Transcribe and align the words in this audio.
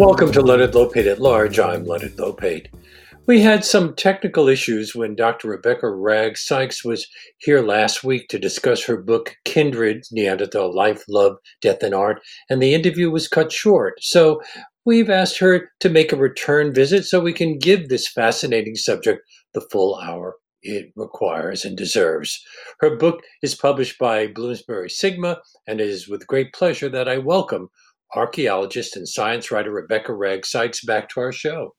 Welcome 0.00 0.32
to 0.32 0.40
Leonard 0.40 0.72
Lopate 0.72 1.12
at 1.12 1.20
Large. 1.20 1.58
I'm 1.58 1.84
Leonard 1.84 2.16
Lopate. 2.16 2.68
We 3.26 3.42
had 3.42 3.66
some 3.66 3.94
technical 3.94 4.48
issues 4.48 4.94
when 4.94 5.14
Dr. 5.14 5.48
Rebecca 5.48 5.90
Wragg 5.90 6.38
Sykes 6.38 6.82
was 6.82 7.06
here 7.36 7.60
last 7.60 8.02
week 8.02 8.28
to 8.28 8.38
discuss 8.38 8.82
her 8.84 8.96
book 8.96 9.36
Kindred 9.44 10.06
Neanderthal 10.10 10.74
Life, 10.74 11.04
Love, 11.06 11.36
Death, 11.60 11.82
and 11.82 11.94
Art, 11.94 12.22
and 12.48 12.62
the 12.62 12.72
interview 12.72 13.10
was 13.10 13.28
cut 13.28 13.52
short. 13.52 14.02
So 14.02 14.40
we've 14.86 15.10
asked 15.10 15.38
her 15.40 15.70
to 15.80 15.90
make 15.90 16.14
a 16.14 16.16
return 16.16 16.72
visit 16.72 17.04
so 17.04 17.20
we 17.20 17.34
can 17.34 17.58
give 17.58 17.90
this 17.90 18.08
fascinating 18.08 18.76
subject 18.76 19.20
the 19.52 19.60
full 19.70 20.00
hour 20.02 20.36
it 20.62 20.92
requires 20.96 21.66
and 21.66 21.76
deserves. 21.76 22.42
Her 22.80 22.96
book 22.96 23.20
is 23.42 23.54
published 23.54 23.98
by 23.98 24.28
Bloomsbury 24.28 24.88
Sigma, 24.88 25.42
and 25.66 25.78
it 25.78 25.90
is 25.90 26.08
with 26.08 26.26
great 26.26 26.54
pleasure 26.54 26.88
that 26.88 27.06
I 27.06 27.18
welcome 27.18 27.68
archaeologist 28.14 28.96
and 28.96 29.08
science 29.08 29.50
writer 29.50 29.70
Rebecca 29.70 30.12
Wragg 30.12 30.44
Sykes 30.44 30.84
back 30.84 31.08
to 31.10 31.20
our 31.20 31.32
show. 31.32 31.74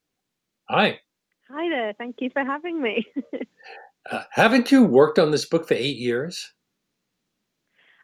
Hi. 0.70 1.00
Hi 1.50 1.70
there. 1.70 1.94
Thank 1.98 2.18
you 2.20 2.30
for 2.32 2.44
having 2.44 2.82
me. 2.82 3.06
uh, 4.12 4.24
haven't 4.32 4.72
you 4.72 4.84
worked 4.84 5.20
on 5.20 5.32
this 5.32 5.46
book 5.46 5.68
for 5.68 5.74
eight 5.74 5.98
years? 5.98 6.54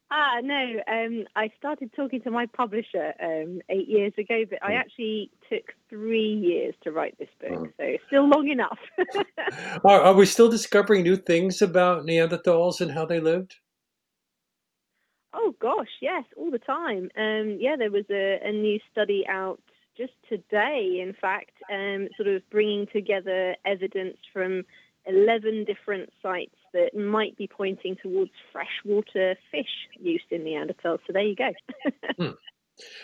Ah, 0.09 0.40
no. 0.41 0.81
Um, 0.90 1.26
I 1.36 1.50
started 1.58 1.91
talking 1.94 2.22
to 2.22 2.31
my 2.31 2.45
publisher 2.45 3.13
um, 3.22 3.59
eight 3.70 3.90
years 3.90 4.13
ago, 4.17 4.44
but 4.50 4.59
I 4.64 4.72
hmm. 4.72 4.78
actually 4.78 5.31
took 5.50 5.73
three 5.89 6.34
years 6.34 6.75
to 6.84 6.91
write 6.91 7.17
this 7.20 7.28
book, 7.41 7.52
mm. 7.52 7.73
so 7.78 7.98
still 8.08 8.30
long 8.30 8.48
enough. 8.48 8.80
are, 9.84 10.02
are 10.02 10.14
we 10.14 10.25
still 10.25 10.50
discovering 10.50 11.03
new 11.03 11.17
things 11.17 11.62
about 11.62 12.06
Neanderthals 12.06 12.80
and 12.80 12.91
how 12.91 13.06
they 13.06 13.19
lived? 13.19 13.56
Oh 15.33 15.53
gosh, 15.59 15.89
yes, 16.02 16.23
all 16.36 16.52
the 16.52 16.59
time. 16.59 17.09
Um, 17.17 17.58
yeah, 17.59 17.75
there 17.78 17.92
was 17.92 18.06
a, 18.09 18.39
a, 18.44 18.52
new 18.52 18.80
study 18.92 19.25
out 19.30 19.59
just 19.97 20.14
today, 20.30 21.00
in 21.02 21.14
fact, 21.19 21.52
um, 21.72 22.08
sort 22.16 22.30
of 22.30 22.47
bringing 22.50 22.88
together 22.94 23.56
evidence 23.66 24.17
from 24.31 24.64
11 25.06 25.66
different 25.66 26.09
sites 26.22 26.56
that 26.73 26.95
might 26.95 27.38
be 27.38 27.47
pointing 27.47 27.95
towards 28.02 28.31
freshwater 28.52 29.36
fish 29.52 29.66
use 30.00 30.22
in 30.31 30.42
Neanderthals. 30.42 31.00
So 31.08 31.14
there 31.14 31.23
you 31.23 31.36
go. 31.36 31.52
hmm. 32.19 32.31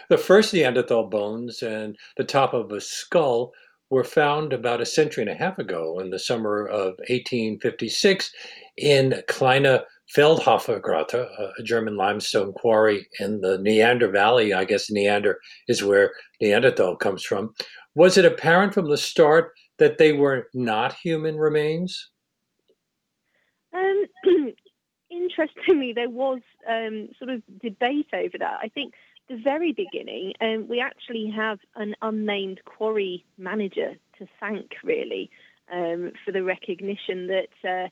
The 0.09 0.17
first 0.17 0.53
Neanderthal 0.53 1.08
bones 1.08 1.63
and 1.63 1.97
the 2.17 2.23
top 2.23 2.53
of 2.53 2.71
a 2.71 2.80
skull 2.80 3.53
were 3.89 4.03
found 4.03 4.53
about 4.53 4.81
a 4.81 4.85
century 4.85 5.23
and 5.23 5.31
a 5.31 5.35
half 5.35 5.58
ago 5.59 5.99
in 5.99 6.09
the 6.09 6.19
summer 6.19 6.65
of 6.65 6.95
1856 7.09 8.31
in 8.77 9.21
Kleine 9.27 9.80
Feldhofer 10.16 10.80
Grotte, 10.80 11.28
a 11.58 11.64
German 11.64 11.97
limestone 11.97 12.53
quarry 12.53 13.08
in 13.19 13.42
the 13.42 13.58
Neander 13.58 14.09
Valley. 14.09 14.53
I 14.53 14.64
guess 14.64 14.92
Neander 14.92 15.39
is 15.67 15.83
where 15.83 16.11
Neanderthal 16.39 16.95
comes 16.95 17.23
from. 17.23 17.53
Was 17.95 18.17
it 18.17 18.25
apparent 18.25 18.73
from 18.73 18.89
the 18.89 18.97
start 18.97 19.53
that 19.80 19.97
they 19.97 20.14
were 20.14 20.50
not 20.53 20.94
human 20.94 21.38
remains? 21.38 22.11
Um, 23.73 24.05
interestingly, 25.09 25.94
there 25.94 26.09
was 26.09 26.42
um, 26.70 27.09
sort 27.17 27.31
of 27.31 27.42
debate 27.61 28.08
over 28.14 28.38
that. 28.38 28.59
I 28.61 28.70
think 28.70 28.94
the 29.30 29.42
very 29.44 29.72
beginning, 29.72 30.33
um, 30.42 30.67
we 30.67 30.80
actually 30.80 31.31
have 31.36 31.58
an 31.75 31.95
unnamed 32.03 32.61
quarry 32.66 33.25
manager 33.39 33.94
to 34.20 34.27
thank, 34.39 34.72
really, 34.83 35.31
um, 35.72 36.11
for 36.23 36.31
the 36.31 36.44
recognition 36.44 37.27
that. 37.27 37.67
Uh, 37.67 37.89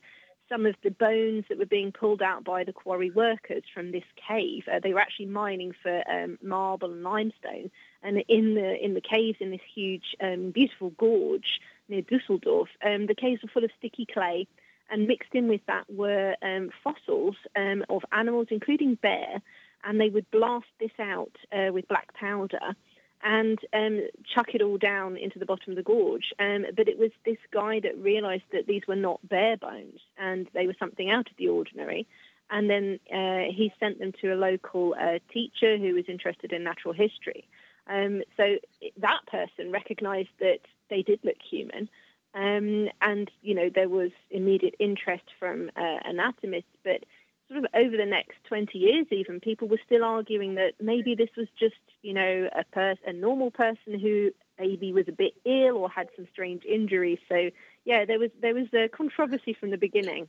some 0.52 0.66
of 0.66 0.74
the 0.82 0.90
bones 0.90 1.44
that 1.48 1.58
were 1.58 1.64
being 1.64 1.92
pulled 1.92 2.20
out 2.20 2.44
by 2.44 2.62
the 2.62 2.72
quarry 2.72 3.10
workers 3.10 3.62
from 3.72 3.90
this 3.90 4.04
cave. 4.28 4.64
Uh, 4.70 4.80
they 4.82 4.92
were 4.92 5.00
actually 5.00 5.26
mining 5.26 5.72
for 5.82 6.02
um, 6.10 6.38
marble 6.42 6.92
and 6.92 7.02
limestone, 7.02 7.70
and 8.02 8.22
in 8.28 8.54
the 8.54 8.84
in 8.84 8.92
the 8.92 9.00
caves 9.00 9.38
in 9.40 9.50
this 9.50 9.62
huge, 9.74 10.14
um, 10.20 10.50
beautiful 10.50 10.90
gorge 10.90 11.60
near 11.88 12.02
Dusseldorf, 12.02 12.68
um, 12.84 13.06
the 13.06 13.14
caves 13.14 13.42
were 13.42 13.48
full 13.48 13.64
of 13.64 13.70
sticky 13.78 14.06
clay, 14.06 14.46
and 14.90 15.08
mixed 15.08 15.34
in 15.34 15.48
with 15.48 15.64
that 15.66 15.84
were 15.88 16.36
um, 16.42 16.70
fossils 16.84 17.36
um, 17.56 17.82
of 17.88 18.02
animals, 18.12 18.48
including 18.50 18.96
bear, 18.96 19.40
and 19.84 19.98
they 19.98 20.10
would 20.10 20.30
blast 20.30 20.66
this 20.78 20.92
out 20.98 21.32
uh, 21.50 21.72
with 21.72 21.88
black 21.88 22.12
powder 22.12 22.74
and 23.22 23.58
um, 23.72 24.00
chuck 24.34 24.54
it 24.54 24.62
all 24.62 24.78
down 24.78 25.16
into 25.16 25.38
the 25.38 25.46
bottom 25.46 25.72
of 25.72 25.76
the 25.76 25.82
gorge. 25.82 26.32
Um, 26.38 26.66
but 26.76 26.88
it 26.88 26.98
was 26.98 27.10
this 27.24 27.38
guy 27.52 27.80
that 27.80 27.96
realised 27.98 28.44
that 28.52 28.66
these 28.66 28.82
were 28.88 28.96
not 28.96 29.26
bear 29.28 29.56
bones 29.56 30.00
and 30.18 30.48
they 30.54 30.66
were 30.66 30.76
something 30.78 31.10
out 31.10 31.30
of 31.30 31.36
the 31.36 31.48
ordinary. 31.48 32.06
And 32.50 32.68
then 32.68 33.00
uh, 33.12 33.50
he 33.50 33.72
sent 33.80 33.98
them 33.98 34.12
to 34.20 34.34
a 34.34 34.36
local 34.36 34.94
uh, 35.00 35.18
teacher 35.32 35.78
who 35.78 35.94
was 35.94 36.04
interested 36.08 36.52
in 36.52 36.64
natural 36.64 36.92
history. 36.92 37.46
Um, 37.86 38.22
so 38.36 38.56
that 38.98 39.20
person 39.26 39.72
recognised 39.72 40.28
that 40.40 40.60
they 40.90 41.02
did 41.02 41.20
look 41.22 41.40
human. 41.48 41.88
Um, 42.34 42.88
and, 43.00 43.30
you 43.42 43.54
know, 43.54 43.70
there 43.72 43.88
was 43.88 44.10
immediate 44.30 44.74
interest 44.78 45.24
from 45.38 45.70
uh, 45.76 45.98
anatomists, 46.04 46.76
but 46.82 47.04
sort 47.48 47.64
of 47.64 47.70
over 47.74 47.96
the 47.96 48.06
next 48.06 48.36
20 48.48 48.78
years 48.78 49.06
even 49.10 49.40
people 49.40 49.68
were 49.68 49.80
still 49.84 50.04
arguing 50.04 50.54
that 50.54 50.72
maybe 50.80 51.14
this 51.14 51.30
was 51.36 51.46
just 51.58 51.74
you 52.02 52.14
know 52.14 52.48
a 52.56 52.64
person 52.72 53.02
a 53.06 53.12
normal 53.12 53.50
person 53.50 53.98
who 54.00 54.30
maybe 54.58 54.92
was 54.92 55.04
a 55.08 55.12
bit 55.12 55.32
ill 55.44 55.76
or 55.78 55.90
had 55.90 56.08
some 56.16 56.26
strange 56.32 56.64
injury 56.64 57.18
so 57.28 57.50
yeah 57.84 58.04
there 58.04 58.18
was 58.18 58.30
there 58.40 58.54
was 58.54 58.66
a 58.74 58.88
controversy 58.88 59.54
from 59.58 59.70
the 59.70 59.78
beginning. 59.78 60.28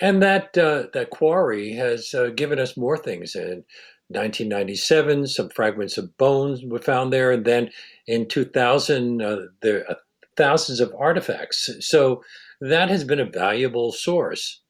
And 0.00 0.22
that 0.22 0.56
uh, 0.56 0.84
that 0.94 1.10
quarry 1.10 1.72
has 1.74 2.14
uh, 2.14 2.30
given 2.34 2.58
us 2.58 2.76
more 2.76 2.96
things. 2.96 3.36
In 3.36 3.64
1997 4.08 5.26
some 5.26 5.48
fragments 5.50 5.98
of 5.98 6.16
bones 6.16 6.64
were 6.64 6.80
found 6.80 7.12
there 7.12 7.30
and 7.30 7.44
then 7.44 7.70
in 8.06 8.26
2000 8.28 9.22
uh, 9.22 9.36
there 9.60 9.84
are 9.88 9.96
thousands 10.36 10.80
of 10.80 10.94
artifacts. 10.98 11.70
So 11.80 12.22
that 12.60 12.88
has 12.88 13.04
been 13.04 13.20
a 13.20 13.26
valuable 13.26 13.92
source 13.92 14.61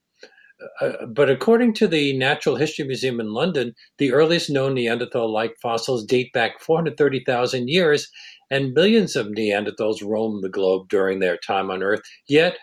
uh, 0.81 1.07
but 1.07 1.31
according 1.31 1.75
to 1.75 1.89
the 1.89 2.17
Natural 2.17 2.57
History 2.57 2.85
Museum 2.85 3.21
in 3.21 3.33
London, 3.33 3.75
the 3.99 4.13
earliest 4.13 4.51
known 4.51 4.75
Neanderthal 4.75 5.33
like 5.33 5.55
fossils 5.63 6.05
date 6.05 6.33
back 6.33 6.61
430,000 6.61 7.69
years, 7.69 8.09
and 8.51 8.75
millions 8.75 9.17
of 9.17 9.29
Neanderthals 9.29 10.05
roamed 10.05 10.43
the 10.43 10.49
globe 10.49 10.89
during 10.89 11.21
their 11.21 11.37
time 11.37 11.71
on 11.71 11.83
Earth. 11.83 12.03
Yet, 12.29 12.59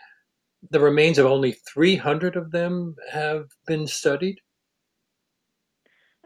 the 0.70 0.80
remains 0.80 1.18
of 1.18 1.26
only 1.26 1.54
300 1.74 2.36
of 2.36 2.52
them 2.52 2.96
have 3.12 3.46
been 3.66 3.88
studied? 3.88 4.40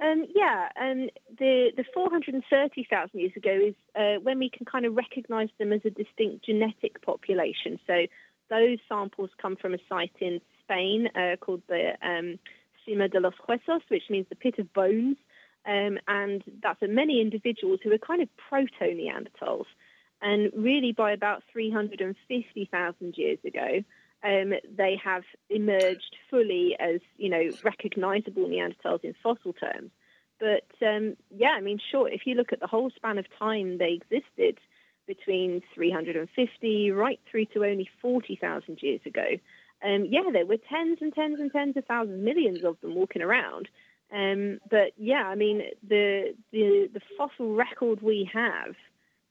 Um, 0.01 0.25
yeah, 0.35 0.69
and 0.75 1.11
the, 1.37 1.71
the 1.77 1.85
430,000 1.93 3.19
years 3.19 3.31
ago 3.37 3.57
is 3.67 3.75
uh, 3.95 4.19
when 4.21 4.39
we 4.39 4.49
can 4.49 4.65
kind 4.65 4.85
of 4.85 4.95
recognize 4.95 5.49
them 5.59 5.71
as 5.71 5.81
a 5.85 5.91
distinct 5.91 6.45
genetic 6.45 7.01
population. 7.03 7.79
So 7.87 8.07
those 8.49 8.79
samples 8.89 9.29
come 9.41 9.55
from 9.55 9.73
a 9.73 9.77
site 9.87 10.15
in 10.19 10.41
Spain 10.65 11.09
uh, 11.15 11.35
called 11.37 11.61
the 11.67 11.93
um, 12.01 12.39
Sima 12.85 13.11
de 13.11 13.19
los 13.19 13.33
Huesos, 13.47 13.81
which 13.89 14.09
means 14.09 14.25
the 14.29 14.35
pit 14.35 14.59
of 14.59 14.73
bones. 14.73 15.17
Um, 15.65 15.97
and 16.07 16.43
that's 16.61 16.79
many 16.81 17.21
individuals 17.21 17.79
who 17.83 17.93
are 17.93 17.97
kind 17.97 18.21
of 18.21 18.29
proto 18.49 18.93
Neanderthals. 18.93 19.65
And 20.21 20.51
really, 20.55 20.91
by 20.91 21.11
about 21.11 21.43
350,000 21.51 23.17
years 23.17 23.39
ago, 23.45 23.83
um, 24.23 24.53
they 24.75 24.99
have 25.03 25.23
emerged 25.49 26.15
fully 26.29 26.75
as, 26.79 27.01
you 27.17 27.29
know, 27.29 27.49
recognizable 27.63 28.47
Neanderthals 28.47 29.03
in 29.03 29.13
fossil 29.21 29.53
terms. 29.53 29.91
But 30.39 30.65
um, 30.85 31.15
yeah, 31.35 31.51
I 31.51 31.61
mean, 31.61 31.79
sure, 31.91 32.09
if 32.09 32.21
you 32.25 32.35
look 32.35 32.51
at 32.51 32.59
the 32.59 32.67
whole 32.67 32.89
span 32.89 33.17
of 33.17 33.25
time 33.37 33.77
they 33.77 33.99
existed 34.01 34.59
between 35.07 35.61
350 35.75 36.91
right 36.91 37.19
through 37.29 37.45
to 37.47 37.65
only 37.65 37.89
40,000 38.01 38.81
years 38.81 39.01
ago, 39.05 39.25
um, 39.83 40.05
yeah, 40.09 40.23
there 40.31 40.45
were 40.45 40.57
tens 40.57 40.99
and 41.01 41.13
tens 41.13 41.39
and 41.39 41.51
tens 41.51 41.75
of 41.77 41.85
thousands, 41.85 42.23
millions 42.23 42.63
of 42.63 42.79
them 42.81 42.95
walking 42.95 43.21
around. 43.21 43.67
Um, 44.13 44.59
but 44.69 44.93
yeah, 44.97 45.23
I 45.27 45.35
mean, 45.35 45.63
the, 45.87 46.35
the 46.51 46.89
the 46.93 47.01
fossil 47.17 47.55
record 47.55 48.01
we 48.01 48.29
have 48.31 48.75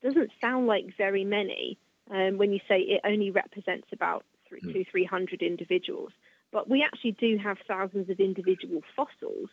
doesn't 0.03 0.31
sound 0.41 0.67
like 0.67 0.97
very 0.99 1.25
many 1.25 1.79
um, 2.11 2.37
when 2.37 2.53
you 2.53 2.59
say 2.69 2.81
it 2.81 3.01
only 3.05 3.31
represents 3.31 3.87
about 3.93 4.25
three, 4.49 4.61
mm. 4.61 4.73
two, 4.73 4.85
three 4.91 5.05
hundred 5.05 5.41
individuals. 5.43 6.11
But 6.51 6.69
we 6.69 6.83
actually 6.83 7.13
do 7.13 7.39
have 7.39 7.59
thousands 7.67 8.11
of 8.11 8.21
individual 8.21 8.83
fossils, 8.95 9.49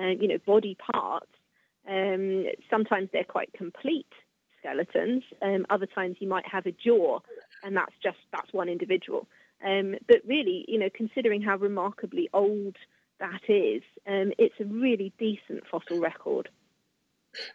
uh, 0.00 0.08
you 0.20 0.28
know, 0.28 0.38
body 0.46 0.76
parts. 0.92 1.32
Um, 1.88 2.46
sometimes 2.70 3.08
they're 3.12 3.24
quite 3.24 3.52
complete 3.52 4.12
skeletons. 4.60 5.22
Um, 5.42 5.66
other 5.70 5.86
times 5.86 6.16
you 6.20 6.28
might 6.28 6.46
have 6.46 6.66
a 6.66 6.72
jaw, 6.72 7.20
and 7.64 7.76
that's 7.76 7.94
just 8.02 8.18
that's 8.30 8.52
one 8.52 8.68
individual. 8.68 9.26
Um, 9.64 9.96
but 10.06 10.18
really, 10.26 10.64
you 10.68 10.78
know, 10.78 10.90
considering 10.94 11.42
how 11.42 11.56
remarkably 11.56 12.28
old 12.32 12.76
that 13.20 13.40
is, 13.48 13.82
um, 14.06 14.32
it's 14.38 14.54
a 14.60 14.64
really 14.64 15.12
decent 15.18 15.66
fossil 15.70 16.00
record. 16.00 16.48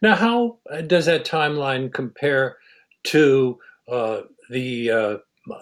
Now, 0.02 0.16
how 0.16 0.58
does 0.88 1.06
that 1.06 1.26
timeline 1.26 1.94
compare 1.94 2.58
to 3.06 3.60
uh, 3.88 4.22
the 4.50 4.92
uh, 4.92 5.18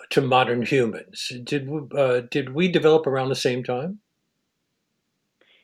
to 0.10 0.22
modern 0.22 0.62
humans? 0.66 1.32
Did 1.44 1.70
uh, 1.96 2.22
did 2.30 2.54
we 2.54 2.70
develop 2.70 3.08
around 3.08 3.30
the 3.30 3.36
same 3.36 3.64
time? 3.64 4.00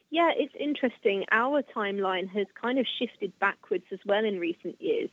Yeah, 0.09 0.31
it's 0.35 0.53
interesting. 0.57 1.25
Our 1.31 1.61
timeline 1.75 2.29
has 2.29 2.47
kind 2.61 2.79
of 2.79 2.85
shifted 2.99 3.37
backwards 3.39 3.83
as 3.91 3.99
well 4.05 4.23
in 4.23 4.39
recent 4.39 4.81
years. 4.81 5.09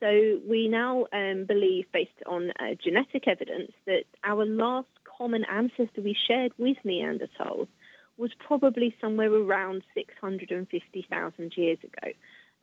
So 0.00 0.40
we 0.48 0.68
now 0.68 1.06
um, 1.12 1.44
believe, 1.44 1.84
based 1.92 2.12
on 2.24 2.50
uh, 2.60 2.74
genetic 2.82 3.26
evidence, 3.26 3.72
that 3.86 4.04
our 4.24 4.46
last 4.46 4.88
common 5.18 5.44
ancestor 5.44 6.00
we 6.00 6.16
shared 6.26 6.52
with 6.56 6.76
Neanderthals 6.86 7.68
was 8.16 8.30
probably 8.46 8.94
somewhere 9.00 9.32
around 9.32 9.82
650,000 9.94 11.52
years 11.56 11.78
ago. 11.82 12.12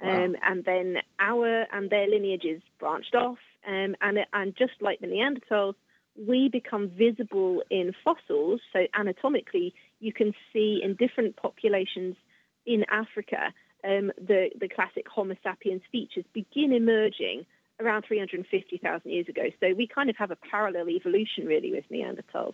Wow. 0.02 0.26
Um, 0.26 0.36
and 0.44 0.66
then 0.66 0.98
our 1.20 1.66
and 1.72 1.90
their 1.90 2.08
lineages 2.08 2.62
branched 2.80 3.16
off, 3.16 3.38
um, 3.66 3.96
and 4.02 4.20
and 4.34 4.56
just 4.58 4.74
like 4.82 5.00
the 5.00 5.08
Neanderthals, 5.08 5.76
we 6.28 6.50
become 6.50 6.90
visible 6.90 7.64
in 7.70 7.94
fossils. 8.04 8.60
So 8.74 8.88
anatomically, 8.94 9.74
you 10.02 10.12
can 10.12 10.34
see 10.52 10.82
in 10.84 10.96
different 10.96 11.38
populations 11.38 12.18
in 12.66 12.84
Africa 12.92 13.54
um, 13.86 14.12
the, 14.18 14.50
the 14.60 14.68
classic 14.68 15.08
Homo 15.08 15.36
sapiens 15.44 15.82
features 15.92 16.26
begin 16.34 16.74
emerging 16.74 17.46
around 17.80 18.04
350,000 18.08 19.12
years 19.12 19.28
ago. 19.28 19.44
So 19.60 19.74
we 19.74 19.88
kind 19.88 20.10
of 20.10 20.16
have 20.18 20.32
a 20.32 20.38
parallel 20.50 20.90
evolution, 20.90 21.46
really, 21.46 21.72
with 21.72 21.86
Neanderthals. 21.92 22.54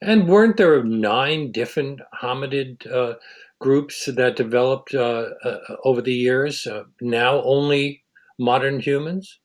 And 0.00 0.28
weren't 0.28 0.56
there 0.56 0.82
nine 0.82 1.52
different 1.52 2.00
hominid 2.20 2.90
uh, 2.90 3.14
groups 3.60 4.06
that 4.06 4.36
developed 4.36 4.94
uh, 4.94 5.30
uh, 5.44 5.58
over 5.84 6.00
the 6.00 6.14
years? 6.14 6.66
Uh, 6.66 6.84
now 7.00 7.42
only 7.42 8.02
modern 8.38 8.80
humans? 8.80 9.38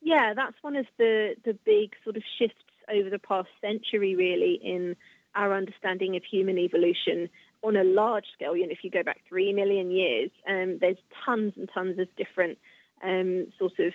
Yeah, 0.00 0.34
that's 0.34 0.56
one 0.60 0.76
of 0.76 0.86
the, 0.98 1.34
the 1.44 1.58
big 1.64 1.92
sort 2.04 2.16
of 2.16 2.22
shifts 2.38 2.56
over 2.90 3.10
the 3.10 3.18
past 3.18 3.48
century, 3.60 4.14
really, 4.14 4.60
in 4.62 4.94
our 5.34 5.54
understanding 5.54 6.16
of 6.16 6.22
human 6.24 6.58
evolution 6.58 7.28
on 7.62 7.76
a 7.76 7.84
large 7.84 8.24
scale. 8.32 8.56
You 8.56 8.66
know, 8.66 8.72
if 8.72 8.82
you 8.82 8.90
go 8.90 9.02
back 9.02 9.20
three 9.28 9.52
million 9.52 9.90
years, 9.90 10.30
um, 10.48 10.78
there's 10.80 10.96
tons 11.24 11.54
and 11.56 11.68
tons 11.72 11.98
of 11.98 12.08
different 12.16 12.58
um, 13.02 13.46
sort 13.58 13.78
of 13.78 13.92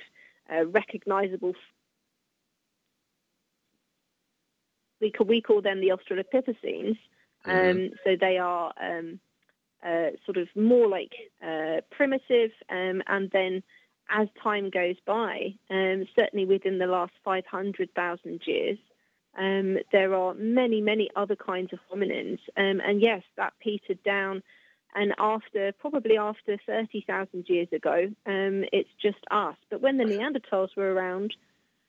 uh, 0.51 0.65
recognizable. 0.67 1.53
We 5.01 5.11
call, 5.11 5.27
we 5.27 5.41
call 5.41 5.61
them 5.61 5.81
the 5.81 5.89
Australopithecines. 5.89 6.97
Mm-hmm. 7.45 7.51
Um, 7.51 7.89
so 8.03 8.15
they 8.19 8.37
are 8.37 8.73
um, 8.81 9.19
uh, 9.85 10.11
sort 10.25 10.37
of 10.37 10.47
more 10.55 10.87
like 10.87 11.11
uh, 11.45 11.81
primitive, 11.91 12.51
um, 12.69 13.01
and 13.07 13.29
then 13.31 13.63
as 14.09 14.27
time 14.41 14.69
goes 14.69 14.95
by, 15.05 15.55
um, 15.69 16.05
certainly 16.15 16.45
within 16.45 16.77
the 16.77 16.87
last 16.87 17.13
500,000 17.23 18.41
years, 18.45 18.77
um, 19.37 19.77
there 19.91 20.13
are 20.13 20.33
many, 20.35 20.81
many 20.81 21.09
other 21.15 21.35
kinds 21.35 21.73
of 21.73 21.79
hominins. 21.91 22.39
Um, 22.55 22.81
and 22.85 23.01
yes, 23.01 23.23
that 23.37 23.53
petered 23.59 24.03
down. 24.03 24.43
And 24.95 25.13
after, 25.17 25.71
probably 25.79 26.17
after 26.17 26.57
30,000 26.65 27.45
years 27.47 27.67
ago, 27.71 28.11
um, 28.25 28.63
it's 28.71 28.89
just 29.01 29.17
us. 29.31 29.55
But 29.69 29.81
when 29.81 29.97
the 29.97 30.03
Neanderthals 30.03 30.75
were 30.77 30.93
around, 30.93 31.33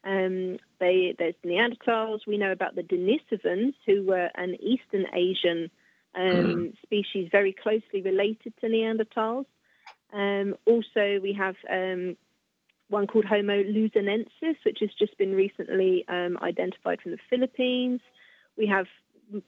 um, 0.05 0.59
they, 0.81 1.15
there's 1.19 1.35
Neanderthals. 1.45 2.21
We 2.27 2.39
know 2.39 2.53
about 2.53 2.75
the 2.75 2.83
Denisovans, 2.83 3.75
who 3.87 4.05
were 4.05 4.31
an 4.35 4.57
Eastern 4.61 5.07
Asian 5.15 5.71
mm. 6.17 6.75
species 6.83 7.29
very 7.31 7.53
closely 7.53 8.03
related 8.03 8.55
to 8.61 8.67
Neanderthals. 8.67 9.47
Um, 10.13 10.55
also, 10.67 11.21
we 11.21 11.35
have 11.39 11.57
um, 11.71 12.17
one 12.89 13.07
called 13.07 13.25
Homo 13.25 13.63
luzonensis, 13.63 14.57
which 14.65 14.79
has 14.81 14.91
just 14.99 15.17
been 15.19 15.35
recently 15.35 16.05
um, 16.09 16.39
identified 16.43 17.01
from 17.01 17.13
the 17.13 17.19
Philippines. 17.29 18.01
We 18.57 18.67
have 18.67 18.87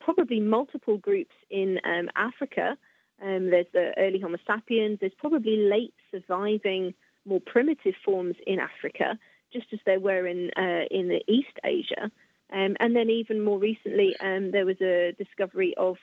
probably 0.01 0.41
multiple 0.41 0.97
groups 0.99 1.35
in 1.51 1.79
um, 1.85 2.09
Africa. 2.17 2.77
Um, 3.23 3.51
there's 3.51 3.67
the 3.73 3.93
early 3.97 4.21
Homo 4.21 4.39
sapiens. 4.47 4.99
There's 5.01 5.13
probably 5.19 5.57
late 5.57 5.95
surviving, 6.11 6.95
more 7.25 7.41
primitive 7.41 7.95
forms 8.05 8.37
in 8.47 8.59
Africa, 8.59 9.19
just 9.53 9.67
as 9.73 9.79
there 9.87 10.01
were 10.01 10.27
in 10.27 10.51
uh, 10.57 10.85
in 10.91 11.09
the 11.09 11.23
East 11.29 11.59
Asia. 11.65 12.11
Um, 12.53 12.77
and 12.79 12.95
then 12.95 13.11
even 13.11 13.43
more 13.43 13.59
recently, 13.59 14.15
um, 14.21 14.53
there 14.53 14.67
was 14.67 14.81
a 14.81 15.13
discovery 15.19 15.75
of 15.77 15.97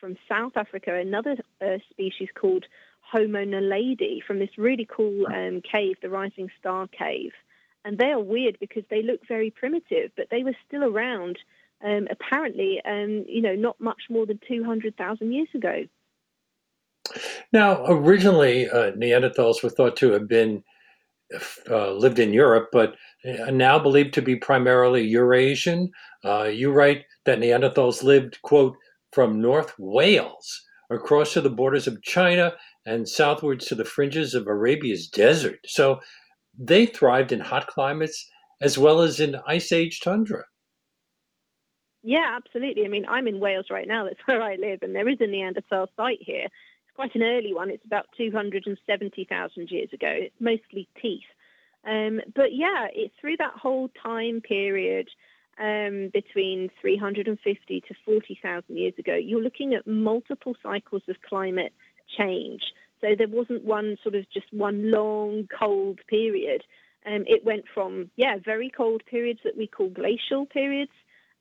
from 0.00 0.16
South 0.28 0.52
Africa 0.56 0.94
another 0.94 1.36
uh, 1.60 1.78
species 1.90 2.28
called 2.34 2.64
Homo 3.00 3.44
naledi 3.44 4.22
from 4.26 4.38
this 4.38 4.50
really 4.56 4.86
cool 4.90 5.26
um, 5.26 5.60
cave, 5.60 5.96
the 6.02 6.10
Rising 6.10 6.50
Star 6.58 6.88
Cave. 6.88 7.32
And 7.84 7.98
they 7.98 8.06
are 8.06 8.20
weird 8.20 8.58
because 8.60 8.84
they 8.90 9.02
look 9.02 9.20
very 9.28 9.50
primitive, 9.50 10.10
but 10.16 10.28
they 10.30 10.42
were 10.42 10.56
still 10.66 10.84
around, 10.84 11.38
um, 11.84 12.08
apparently, 12.10 12.80
um, 12.84 13.24
you 13.28 13.42
know, 13.42 13.54
not 13.54 13.78
much 13.78 14.02
more 14.08 14.24
than 14.24 14.40
200,000 14.48 15.32
years 15.32 15.48
ago. 15.54 15.84
Now, 17.52 17.84
originally, 17.86 18.68
uh, 18.68 18.92
Neanderthals 18.92 19.62
were 19.62 19.70
thought 19.70 19.96
to 19.98 20.12
have 20.12 20.28
been 20.28 20.62
uh, 21.70 21.92
lived 21.92 22.18
in 22.18 22.32
Europe, 22.32 22.68
but 22.72 22.94
uh, 23.26 23.50
now 23.50 23.78
believed 23.78 24.14
to 24.14 24.22
be 24.22 24.36
primarily 24.36 25.02
Eurasian. 25.06 25.90
Uh, 26.24 26.44
you 26.44 26.72
write 26.72 27.04
that 27.24 27.38
Neanderthals 27.38 28.02
lived, 28.02 28.40
quote, 28.42 28.76
from 29.12 29.40
North 29.40 29.74
Wales 29.78 30.62
across 30.90 31.32
to 31.32 31.40
the 31.40 31.50
borders 31.50 31.86
of 31.86 32.02
China 32.02 32.52
and 32.86 33.08
southwards 33.08 33.66
to 33.66 33.74
the 33.74 33.84
fringes 33.84 34.34
of 34.34 34.46
Arabia's 34.46 35.08
desert. 35.08 35.58
So 35.66 36.00
they 36.58 36.86
thrived 36.86 37.32
in 37.32 37.40
hot 37.40 37.66
climates 37.66 38.30
as 38.60 38.78
well 38.78 39.00
as 39.00 39.20
in 39.20 39.36
ice 39.46 39.72
age 39.72 40.00
tundra. 40.00 40.44
Yeah, 42.02 42.36
absolutely. 42.36 42.84
I 42.84 42.88
mean, 42.88 43.06
I'm 43.08 43.26
in 43.26 43.40
Wales 43.40 43.66
right 43.70 43.88
now. 43.88 44.04
That's 44.04 44.20
where 44.26 44.42
I 44.42 44.56
live, 44.56 44.80
and 44.82 44.94
there 44.94 45.08
is 45.08 45.18
a 45.20 45.26
Neanderthal 45.26 45.88
site 45.96 46.18
here. 46.20 46.48
Quite 46.94 47.14
an 47.14 47.22
early 47.22 47.52
one. 47.52 47.70
It's 47.70 47.84
about 47.84 48.06
270,000 48.16 49.70
years 49.70 49.88
ago. 49.92 50.08
It's 50.08 50.34
mostly 50.40 50.88
teeth. 51.00 51.22
Um, 51.86 52.20
but 52.34 52.54
yeah, 52.54 52.86
it's 52.92 53.14
through 53.20 53.36
that 53.38 53.54
whole 53.54 53.90
time 54.02 54.40
period 54.40 55.08
um, 55.58 56.10
between 56.12 56.70
350 56.80 57.80
to 57.80 57.94
40,000 58.04 58.76
years 58.76 58.94
ago, 58.98 59.14
you're 59.14 59.42
looking 59.42 59.74
at 59.74 59.86
multiple 59.86 60.54
cycles 60.62 61.02
of 61.08 61.16
climate 61.28 61.72
change. 62.18 62.62
So 63.00 63.08
there 63.16 63.28
wasn't 63.28 63.64
one 63.64 63.96
sort 64.02 64.14
of 64.14 64.24
just 64.32 64.46
one 64.52 64.90
long 64.90 65.48
cold 65.56 66.00
period. 66.08 66.62
Um, 67.06 67.24
it 67.26 67.44
went 67.44 67.64
from, 67.72 68.10
yeah, 68.16 68.36
very 68.42 68.70
cold 68.74 69.02
periods 69.06 69.40
that 69.44 69.56
we 69.56 69.66
call 69.66 69.90
glacial 69.90 70.46
periods 70.46 70.92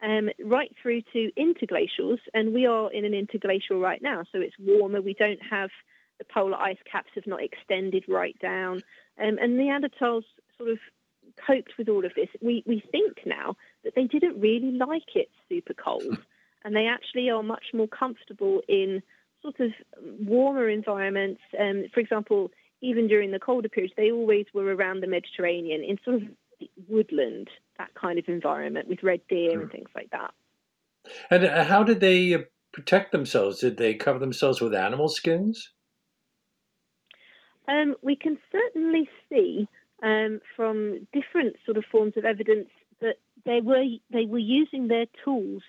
um, 0.04 0.30
right 0.44 0.74
through 0.82 1.02
to 1.14 1.32
interglacials. 1.38 2.20
And 2.34 2.54
we 2.54 2.66
are 2.66 2.92
in 2.92 3.06
an 3.06 3.14
interglacial 3.14 3.82
right 3.82 4.02
now. 4.02 4.24
So 4.32 4.40
it's 4.40 4.56
warmer. 4.60 5.02
We 5.02 5.14
don't 5.14 5.40
have 5.50 5.70
the 6.20 6.26
polar 6.26 6.58
ice 6.58 6.78
caps 6.90 7.10
have 7.16 7.26
not 7.26 7.42
extended 7.42 8.04
right 8.08 8.38
down. 8.40 8.82
Um, 9.22 9.38
and 9.42 9.58
Neanderthals 9.60 10.24
sort 10.58 10.70
of 10.70 10.80
coped 11.48 11.74
with 11.78 11.90
all 11.90 12.06
of 12.06 12.12
this. 12.16 12.30
We, 12.42 12.64
we 12.68 12.84
think 12.92 13.20
now 13.26 13.56
that 13.84 13.94
they 13.96 14.06
didn't 14.06 14.40
really 14.40 14.72
like 14.72 15.16
it 15.16 15.30
super 15.50 15.74
cold. 15.74 16.18
And 16.66 16.74
they 16.74 16.88
actually 16.88 17.30
are 17.30 17.44
much 17.44 17.66
more 17.74 17.90
comfortable 17.90 18.62
in 18.70 19.04
sort 19.42 19.60
of 19.60 19.72
warmer 20.22 20.70
environments. 20.70 21.42
Um, 21.60 21.84
for 21.94 22.00
example, 22.00 22.52
even 22.80 23.10
during 23.10 23.32
the 23.32 23.40
colder 23.40 23.68
periods, 23.68 23.94
they 23.98 24.12
always 24.12 24.46
were 24.54 24.74
around 24.74 25.02
the 25.02 25.08
Mediterranean 25.08 25.84
in 25.84 25.98
sort 26.06 26.22
of 26.22 26.24
woodland, 26.88 27.50
that 27.78 27.94
kind 27.96 28.20
of 28.20 28.26
environment 28.28 28.88
with 28.88 29.04
red 29.04 29.22
deer 29.30 29.62
and 29.62 29.72
things 29.72 29.90
like 29.96 30.10
that. 30.12 30.34
And 31.30 31.46
uh, 31.46 31.64
how 31.64 31.84
did 31.84 32.00
they 32.00 32.34
uh, 32.34 32.40
protect 32.72 33.12
themselves? 33.12 33.60
Did 33.60 33.78
they 33.78 33.94
cover 33.94 34.20
themselves 34.20 34.62
with 34.62 34.74
animal 34.74 35.10
skins? 35.10 35.72
Um, 37.68 37.96
we 38.02 38.16
can 38.16 38.38
certainly 38.52 39.10
see 39.30 39.68
um, 40.02 40.42
from 40.56 41.08
different 41.14 41.56
sort 41.66 41.78
of 41.78 41.86
forms 41.92 42.14
of 42.18 42.26
evidence 42.26 42.70
that 43.00 43.16
they 43.46 43.62
were 43.62 43.84
they 44.12 44.26
were 44.26 44.40
using 44.40 44.88
their 44.88 45.06
tools 45.24 45.64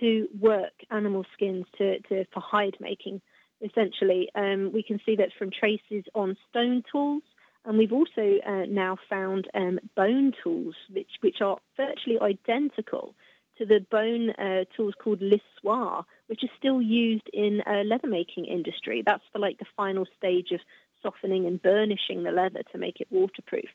to 0.00 0.28
work 0.38 0.72
animal 0.90 1.24
skins 1.34 1.66
to, 1.78 2.00
to 2.00 2.24
for 2.32 2.40
hide 2.40 2.76
making. 2.80 3.20
Essentially, 3.62 4.28
um, 4.34 4.70
we 4.72 4.82
can 4.82 5.00
see 5.06 5.16
that 5.16 5.30
from 5.38 5.50
traces 5.50 6.04
on 6.14 6.36
stone 6.50 6.82
tools, 6.90 7.22
and 7.66 7.76
we've 7.76 7.92
also 7.92 8.38
uh, 8.46 8.64
now 8.68 8.96
found 9.10 9.48
um, 9.54 9.78
bone 9.96 10.32
tools, 10.42 10.74
which 10.90 11.10
which 11.20 11.40
are 11.40 11.58
virtually 11.76 12.18
identical 12.20 13.14
to 13.58 13.66
the 13.66 13.84
bone 13.90 14.30
uh, 14.30 14.64
tools 14.76 14.94
called 15.02 15.20
lissoir, 15.20 16.04
which 16.28 16.42
are 16.44 16.56
still 16.58 16.80
used 16.80 17.28
in 17.32 17.62
uh, 17.66 17.82
leather 17.84 18.08
making 18.08 18.44
industry. 18.44 19.02
That's 19.04 19.24
for 19.32 19.38
like 19.38 19.58
the 19.58 19.66
final 19.76 20.06
stage 20.16 20.52
of 20.52 20.60
softening 21.02 21.46
and 21.46 21.60
burnishing 21.60 22.22
the 22.22 22.30
leather 22.30 22.62
to 22.72 22.78
make 22.78 23.00
it 23.00 23.08
waterproof. 23.10 23.68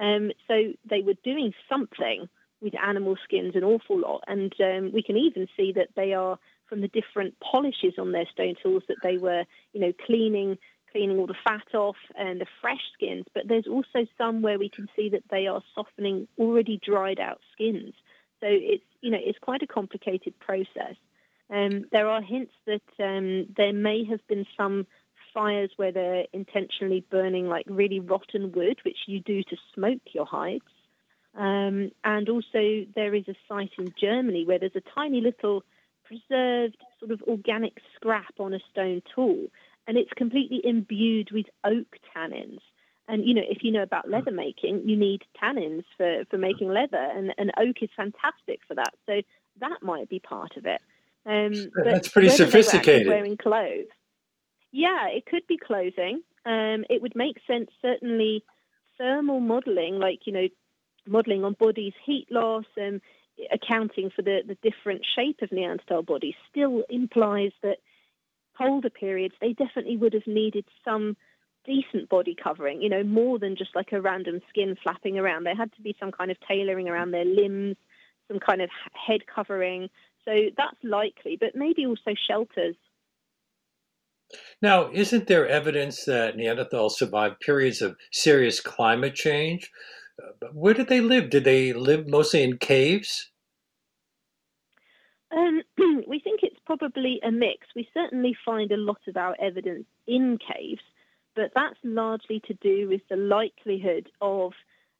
Um, 0.00 0.32
so 0.48 0.72
they 0.88 1.00
were 1.02 1.14
doing 1.24 1.52
something 1.68 2.28
with 2.60 2.74
animal 2.82 3.16
skins 3.24 3.54
an 3.54 3.64
awful 3.64 4.00
lot, 4.00 4.24
and 4.26 4.52
um, 4.60 4.92
we 4.92 5.02
can 5.02 5.16
even 5.16 5.46
see 5.56 5.72
that 5.72 5.88
they 5.94 6.14
are 6.14 6.38
from 6.68 6.80
the 6.80 6.88
different 6.88 7.34
polishes 7.40 7.94
on 7.98 8.12
their 8.12 8.26
stone 8.32 8.54
tools 8.62 8.82
that 8.88 8.96
they 9.02 9.18
were, 9.18 9.44
you 9.72 9.80
know, 9.80 9.92
cleaning 10.04 10.58
cleaning 10.96 11.18
all 11.18 11.26
the 11.26 11.34
fat 11.44 11.74
off 11.74 11.96
and 12.18 12.40
the 12.40 12.46
fresh 12.60 12.80
skins. 12.94 13.26
But 13.34 13.48
there's 13.48 13.66
also 13.66 14.06
some 14.16 14.40
where 14.40 14.58
we 14.58 14.70
can 14.70 14.88
see 14.96 15.10
that 15.10 15.24
they 15.30 15.46
are 15.46 15.62
softening 15.74 16.26
already 16.38 16.80
dried 16.82 17.20
out 17.20 17.40
skins. 17.52 17.92
So 18.40 18.46
it's 18.48 18.84
you 19.00 19.10
know 19.10 19.18
it's 19.20 19.38
quite 19.38 19.62
a 19.62 19.66
complicated 19.66 20.38
process. 20.40 20.96
Um, 21.50 21.84
there 21.92 22.08
are 22.08 22.22
hints 22.22 22.52
that 22.66 22.82
um, 22.98 23.46
there 23.56 23.72
may 23.72 24.04
have 24.10 24.26
been 24.26 24.46
some 24.56 24.86
fires 25.32 25.70
where 25.76 25.92
they're 25.92 26.24
intentionally 26.32 27.04
burning 27.10 27.46
like 27.46 27.66
really 27.68 28.00
rotten 28.00 28.52
wood, 28.52 28.78
which 28.84 28.98
you 29.06 29.20
do 29.20 29.42
to 29.42 29.56
smoke 29.74 30.02
your 30.12 30.26
hides. 30.26 30.64
Um, 31.36 31.90
and 32.02 32.28
also, 32.30 32.86
there 32.94 33.14
is 33.14 33.28
a 33.28 33.34
site 33.46 33.72
in 33.78 33.92
Germany 34.00 34.46
where 34.46 34.58
there's 34.58 34.74
a 34.74 34.94
tiny 34.94 35.20
little 35.20 35.62
preserved 36.04 36.78
sort 36.98 37.10
of 37.10 37.20
organic 37.22 37.74
scrap 37.94 38.34
on 38.38 38.54
a 38.54 38.60
stone 38.70 39.02
tool, 39.14 39.48
and 39.86 39.96
it's 39.96 40.12
completely 40.16 40.60
imbued 40.64 41.30
with 41.32 41.46
oak 41.64 41.96
tannins. 42.14 42.58
And 43.08 43.24
you 43.24 43.34
know, 43.34 43.42
if 43.48 43.58
you 43.62 43.70
know 43.70 43.82
about 43.82 44.10
leather 44.10 44.32
making, 44.32 44.88
you 44.88 44.96
need 44.96 45.22
tannins 45.40 45.84
for, 45.96 46.24
for 46.30 46.38
making 46.38 46.68
leather, 46.68 46.96
and, 46.96 47.32
and 47.38 47.52
oak 47.58 47.76
is 47.80 47.90
fantastic 47.96 48.60
for 48.66 48.74
that. 48.74 48.94
So 49.06 49.22
that 49.60 49.82
might 49.82 50.08
be 50.08 50.18
part 50.18 50.56
of 50.56 50.66
it. 50.66 50.80
Um, 51.24 51.70
That's 51.84 52.08
pretty 52.08 52.30
sophisticated. 52.30 53.08
Wearing 53.08 53.36
clothes. 53.36 53.86
Yeah, 54.72 55.08
it 55.08 55.26
could 55.26 55.46
be 55.46 55.56
clothing. 55.56 56.22
Um, 56.44 56.84
it 56.90 57.00
would 57.02 57.16
make 57.16 57.36
sense, 57.46 57.70
certainly, 57.80 58.44
thermal 58.98 59.40
modelling, 59.40 59.98
like 59.98 60.20
you 60.26 60.32
know, 60.32 60.48
modelling 61.06 61.44
on 61.44 61.54
bodies' 61.54 61.94
heat 62.04 62.26
loss 62.30 62.64
and 62.76 63.00
accounting 63.52 64.10
for 64.14 64.22
the, 64.22 64.40
the 64.46 64.56
different 64.62 65.02
shape 65.14 65.40
of 65.42 65.52
Neanderthal 65.52 66.02
bodies, 66.02 66.34
still 66.50 66.84
implies 66.88 67.52
that 67.62 67.78
colder 68.56 68.90
periods 68.90 69.34
they 69.40 69.52
definitely 69.52 69.96
would 69.96 70.12
have 70.12 70.26
needed 70.26 70.64
some 70.84 71.16
decent 71.66 72.08
body 72.08 72.34
covering, 72.40 72.80
you 72.80 72.88
know, 72.88 73.02
more 73.02 73.38
than 73.38 73.56
just 73.56 73.74
like 73.74 73.92
a 73.92 74.00
random 74.00 74.40
skin 74.48 74.76
flapping 74.82 75.18
around. 75.18 75.44
There 75.44 75.56
had 75.56 75.74
to 75.74 75.82
be 75.82 75.96
some 75.98 76.12
kind 76.12 76.30
of 76.30 76.36
tailoring 76.46 76.88
around 76.88 77.10
their 77.10 77.24
limbs, 77.24 77.76
some 78.28 78.38
kind 78.38 78.62
of 78.62 78.70
head 78.92 79.26
covering. 79.26 79.88
So 80.24 80.32
that's 80.56 80.76
likely, 80.82 81.36
but 81.38 81.54
maybe 81.54 81.86
also 81.86 82.14
shelters. 82.28 82.76
Now, 84.60 84.90
isn't 84.92 85.26
there 85.26 85.46
evidence 85.46 86.04
that 86.04 86.36
Neanderthals 86.36 86.92
survived 86.92 87.40
periods 87.40 87.82
of 87.82 87.96
serious 88.10 88.60
climate 88.60 89.14
change? 89.14 89.70
Uh, 90.20 90.48
where 90.52 90.74
did 90.74 90.88
they 90.88 91.00
live? 91.00 91.30
Did 91.30 91.44
they 91.44 91.72
live 91.72 92.08
mostly 92.08 92.42
in 92.42 92.58
caves? 92.58 93.30
Um, 95.32 95.62
we 96.06 96.20
think 96.20 96.40
it's 96.42 96.60
probably 96.64 97.20
a 97.22 97.30
mix. 97.30 97.66
We 97.74 97.88
certainly 97.92 98.36
find 98.44 98.70
a 98.72 98.76
lot 98.76 99.00
of 99.08 99.16
our 99.16 99.36
evidence 99.40 99.86
in 100.06 100.38
caves, 100.38 100.82
but 101.34 101.52
that's 101.54 101.78
largely 101.82 102.40
to 102.46 102.54
do 102.54 102.88
with 102.88 103.02
the 103.08 103.16
likelihood 103.16 104.10
of 104.20 104.52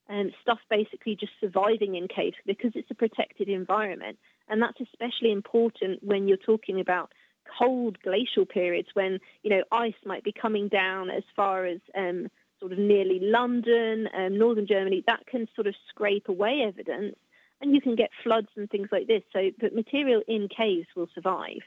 um, 0.08 0.30
stuff 0.42 0.58
basically 0.70 1.16
just 1.16 1.32
surviving 1.40 1.96
in 1.96 2.08
caves 2.08 2.36
because 2.46 2.72
it's 2.74 2.90
a 2.90 2.94
protected 2.94 3.48
environment. 3.48 4.18
And 4.48 4.62
that's 4.62 4.80
especially 4.80 5.32
important 5.32 6.02
when 6.02 6.28
you're 6.28 6.36
talking 6.36 6.80
about 6.80 7.12
cold 7.58 7.98
glacial 8.02 8.44
periods 8.44 8.88
when, 8.94 9.18
you 9.42 9.50
know, 9.50 9.62
ice 9.70 9.94
might 10.04 10.24
be 10.24 10.32
coming 10.32 10.68
down 10.68 11.10
as 11.10 11.22
far 11.34 11.64
as 11.64 11.80
um, 11.96 12.28
sort 12.60 12.72
of 12.72 12.78
nearly 12.78 13.20
London, 13.22 14.08
um, 14.16 14.38
northern 14.38 14.66
Germany. 14.66 15.04
That 15.06 15.26
can 15.26 15.48
sort 15.54 15.66
of 15.66 15.74
scrape 15.88 16.28
away 16.28 16.64
evidence 16.66 17.16
and 17.60 17.74
you 17.74 17.80
can 17.80 17.96
get 17.96 18.10
floods 18.22 18.48
and 18.56 18.68
things 18.70 18.88
like 18.92 19.06
this. 19.06 19.22
So, 19.32 19.50
but 19.60 19.74
material 19.74 20.22
in 20.28 20.48
caves 20.48 20.88
will 20.94 21.08
survive. 21.14 21.60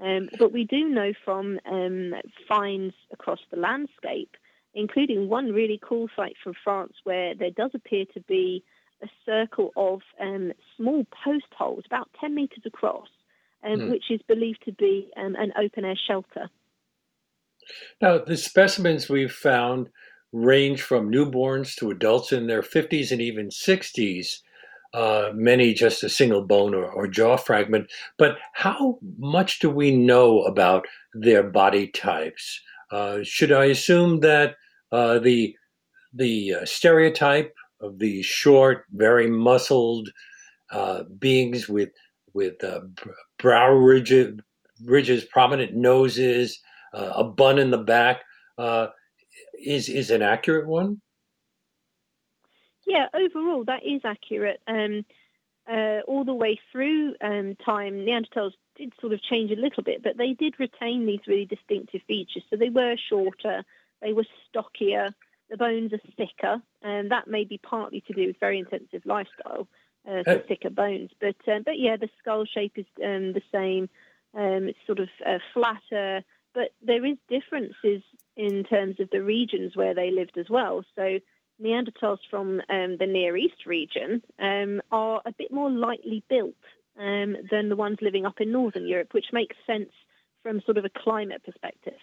Um, 0.00 0.28
but 0.38 0.52
we 0.52 0.64
do 0.64 0.88
know 0.88 1.12
from 1.24 1.58
um, 1.66 2.14
finds 2.48 2.94
across 3.12 3.40
the 3.50 3.56
landscape, 3.56 4.36
including 4.74 5.28
one 5.28 5.52
really 5.52 5.80
cool 5.82 6.08
site 6.14 6.36
from 6.42 6.54
France 6.62 6.92
where 7.04 7.34
there 7.34 7.50
does 7.50 7.72
appear 7.74 8.04
to 8.14 8.20
be 8.20 8.62
a 9.02 9.08
circle 9.24 9.72
of 9.76 10.00
um, 10.20 10.52
small 10.76 11.04
post 11.24 11.46
holes, 11.56 11.84
about 11.86 12.08
10 12.20 12.34
metres 12.34 12.62
across, 12.66 13.08
mm. 13.64 13.90
which 13.90 14.04
is 14.10 14.20
believed 14.28 14.62
to 14.64 14.72
be 14.72 15.10
um, 15.16 15.34
an 15.36 15.52
open 15.60 15.84
air 15.84 15.98
shelter. 16.06 16.48
Now, 18.00 18.18
the 18.18 18.36
specimens 18.36 19.08
we've 19.08 19.32
found 19.32 19.90
range 20.32 20.82
from 20.82 21.10
newborns 21.10 21.74
to 21.76 21.90
adults 21.90 22.32
in 22.32 22.46
their 22.46 22.62
50s 22.62 23.12
and 23.12 23.20
even 23.20 23.48
60s 23.48 24.40
uh, 24.94 25.30
many 25.34 25.74
just 25.74 26.02
a 26.02 26.08
single 26.08 26.42
bone 26.42 26.74
or, 26.74 26.86
or, 26.86 27.06
jaw 27.06 27.36
fragment. 27.36 27.90
But 28.16 28.38
how 28.54 28.98
much 29.18 29.58
do 29.58 29.68
we 29.68 29.94
know 29.94 30.42
about 30.42 30.86
their 31.12 31.42
body 31.42 31.88
types? 31.88 32.60
Uh, 32.90 33.18
should 33.22 33.52
I 33.52 33.66
assume 33.66 34.20
that 34.20 34.56
uh, 34.90 35.18
the 35.18 35.54
the 36.14 36.54
uh, 36.54 36.64
stereotype 36.64 37.54
of 37.80 37.98
the 37.98 38.22
short, 38.22 38.84
very 38.92 39.28
muscled 39.28 40.08
uh, 40.70 41.02
beings 41.18 41.68
with 41.68 41.90
with 42.32 42.62
uh, 42.64 42.80
brow 43.38 43.70
ridges, 43.70 44.40
ridges, 44.84 45.24
prominent 45.24 45.74
noses, 45.74 46.60
a 46.94 47.24
bun 47.24 47.58
in 47.58 47.70
the 47.70 47.78
back 47.78 48.22
is 49.62 49.88
is 49.90 50.10
an 50.10 50.22
accurate 50.22 50.66
one? 50.66 51.00
Yeah, 52.88 53.06
overall, 53.12 53.64
that 53.64 53.84
is 53.84 54.00
accurate. 54.04 54.60
Um, 54.66 55.04
uh, 55.70 56.00
all 56.08 56.24
the 56.24 56.32
way 56.32 56.58
through 56.72 57.14
um, 57.20 57.54
time, 57.62 58.06
Neanderthals 58.06 58.52
did 58.76 58.94
sort 58.98 59.12
of 59.12 59.22
change 59.22 59.50
a 59.50 59.60
little 59.60 59.82
bit, 59.82 60.02
but 60.02 60.16
they 60.16 60.32
did 60.32 60.58
retain 60.58 61.04
these 61.04 61.20
really 61.26 61.44
distinctive 61.44 62.00
features. 62.08 62.42
So 62.48 62.56
they 62.56 62.70
were 62.70 62.96
shorter, 63.10 63.62
they 64.00 64.14
were 64.14 64.24
stockier, 64.48 65.10
the 65.50 65.58
bones 65.58 65.92
are 65.92 66.00
thicker, 66.16 66.62
and 66.80 67.10
that 67.10 67.28
may 67.28 67.44
be 67.44 67.58
partly 67.58 68.00
to 68.06 68.14
do 68.14 68.26
with 68.26 68.40
very 68.40 68.58
intensive 68.58 69.02
lifestyle, 69.04 69.68
uh, 70.08 70.22
so 70.24 70.36
uh, 70.36 70.38
thicker 70.48 70.70
bones. 70.70 71.10
But 71.20 71.36
uh, 71.46 71.60
but 71.62 71.78
yeah, 71.78 71.96
the 71.96 72.08
skull 72.18 72.46
shape 72.46 72.72
is 72.76 72.86
um, 73.04 73.34
the 73.34 73.42
same. 73.52 73.90
Um, 74.34 74.68
it's 74.68 74.78
sort 74.86 75.00
of 75.00 75.08
uh, 75.26 75.38
flatter, 75.52 76.22
but 76.54 76.70
there 76.82 77.04
is 77.04 77.18
differences 77.28 78.02
in 78.36 78.64
terms 78.64 79.00
of 79.00 79.10
the 79.10 79.22
regions 79.22 79.76
where 79.76 79.94
they 79.94 80.10
lived 80.10 80.38
as 80.38 80.48
well. 80.48 80.84
So 80.96 81.18
Neanderthals 81.62 82.18
from 82.30 82.60
um, 82.70 82.96
the 82.98 83.06
Near 83.06 83.36
East 83.36 83.66
region 83.66 84.22
um, 84.38 84.80
are 84.92 85.20
a 85.26 85.32
bit 85.32 85.52
more 85.52 85.70
lightly 85.70 86.22
built 86.28 86.54
um, 86.98 87.36
than 87.50 87.68
the 87.68 87.76
ones 87.76 87.98
living 88.00 88.26
up 88.26 88.40
in 88.40 88.52
Northern 88.52 88.86
Europe, 88.86 89.12
which 89.12 89.26
makes 89.32 89.56
sense 89.66 89.90
from 90.42 90.60
sort 90.64 90.78
of 90.78 90.84
a 90.84 90.90
climate 90.90 91.42
perspective. 91.44 91.98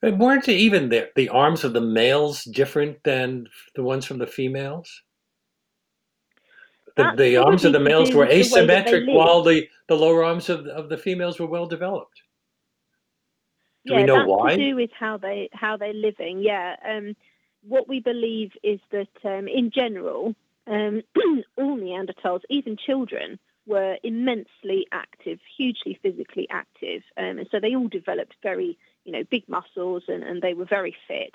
But 0.00 0.18
weren't 0.18 0.48
even 0.48 0.88
the, 0.88 1.10
the 1.16 1.30
arms 1.30 1.64
of 1.64 1.72
the 1.72 1.80
males 1.80 2.44
different 2.44 3.02
than 3.02 3.48
the 3.74 3.82
ones 3.82 4.04
from 4.04 4.18
the 4.18 4.26
females? 4.26 5.02
The, 6.96 7.12
the 7.16 7.36
arms 7.36 7.64
of 7.64 7.72
the 7.72 7.80
males 7.80 8.14
were 8.14 8.26
asymmetric, 8.26 9.12
while 9.12 9.42
the, 9.42 9.68
the 9.88 9.94
lower 9.94 10.24
arms 10.24 10.48
of, 10.48 10.66
of 10.66 10.88
the 10.88 10.96
females 10.96 11.38
were 11.38 11.46
well 11.46 11.66
developed. 11.66 12.22
Do 13.84 13.92
yeah, 13.92 14.00
we 14.00 14.06
know 14.06 14.16
that's 14.16 14.28
why? 14.28 14.56
to 14.56 14.56
do 14.56 14.76
with 14.76 14.90
how 14.98 15.16
they 15.18 15.48
how 15.52 15.76
they're 15.76 15.94
living. 15.94 16.40
Yeah, 16.40 16.74
um, 16.88 17.14
what 17.68 17.88
we 17.88 18.00
believe 18.00 18.52
is 18.62 18.80
that 18.90 19.08
um, 19.24 19.48
in 19.48 19.70
general, 19.70 20.34
um, 20.66 21.02
all 21.56 21.76
Neanderthals, 21.76 22.40
even 22.48 22.76
children, 22.76 23.38
were 23.66 23.96
immensely 24.04 24.86
active, 24.92 25.38
hugely 25.56 25.98
physically 26.02 26.46
active, 26.50 27.02
um, 27.16 27.38
and 27.38 27.48
so 27.50 27.58
they 27.60 27.74
all 27.74 27.88
developed 27.88 28.34
very, 28.42 28.78
you 29.04 29.12
know, 29.12 29.24
big 29.28 29.48
muscles, 29.48 30.04
and, 30.08 30.22
and 30.22 30.40
they 30.40 30.54
were 30.54 30.64
very 30.64 30.96
fit. 31.08 31.34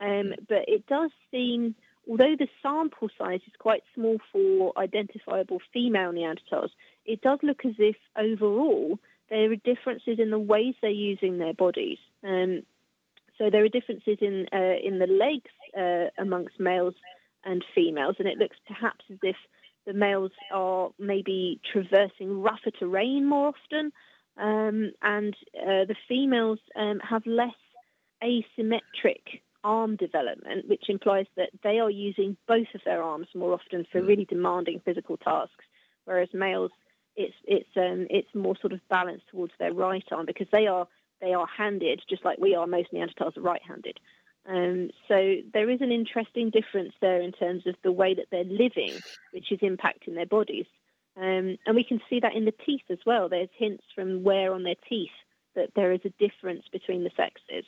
Um, 0.00 0.34
but 0.48 0.64
it 0.68 0.86
does 0.86 1.10
seem, 1.30 1.74
although 2.08 2.34
the 2.36 2.48
sample 2.62 3.08
size 3.16 3.40
is 3.46 3.52
quite 3.58 3.82
small 3.94 4.18
for 4.32 4.72
identifiable 4.76 5.60
female 5.72 6.12
Neanderthals, 6.12 6.70
it 7.04 7.20
does 7.22 7.38
look 7.42 7.64
as 7.64 7.74
if 7.78 7.96
overall 8.16 8.98
there 9.30 9.50
are 9.52 9.56
differences 9.56 10.18
in 10.18 10.30
the 10.30 10.38
ways 10.38 10.74
they're 10.80 10.90
using 10.90 11.38
their 11.38 11.54
bodies. 11.54 11.98
Um, 12.24 12.62
so 13.38 13.50
there 13.50 13.64
are 13.64 13.68
differences 13.68 14.18
in 14.20 14.46
uh, 14.52 14.76
in 14.84 14.98
the 14.98 15.06
legs 15.06 15.50
uh, 15.76 16.10
amongst 16.20 16.58
males 16.58 16.94
and 17.44 17.64
females, 17.74 18.16
and 18.18 18.28
it 18.28 18.38
looks 18.38 18.56
perhaps 18.66 19.04
as 19.10 19.18
if 19.22 19.36
the 19.86 19.92
males 19.92 20.32
are 20.52 20.90
maybe 20.98 21.60
traversing 21.72 22.42
rougher 22.42 22.70
terrain 22.78 23.26
more 23.26 23.54
often, 23.54 23.92
um, 24.36 24.92
and 25.02 25.34
uh, 25.56 25.84
the 25.86 25.96
females 26.08 26.58
um, 26.76 27.00
have 27.08 27.24
less 27.26 27.54
asymmetric 28.22 29.40
arm 29.64 29.96
development, 29.96 30.68
which 30.68 30.84
implies 30.88 31.26
that 31.36 31.50
they 31.62 31.78
are 31.78 31.90
using 31.90 32.36
both 32.46 32.66
of 32.74 32.80
their 32.84 33.02
arms 33.02 33.28
more 33.34 33.52
often 33.52 33.86
for 33.90 34.02
really 34.02 34.24
demanding 34.24 34.80
physical 34.84 35.16
tasks, 35.16 35.64
whereas 36.04 36.28
males 36.32 36.70
it's 37.16 37.34
it's 37.44 37.68
um, 37.76 38.06
it's 38.10 38.32
more 38.34 38.56
sort 38.60 38.72
of 38.72 38.80
balanced 38.88 39.24
towards 39.30 39.52
their 39.58 39.72
right 39.72 40.04
arm 40.12 40.26
because 40.26 40.46
they 40.52 40.66
are 40.66 40.86
they 41.20 41.34
are 41.34 41.46
handed, 41.46 42.02
just 42.08 42.24
like 42.24 42.38
we 42.38 42.54
are. 42.54 42.66
Most 42.66 42.92
Neanderthals 42.92 43.36
are 43.36 43.42
right-handed. 43.42 43.98
Um, 44.48 44.90
so 45.08 45.36
there 45.52 45.68
is 45.68 45.80
an 45.80 45.92
interesting 45.92 46.50
difference 46.50 46.94
there 47.00 47.20
in 47.20 47.32
terms 47.32 47.66
of 47.66 47.74
the 47.82 47.92
way 47.92 48.14
that 48.14 48.26
they're 48.30 48.44
living, 48.44 48.98
which 49.32 49.52
is 49.52 49.60
impacting 49.60 50.14
their 50.14 50.26
bodies. 50.26 50.66
Um, 51.16 51.58
and 51.66 51.74
we 51.74 51.84
can 51.84 52.00
see 52.08 52.20
that 52.20 52.34
in 52.34 52.44
the 52.44 52.54
teeth 52.64 52.84
as 52.90 52.98
well. 53.04 53.28
There's 53.28 53.48
hints 53.56 53.84
from 53.94 54.22
wear 54.22 54.54
on 54.54 54.62
their 54.62 54.76
teeth 54.88 55.10
that 55.54 55.70
there 55.74 55.92
is 55.92 56.00
a 56.04 56.12
difference 56.18 56.62
between 56.72 57.04
the 57.04 57.10
sexes. 57.16 57.64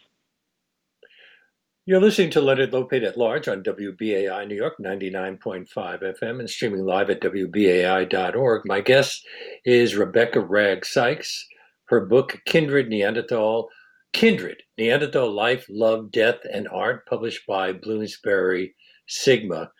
You're 1.87 2.00
listening 2.00 2.30
to 2.30 2.40
Leonard 2.40 2.71
Lopate 2.71 3.04
at 3.07 3.19
Large 3.19 3.49
on 3.49 3.64
WBAI 3.64 4.47
New 4.47 4.54
York 4.54 4.75
99.5 4.78 5.66
FM 5.75 6.38
and 6.38 6.49
streaming 6.49 6.85
live 6.85 7.11
at 7.11 7.21
WBAI.org. 7.21 8.62
My 8.64 8.80
guest 8.80 9.26
is 9.64 9.97
Rebecca 9.97 10.40
Wragg 10.40 10.87
Sykes. 10.87 11.49
Her 11.91 12.07
book, 12.07 12.41
Kindred 12.47 12.89
Neanderthal 12.89 13.69
Kindred 14.13 14.63
Neanderthal 14.79 15.31
Life, 15.31 15.67
Love, 15.69 16.11
Death, 16.13 16.39
and 16.53 16.69
Art, 16.69 17.05
published 17.07 17.47
by 17.47 17.73
Bloomsbury 17.73 18.75
Sigma. 19.09 19.71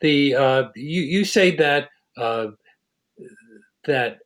The 0.00 0.34
uh, 0.34 0.64
you, 0.74 1.02
you 1.02 1.24
say 1.24 1.54
that 1.56 1.88
uh, 2.16 2.48
that 3.84 4.18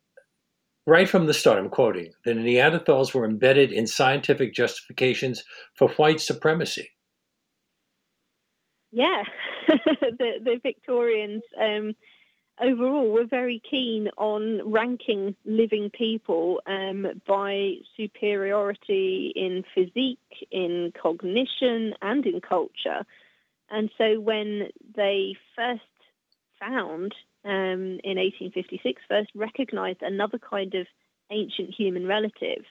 right 0.85 1.09
from 1.09 1.25
the 1.25 1.33
start, 1.33 1.59
I'm 1.59 1.69
quoting, 1.69 2.11
the 2.23 2.33
Neanderthals 2.33 3.13
were 3.13 3.25
embedded 3.25 3.71
in 3.71 3.87
scientific 3.87 4.53
justifications 4.53 5.43
for 5.75 5.89
white 5.89 6.21
supremacy. 6.21 6.89
Yeah, 8.91 9.23
the, 9.67 10.33
the 10.43 10.59
Victorians 10.61 11.41
um, 11.59 11.93
overall 12.61 13.11
we're 13.11 13.27
very 13.27 13.61
keen 13.69 14.09
on 14.17 14.61
ranking 14.71 15.35
living 15.45 15.89
people 15.89 16.61
um, 16.67 17.07
by 17.27 17.73
superiority 17.97 19.33
in 19.35 19.63
physique, 19.73 20.47
in 20.51 20.93
cognition, 21.01 21.93
and 22.01 22.25
in 22.25 22.41
culture. 22.41 23.05
And 23.69 23.89
so 23.97 24.19
when 24.19 24.69
they 24.95 25.35
first 25.55 25.81
found 26.59 27.13
um, 27.45 27.99
in 28.03 28.17
1856 28.17 29.01
first 29.07 29.29
recognized 29.35 30.01
another 30.01 30.37
kind 30.37 30.75
of 30.75 30.87
ancient 31.31 31.73
human 31.75 32.05
relative, 32.05 32.63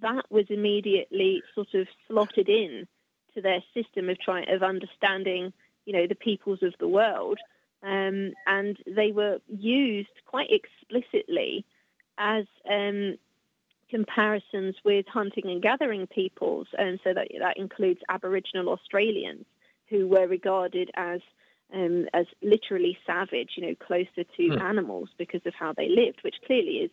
that 0.00 0.24
was 0.30 0.46
immediately 0.48 1.42
sort 1.54 1.74
of 1.74 1.86
slotted 2.06 2.48
in 2.48 2.86
to 3.34 3.40
their 3.40 3.62
system 3.74 4.08
of 4.08 4.18
trying 4.20 4.48
of 4.48 4.62
understanding, 4.62 5.52
you 5.86 5.92
know, 5.92 6.06
the 6.06 6.14
peoples 6.14 6.62
of 6.62 6.74
the 6.78 6.88
world, 6.88 7.38
um, 7.82 8.32
and 8.46 8.76
they 8.86 9.12
were 9.12 9.38
used 9.48 10.08
quite 10.26 10.50
explicitly 10.50 11.64
as 12.18 12.44
um, 12.70 13.16
comparisons 13.90 14.76
with 14.84 15.06
hunting 15.06 15.44
and 15.46 15.62
gathering 15.62 16.06
peoples, 16.06 16.68
and 16.78 17.00
so 17.02 17.12
that 17.12 17.28
that 17.38 17.56
includes 17.56 18.00
Aboriginal 18.08 18.68
Australians 18.70 19.44
who 19.88 20.08
were 20.08 20.26
regarded 20.26 20.90
as 20.94 21.20
um, 21.74 22.06
as 22.12 22.26
literally 22.42 22.98
savage, 23.06 23.50
you 23.56 23.66
know, 23.66 23.74
closer 23.74 24.24
to 24.36 24.48
hmm. 24.48 24.58
animals 24.60 25.08
because 25.18 25.40
of 25.46 25.54
how 25.54 25.72
they 25.72 25.88
lived, 25.88 26.20
which 26.22 26.36
clearly 26.46 26.76
is 26.78 26.90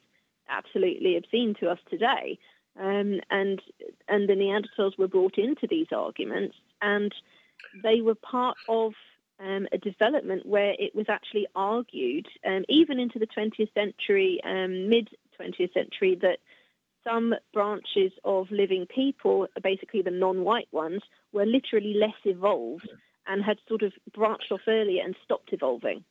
absolutely 0.49 1.17
obscene 1.17 1.55
to 1.59 1.69
us 1.69 1.79
today. 1.89 2.37
Um, 2.79 3.19
and 3.29 3.61
and 4.07 4.29
the 4.29 4.33
Neanderthals 4.33 4.97
were 4.97 5.07
brought 5.07 5.37
into 5.37 5.67
these 5.69 5.87
arguments, 5.91 6.55
and 6.81 7.13
they 7.83 8.01
were 8.01 8.15
part 8.15 8.57
of 8.67 8.93
um, 9.39 9.67
a 9.71 9.77
development 9.77 10.45
where 10.45 10.73
it 10.77 10.93
was 10.93 11.05
actually 11.09 11.47
argued, 11.55 12.27
um, 12.45 12.63
even 12.67 12.99
into 12.99 13.19
the 13.19 13.27
20th 13.27 13.73
century, 13.73 14.39
um, 14.43 14.89
mid 14.89 15.09
20th 15.39 15.73
century, 15.73 16.17
that 16.21 16.39
some 17.03 17.33
branches 17.53 18.11
of 18.23 18.51
living 18.51 18.85
people, 18.93 19.47
basically 19.63 20.01
the 20.01 20.11
non-white 20.11 20.67
ones, 20.71 21.01
were 21.31 21.45
literally 21.45 21.93
less 21.93 22.15
evolved 22.25 22.89
and 23.27 23.43
had 23.43 23.57
sort 23.67 23.83
of 23.83 23.93
branched 24.13 24.51
off 24.51 24.61
earlier 24.67 25.03
and 25.03 25.15
stopped 25.23 25.53
evolving. 25.53 26.03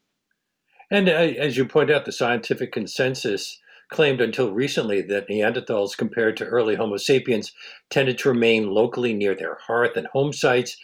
And 0.90 1.08
uh, 1.08 1.12
as 1.12 1.56
you 1.56 1.66
point 1.66 1.90
out, 1.90 2.06
the 2.06 2.12
scientific 2.12 2.72
consensus 2.72 3.58
claimed 3.90 4.20
until 4.20 4.52
recently 4.52 5.00
that 5.02 5.28
Neanderthals, 5.28 5.96
compared 5.96 6.36
to 6.36 6.44
early 6.44 6.74
Homo 6.74 6.96
sapiens, 6.96 7.52
tended 7.90 8.18
to 8.18 8.28
remain 8.28 8.70
locally 8.70 9.14
near 9.14 9.34
their 9.34 9.56
hearth 9.66 9.96
and 9.96 10.06
home 10.08 10.32
sites, 10.32 10.76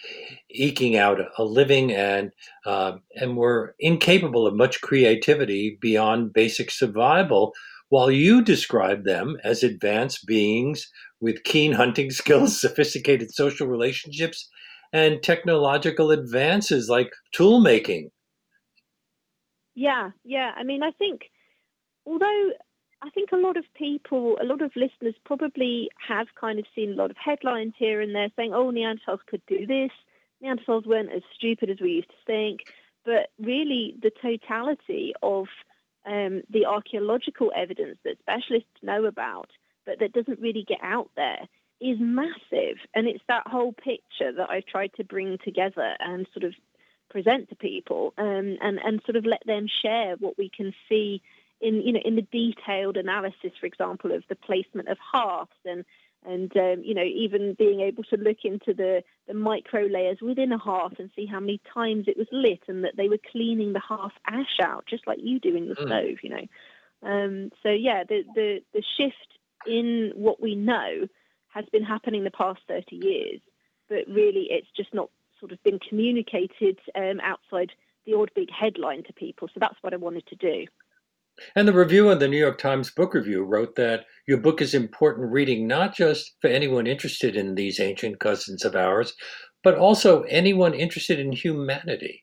eking 0.50 0.96
out 0.96 1.20
a 1.38 1.44
living, 1.44 1.92
and 1.92 2.32
uh, 2.66 2.92
and 3.16 3.36
were 3.36 3.74
incapable 3.78 4.46
of 4.46 4.54
much 4.54 4.80
creativity 4.80 5.78
beyond 5.80 6.32
basic 6.32 6.70
survival. 6.70 7.52
While 7.90 8.10
you 8.10 8.42
describe 8.42 9.04
them 9.04 9.36
as 9.44 9.62
advanced 9.62 10.26
beings 10.26 10.90
with 11.20 11.44
keen 11.44 11.72
hunting 11.72 12.10
skills, 12.20 12.60
sophisticated 12.60 13.32
social 13.32 13.66
relationships, 13.66 14.48
and 14.92 15.22
technological 15.22 16.10
advances 16.10 16.88
like 16.88 17.10
tool 17.32 17.60
making. 17.60 18.10
Yeah, 19.74 20.10
yeah. 20.24 20.52
I 20.56 20.62
mean, 20.62 20.82
I 20.82 20.92
think 20.92 21.22
although 22.06 22.50
I 23.04 23.10
think 23.10 23.32
a 23.32 23.36
lot 23.36 23.58
of 23.58 23.64
people, 23.74 24.38
a 24.40 24.44
lot 24.44 24.62
of 24.62 24.74
listeners 24.74 25.14
probably 25.26 25.90
have 26.08 26.28
kind 26.40 26.58
of 26.58 26.64
seen 26.74 26.92
a 26.92 26.96
lot 26.96 27.10
of 27.10 27.18
headlines 27.22 27.74
here 27.76 28.00
and 28.00 28.14
there 28.14 28.30
saying, 28.34 28.54
oh, 28.54 28.72
Neanderthals 28.72 29.18
could 29.26 29.42
do 29.46 29.66
this. 29.66 29.90
Neanderthals 30.42 30.86
weren't 30.86 31.12
as 31.12 31.20
stupid 31.34 31.68
as 31.68 31.80
we 31.82 31.90
used 31.90 32.08
to 32.08 32.24
think. 32.26 32.60
But 33.04 33.28
really, 33.38 33.94
the 34.00 34.10
totality 34.22 35.12
of 35.22 35.48
um, 36.06 36.44
the 36.48 36.64
archaeological 36.64 37.52
evidence 37.54 37.98
that 38.04 38.18
specialists 38.20 38.82
know 38.82 39.04
about, 39.04 39.50
but 39.84 39.98
that 39.98 40.14
doesn't 40.14 40.40
really 40.40 40.64
get 40.66 40.80
out 40.82 41.10
there, 41.14 41.40
is 41.82 41.98
massive. 42.00 42.78
And 42.94 43.06
it's 43.06 43.24
that 43.28 43.46
whole 43.46 43.74
picture 43.74 44.32
that 44.32 44.48
I've 44.48 44.64
tried 44.64 44.92
to 44.94 45.04
bring 45.04 45.36
together 45.44 45.94
and 46.00 46.26
sort 46.32 46.44
of 46.44 46.54
present 47.10 47.50
to 47.50 47.54
people 47.54 48.14
um, 48.16 48.56
and, 48.62 48.78
and 48.82 49.02
sort 49.04 49.16
of 49.16 49.26
let 49.26 49.44
them 49.44 49.66
share 49.82 50.16
what 50.16 50.38
we 50.38 50.48
can 50.48 50.72
see 50.88 51.20
in, 51.64 51.82
you 51.82 51.92
know, 51.92 52.00
in 52.04 52.16
the 52.16 52.26
detailed 52.30 52.96
analysis, 52.96 53.52
for 53.58 53.66
example, 53.66 54.12
of 54.12 54.22
the 54.28 54.36
placement 54.36 54.88
of 54.88 54.98
hearths 54.98 55.56
and 55.64 55.84
and 56.26 56.56
um, 56.56 56.82
you 56.82 56.94
know 56.94 57.02
even 57.02 57.52
being 57.58 57.80
able 57.80 58.02
to 58.04 58.16
look 58.16 58.38
into 58.44 58.72
the, 58.72 59.02
the 59.28 59.34
micro 59.34 59.82
layers 59.82 60.16
within 60.22 60.52
a 60.52 60.58
hearth 60.58 60.94
and 60.98 61.10
see 61.14 61.26
how 61.26 61.38
many 61.38 61.60
times 61.74 62.06
it 62.06 62.16
was 62.16 62.26
lit 62.32 62.62
and 62.66 62.82
that 62.82 62.96
they 62.96 63.10
were 63.10 63.18
cleaning 63.30 63.74
the 63.74 63.78
hearth 63.78 64.14
ash 64.26 64.58
out 64.62 64.86
just 64.86 65.06
like 65.06 65.18
you 65.20 65.38
do 65.38 65.54
in 65.54 65.68
the 65.68 65.74
mm. 65.74 65.86
stove 65.86 66.16
you 66.22 66.30
know 66.30 66.46
um, 67.06 67.50
so 67.62 67.68
yeah 67.68 68.04
the, 68.08 68.22
the 68.34 68.62
the 68.72 68.82
shift 68.96 69.34
in 69.66 70.12
what 70.14 70.40
we 70.40 70.54
know 70.54 71.06
has 71.54 71.64
been 71.72 71.84
happening 71.84 72.24
the 72.24 72.30
past 72.30 72.60
30 72.68 72.96
years, 72.96 73.40
but 73.88 74.06
really 74.08 74.48
it's 74.50 74.68
just 74.76 74.92
not 74.92 75.08
sort 75.38 75.52
of 75.52 75.62
been 75.62 75.78
communicated 75.78 76.78
um, 76.94 77.20
outside 77.22 77.70
the 78.06 78.14
odd 78.14 78.30
big 78.34 78.50
headline 78.50 79.04
to 79.04 79.12
people. 79.12 79.48
So 79.48 79.60
that's 79.60 79.76
what 79.80 79.94
I 79.94 79.96
wanted 79.96 80.26
to 80.26 80.36
do. 80.36 80.66
And 81.56 81.66
the 81.66 81.72
review 81.72 82.10
in 82.10 82.18
the 82.18 82.28
New 82.28 82.38
York 82.38 82.58
Times 82.58 82.90
Book 82.90 83.14
Review 83.14 83.44
wrote 83.44 83.74
that 83.76 84.04
your 84.26 84.38
book 84.38 84.62
is 84.62 84.74
important 84.74 85.32
reading 85.32 85.66
not 85.66 85.94
just 85.94 86.36
for 86.40 86.48
anyone 86.48 86.86
interested 86.86 87.36
in 87.36 87.54
these 87.54 87.80
ancient 87.80 88.20
cousins 88.20 88.64
of 88.64 88.76
ours, 88.76 89.14
but 89.62 89.76
also 89.76 90.22
anyone 90.22 90.74
interested 90.74 91.18
in 91.18 91.32
humanity. 91.32 92.22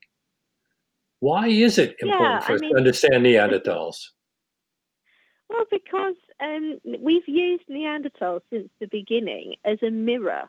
Why 1.20 1.48
is 1.48 1.78
it 1.78 1.96
important 2.00 2.22
yeah, 2.22 2.40
for 2.40 2.52
I 2.54 2.56
us 2.56 2.62
mean, 2.62 2.72
to 2.72 2.78
understand 2.78 3.26
Neanderthals? 3.26 3.98
Well, 5.50 5.66
because 5.70 6.16
um, 6.40 6.80
we've 7.00 7.28
used 7.28 7.64
Neanderthals 7.70 8.42
since 8.50 8.70
the 8.80 8.88
beginning 8.88 9.56
as 9.66 9.78
a 9.86 9.92
mirror 9.92 10.48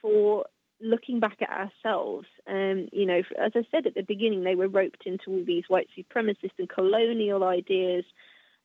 for 0.00 0.46
looking 0.82 1.20
back 1.20 1.38
at 1.40 1.50
ourselves. 1.50 2.26
Um, 2.46 2.88
you 2.92 3.06
know, 3.06 3.22
as 3.40 3.52
I 3.54 3.62
said 3.70 3.86
at 3.86 3.94
the 3.94 4.02
beginning, 4.02 4.44
they 4.44 4.54
were 4.54 4.68
roped 4.68 5.06
into 5.06 5.30
all 5.30 5.44
these 5.44 5.64
white 5.68 5.88
supremacist 5.96 6.58
and 6.58 6.68
colonial 6.68 7.44
ideas. 7.44 8.04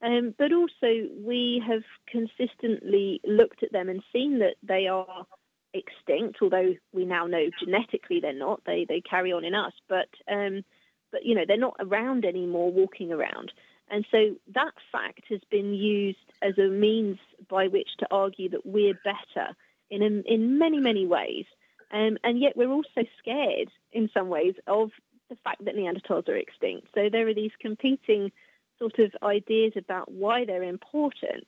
Um, 0.02 0.34
but 0.38 0.54
also, 0.54 1.08
we 1.24 1.64
have 1.66 1.84
consistently 2.08 3.20
looked 3.26 3.64
at 3.64 3.72
them 3.72 3.90
and 3.90 4.04
seen 4.14 4.40
that 4.40 4.56
they 4.62 4.88
are 4.88 5.26
extinct, 5.74 6.40
although 6.42 6.76
we 6.94 7.06
now 7.06 7.26
know 7.26 7.50
genetically 7.60 8.20
they're 8.20 8.34
not. 8.34 8.62
They 8.66 8.86
they 8.88 9.02
carry 9.02 9.32
on 9.32 9.44
in 9.44 9.56
us, 9.56 9.74
but 9.88 10.10
um, 10.32 10.64
but 11.12 11.26
you 11.26 11.34
know 11.34 11.46
they're 11.48 11.58
not 11.58 11.78
around 11.80 12.26
anymore, 12.26 12.72
walking 12.72 13.12
around. 13.12 13.52
And 13.90 14.06
so 14.12 14.36
that 14.54 14.74
fact 14.92 15.24
has 15.30 15.40
been 15.50 15.74
used 15.74 16.18
as 16.42 16.58
a 16.58 16.68
means 16.68 17.18
by 17.50 17.68
which 17.68 17.90
to 18.00 18.08
argue 18.12 18.50
that 18.50 18.66
we're 18.66 19.00
better 19.04 19.56
in, 19.90 20.02
in 20.02 20.60
many, 20.60 20.80
many 20.80 21.06
ways. 21.06 21.46
Um, 21.92 22.18
and 22.24 22.40
yet 22.40 22.58
we're 22.58 22.72
also 22.72 23.04
scared 23.20 23.70
in 23.92 24.10
some 24.14 24.30
ways 24.30 24.56
of 24.68 24.92
the 25.30 25.38
fact 25.44 25.64
that 25.66 25.76
Neanderthals 25.76 26.28
are 26.28 26.36
extinct. 26.36 26.88
So 26.96 27.10
there 27.10 27.28
are 27.28 27.34
these 27.34 27.52
competing 27.60 28.32
sort 28.80 29.00
of 29.00 29.12
ideas 29.24 29.74
about 29.76 30.12
why 30.12 30.46
they're 30.46 30.64
important. 30.64 31.48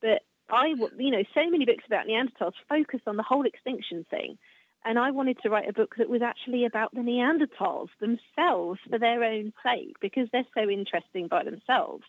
But 0.00 0.22
I, 0.48 0.74
you 0.98 1.10
know, 1.10 1.22
so 1.34 1.48
many 1.48 1.64
books 1.64 1.84
about 1.86 2.06
Neanderthals 2.06 2.52
focus 2.68 3.00
on 3.06 3.16
the 3.16 3.22
whole 3.22 3.46
extinction 3.46 4.04
thing. 4.10 4.38
And 4.84 4.98
I 4.98 5.10
wanted 5.10 5.38
to 5.42 5.50
write 5.50 5.68
a 5.68 5.74
book 5.74 5.96
that 5.98 6.08
was 6.08 6.22
actually 6.22 6.64
about 6.64 6.94
the 6.94 7.00
Neanderthals 7.00 7.88
themselves 8.00 8.80
for 8.88 8.98
their 8.98 9.22
own 9.22 9.52
sake, 9.62 9.96
because 10.00 10.28
they're 10.32 10.46
so 10.54 10.70
interesting 10.70 11.28
by 11.28 11.44
themselves 11.44 12.04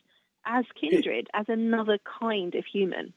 as 0.46 0.66
kindred, 0.80 1.28
as 1.34 1.46
another 1.50 2.00
kind 2.20 2.56
of 2.56 2.66
human. 2.66 3.14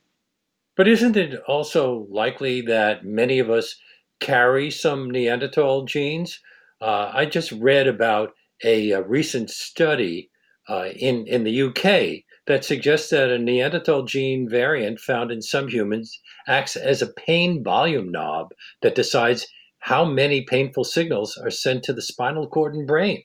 But 0.76 0.88
isn't 0.88 1.16
it 1.16 1.40
also 1.46 2.06
likely 2.10 2.62
that 2.62 3.04
many 3.04 3.38
of 3.38 3.48
us 3.48 3.76
carry 4.20 4.70
some 4.70 5.10
Neanderthal 5.10 5.84
genes? 5.84 6.40
Uh, 6.80 7.10
I 7.12 7.26
just 7.26 7.52
read 7.52 7.86
about 7.86 8.32
a, 8.62 8.92
a 8.92 9.02
recent 9.02 9.50
study 9.50 10.30
uh, 10.68 10.88
in, 10.96 11.26
in 11.26 11.44
the 11.44 11.62
UK 11.62 12.24
that 12.46 12.64
suggests 12.64 13.10
that 13.10 13.30
a 13.30 13.38
Neanderthal 13.38 14.04
gene 14.04 14.48
variant 14.48 15.00
found 15.00 15.30
in 15.30 15.40
some 15.42 15.68
humans 15.68 16.18
acts 16.46 16.76
as 16.76 17.02
a 17.02 17.12
pain 17.12 17.62
volume 17.62 18.10
knob 18.10 18.48
that 18.82 18.94
decides 18.94 19.46
how 19.78 20.04
many 20.04 20.42
painful 20.42 20.84
signals 20.84 21.36
are 21.36 21.50
sent 21.50 21.82
to 21.84 21.92
the 21.92 22.02
spinal 22.02 22.48
cord 22.48 22.74
and 22.74 22.86
brain. 22.86 23.22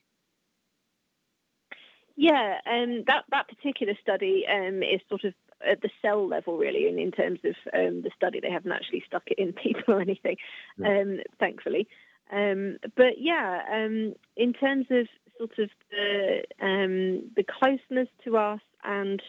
Yeah, 2.16 2.58
um, 2.66 3.06
that 3.08 3.24
that 3.32 3.48
particular 3.48 3.94
study 4.02 4.44
um, 4.46 4.84
is 4.84 5.00
sort 5.08 5.24
of 5.24 5.34
at 5.66 5.82
the 5.82 5.90
cell 6.02 6.28
level, 6.28 6.58
really, 6.58 6.88
and 6.88 7.00
in 7.00 7.12
terms 7.12 7.40
of 7.44 7.56
um, 7.74 8.02
the 8.02 8.12
study, 8.16 8.40
they 8.40 8.52
haven't 8.52 8.72
actually 8.72 9.04
stuck 9.06 9.24
it 9.28 9.40
in 9.40 9.54
people 9.64 9.94
or 9.94 10.02
anything, 10.02 10.38
um, 10.86 11.20
thankfully. 11.40 11.88
Um, 12.32 12.78
but 12.96 13.18
yeah, 13.18 13.62
um, 13.72 14.14
in 14.38 14.54
terms 14.54 14.86
of 14.92 15.08
sort 15.38 15.58
of 15.58 15.70
the 15.90 16.44
um, 16.62 17.32
the 17.36 17.44
closeness 17.44 18.10
to 18.26 18.38
us 18.38 18.62
and 18.84 19.22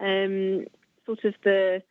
um, 0.00 0.66
sort 1.06 1.24
of 1.24 1.34
the 1.44 1.82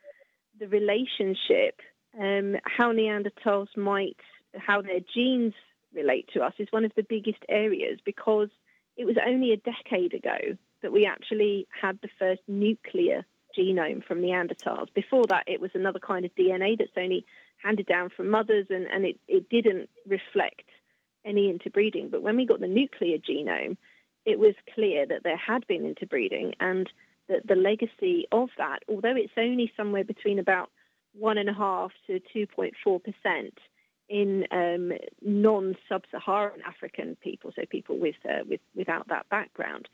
the 0.58 0.68
relationship, 0.68 1.80
um, 2.20 2.56
how 2.64 2.92
Neanderthals 2.92 3.74
might, 3.76 4.18
how 4.56 4.82
their 4.82 5.00
genes 5.14 5.54
relate 5.94 6.28
to 6.34 6.40
us 6.42 6.52
is 6.58 6.68
one 6.70 6.84
of 6.84 6.92
the 6.96 7.06
biggest 7.08 7.42
areas 7.48 7.98
because 8.04 8.48
it 8.96 9.04
was 9.04 9.16
only 9.26 9.52
a 9.52 9.56
decade 9.56 10.14
ago 10.14 10.56
that 10.82 10.92
we 10.92 11.06
actually 11.06 11.66
had 11.80 11.98
the 12.02 12.08
first 12.18 12.42
nuclear 12.48 13.24
genome 13.56 14.04
from 14.04 14.20
Neanderthals. 14.20 14.92
Before 14.94 15.24
that, 15.28 15.44
it 15.46 15.60
was 15.60 15.70
another 15.74 15.98
kind 15.98 16.24
of 16.24 16.34
DNA 16.34 16.78
that's 16.78 16.90
only 16.96 17.24
handed 17.62 17.86
down 17.86 18.10
from 18.10 18.30
mothers, 18.30 18.66
and, 18.70 18.86
and 18.86 19.04
it, 19.04 19.18
it 19.28 19.48
didn't 19.48 19.88
reflect 20.06 20.68
any 21.24 21.48
interbreeding. 21.48 22.08
But 22.10 22.22
when 22.22 22.36
we 22.36 22.46
got 22.46 22.60
the 22.60 22.66
nuclear 22.66 23.18
genome, 23.18 23.76
it 24.24 24.38
was 24.38 24.54
clear 24.74 25.06
that 25.06 25.22
there 25.24 25.36
had 25.36 25.66
been 25.66 25.84
interbreeding 25.84 26.54
and 26.60 26.88
that 27.28 27.46
the 27.46 27.54
legacy 27.54 28.26
of 28.32 28.48
that, 28.58 28.80
although 28.88 29.16
it's 29.16 29.32
only 29.36 29.72
somewhere 29.76 30.04
between 30.04 30.38
about 30.38 30.70
one 31.14 31.38
and 31.38 31.48
a 31.48 31.54
half 31.54 31.92
to 32.06 32.20
2.4 32.34 33.02
percent 33.02 33.58
in 34.08 34.44
um, 34.50 34.92
non-sub-Saharan 35.22 36.60
African 36.66 37.16
people, 37.22 37.52
so 37.54 37.62
people 37.70 37.98
with, 37.98 38.16
uh, 38.28 38.42
with 38.48 38.60
without 38.74 39.08
that 39.08 39.28
background. 39.30 39.88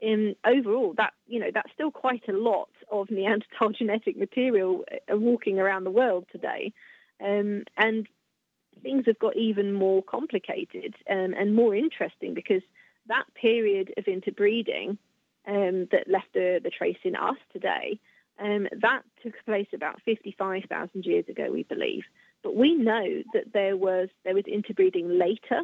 In 0.00 0.34
overall, 0.44 0.94
that 0.96 1.14
you 1.26 1.38
know 1.38 1.50
that's 1.54 1.72
still 1.72 1.90
quite 1.90 2.28
a 2.28 2.32
lot 2.32 2.70
of 2.92 3.10
Neanderthal 3.10 3.70
genetic 3.70 4.16
material 4.26 4.84
uh, 5.10 5.16
walking 5.16 5.58
around 5.58 5.84
the 5.84 5.90
world 5.90 6.26
today, 6.30 6.72
um, 7.20 7.64
and 7.76 8.06
things 8.82 9.04
have 9.06 9.18
got 9.18 9.36
even 9.36 9.72
more 9.72 10.02
complicated 10.02 10.94
um, 11.10 11.34
and 11.36 11.54
more 11.54 11.74
interesting 11.74 12.34
because 12.34 12.62
that 13.08 13.24
period 13.34 13.92
of 13.96 14.04
interbreeding 14.06 14.98
um, 15.46 15.88
that 15.90 16.08
left 16.08 16.32
the, 16.34 16.60
the 16.62 16.70
trace 16.70 16.98
in 17.04 17.16
us 17.16 17.36
today, 17.52 17.98
um, 18.38 18.66
that 18.80 19.02
took 19.22 19.34
place 19.44 19.66
about 19.74 20.00
55,000 20.04 21.04
years 21.04 21.24
ago, 21.28 21.48
we 21.50 21.64
believe. 21.64 22.04
But 22.42 22.56
we 22.56 22.74
know 22.74 23.22
that 23.34 23.52
there 23.52 23.76
was 23.76 24.08
there 24.24 24.34
was 24.34 24.44
interbreeding 24.46 25.18
later 25.18 25.62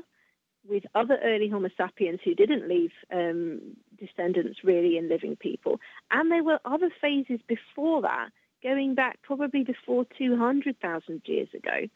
with 0.68 0.85
other 0.94 1.18
early 1.24 1.48
Homo 1.48 1.68
sapiens 1.76 2.20
who 2.24 2.35
didn't 2.35 2.68
leave 2.68 2.92
um, 3.12 3.76
descendants 3.98 4.61
really 4.62 4.96
in 4.96 5.09
living 5.09 5.37
people, 5.37 5.81
and 6.11 6.31
there 6.31 6.44
were 6.44 6.61
other 6.64 6.90
phases 7.00 7.40
before 7.46 8.02
that, 8.02 8.28
going 8.62 8.94
back 8.94 9.20
probably 9.22 9.64
before 9.64 10.04
200,000 10.16 11.22
years 11.24 11.48
ago. 11.54 11.88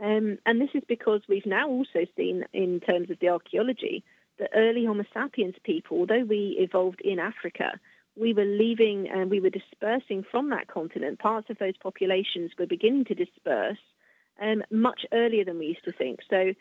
Um, 0.00 0.38
and 0.46 0.60
this 0.60 0.70
is 0.74 0.82
because 0.88 1.20
we've 1.28 1.46
now 1.46 1.68
also 1.68 2.06
seen, 2.16 2.44
in 2.52 2.80
terms 2.80 3.10
of 3.10 3.18
the 3.20 3.28
archaeology, 3.28 4.02
that 4.38 4.50
early 4.54 4.86
Homo 4.86 5.04
sapiens 5.12 5.54
people, 5.62 5.98
although 5.98 6.24
we 6.24 6.56
evolved 6.58 7.02
in 7.02 7.18
Africa, 7.18 7.78
we 8.16 8.32
were 8.32 8.44
leaving 8.44 9.08
and 9.08 9.30
we 9.30 9.40
were 9.40 9.50
dispersing 9.50 10.24
from 10.30 10.50
that 10.50 10.68
continent. 10.68 11.18
Parts 11.18 11.48
of 11.50 11.58
those 11.58 11.76
populations 11.82 12.50
were 12.58 12.66
beginning 12.66 13.04
to 13.06 13.14
disperse 13.14 13.78
um, 14.40 14.62
much 14.70 15.02
earlier 15.12 15.44
than 15.44 15.58
we 15.58 15.66
used 15.66 15.84
to 15.84 15.92
think. 15.92 16.20
So 16.28 16.54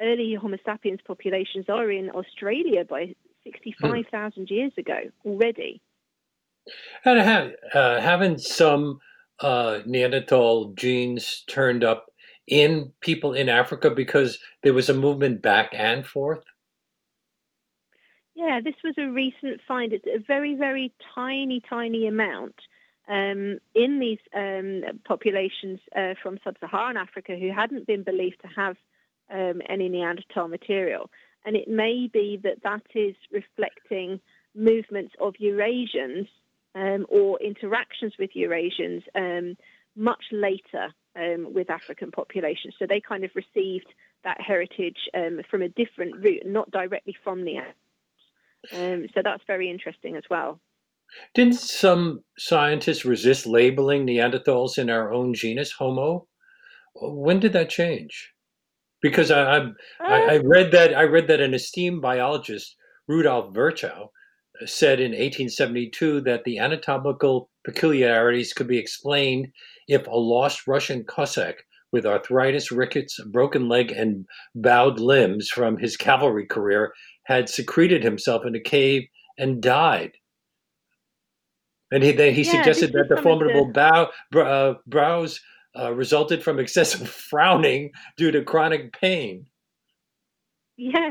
early 0.00 0.34
Homo 0.34 0.58
sapiens 0.64 1.00
populations 1.06 1.66
are 1.68 1.90
in 1.90 2.10
Australia 2.10 2.84
by 2.84 3.14
65,000 3.44 4.50
years 4.50 4.72
ago 4.76 4.98
already. 5.24 5.80
And 7.04 7.20
have, 7.20 7.50
uh, 7.74 8.00
haven't 8.00 8.40
some 8.40 8.98
uh, 9.40 9.80
Neanderthal 9.86 10.72
genes 10.74 11.44
turned 11.48 11.84
up 11.84 12.06
in 12.46 12.92
people 13.00 13.34
in 13.34 13.48
Africa 13.48 13.90
because 13.90 14.38
there 14.62 14.74
was 14.74 14.88
a 14.88 14.94
movement 14.94 15.42
back 15.42 15.70
and 15.72 16.06
forth? 16.06 16.42
Yeah, 18.34 18.60
this 18.62 18.74
was 18.84 18.94
a 18.98 19.08
recent 19.08 19.60
find. 19.66 19.92
It's 19.92 20.06
a 20.06 20.22
very, 20.26 20.54
very 20.54 20.92
tiny, 21.14 21.62
tiny 21.68 22.06
amount 22.06 22.54
um, 23.08 23.58
in 23.74 23.98
these 23.98 24.18
um, 24.34 24.82
populations 25.06 25.80
uh, 25.96 26.14
from 26.22 26.38
sub-Saharan 26.44 26.96
Africa 26.96 27.36
who 27.38 27.50
hadn't 27.50 27.86
been 27.86 28.02
believed 28.02 28.40
to 28.42 28.48
have 28.48 28.76
um, 29.32 29.60
any 29.68 29.88
Neanderthal 29.88 30.48
material. 30.48 31.10
And 31.44 31.56
it 31.56 31.68
may 31.68 32.08
be 32.12 32.40
that 32.42 32.62
that 32.64 32.82
is 32.94 33.14
reflecting 33.30 34.20
movements 34.54 35.14
of 35.20 35.34
Eurasians 35.40 36.28
um, 36.74 37.06
or 37.08 37.40
interactions 37.40 38.14
with 38.18 38.30
Eurasians 38.36 39.02
um, 39.14 39.56
much 39.94 40.24
later 40.32 40.92
um, 41.14 41.52
with 41.54 41.70
African 41.70 42.10
populations. 42.10 42.74
So 42.78 42.86
they 42.86 43.00
kind 43.00 43.24
of 43.24 43.30
received 43.34 43.86
that 44.24 44.40
heritage 44.40 44.98
from 45.48 45.62
a 45.62 45.68
different 45.68 46.16
route, 46.16 46.42
not 46.44 46.70
directly 46.70 47.16
from 47.22 47.44
Neanderthals. 47.44 49.08
so 49.14 49.20
that's 49.22 49.42
very 49.46 49.70
interesting 49.70 50.16
as 50.16 50.24
well. 50.28 50.60
Didn't 51.34 51.54
some 51.54 52.24
scientists 52.36 53.04
resist 53.04 53.46
labeling 53.46 54.06
Neanderthals 54.06 54.78
in 54.78 54.90
our 54.90 55.12
own 55.12 55.34
genus, 55.34 55.72
Homo? 55.72 56.26
When 56.94 57.38
did 57.40 57.52
that 57.52 57.70
change? 57.70 58.32
Because 59.08 59.30
I, 59.30 59.58
I, 60.00 60.34
I 60.34 60.36
uh. 60.38 60.42
read 60.44 60.72
that 60.72 60.96
I 60.96 61.02
read 61.02 61.28
that 61.28 61.40
an 61.40 61.54
esteemed 61.54 62.02
biologist, 62.02 62.76
Rudolf 63.08 63.54
Virchow, 63.54 64.10
said 64.64 65.00
in 65.00 65.12
1872 65.12 66.22
that 66.22 66.44
the 66.44 66.58
anatomical 66.58 67.50
peculiarities 67.64 68.52
could 68.52 68.68
be 68.68 68.78
explained 68.78 69.48
if 69.88 70.06
a 70.06 70.16
lost 70.16 70.66
Russian 70.66 71.04
Cossack 71.04 71.56
with 71.92 72.06
arthritis, 72.06 72.72
rickets, 72.72 73.18
broken 73.30 73.68
leg, 73.68 73.92
and 73.92 74.26
bowed 74.54 74.98
limbs 74.98 75.48
from 75.48 75.78
his 75.78 75.96
cavalry 75.96 76.46
career 76.46 76.92
had 77.24 77.48
secreted 77.48 78.02
himself 78.02 78.44
in 78.46 78.54
a 78.54 78.60
cave 78.60 79.02
and 79.38 79.62
died. 79.62 80.12
And 81.92 82.02
he 82.02 82.12
he 82.12 82.42
yeah, 82.42 82.50
suggested 82.50 82.92
that 82.92 83.06
the 83.08 83.22
formidable 83.22 83.72
bow, 83.72 84.10
uh, 84.34 84.74
brows 84.86 85.40
uh, 85.78 85.92
resulted 85.92 86.42
from 86.42 86.58
excessive 86.58 87.08
frowning 87.30 87.92
due 88.16 88.30
to 88.30 88.42
chronic 88.42 88.98
pain. 88.98 89.46
Yeah, 90.76 91.10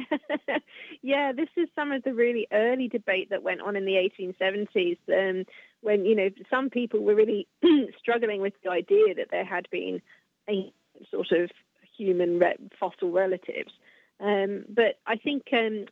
yeah. 1.02 1.32
This 1.32 1.50
is 1.58 1.68
some 1.76 1.92
of 1.92 2.04
the 2.04 2.14
really 2.14 2.48
early 2.54 2.88
debate 2.88 3.32
that 3.32 3.42
went 3.42 3.62
on 3.62 3.76
in 3.76 3.86
the 3.86 3.94
1870s, 4.20 4.98
um, 5.10 5.46
when 5.82 6.06
you 6.06 6.16
know 6.16 6.30
some 6.52 6.70
people 6.70 7.00
were 7.00 7.16
really 7.16 7.48
struggling 8.00 8.42
with 8.42 8.54
the 8.64 8.70
idea 8.70 9.16
that 9.16 9.30
there 9.32 9.46
had 9.46 9.68
been 9.72 10.02
a 10.48 10.72
sort 11.10 11.32
of 11.32 11.50
human 11.98 12.40
re- 12.40 12.58
fossil 12.80 13.12
relatives. 13.12 13.72
Um, 14.20 14.66
but 14.70 15.00
I 15.08 15.16
think 15.16 15.48
um, 15.52 15.86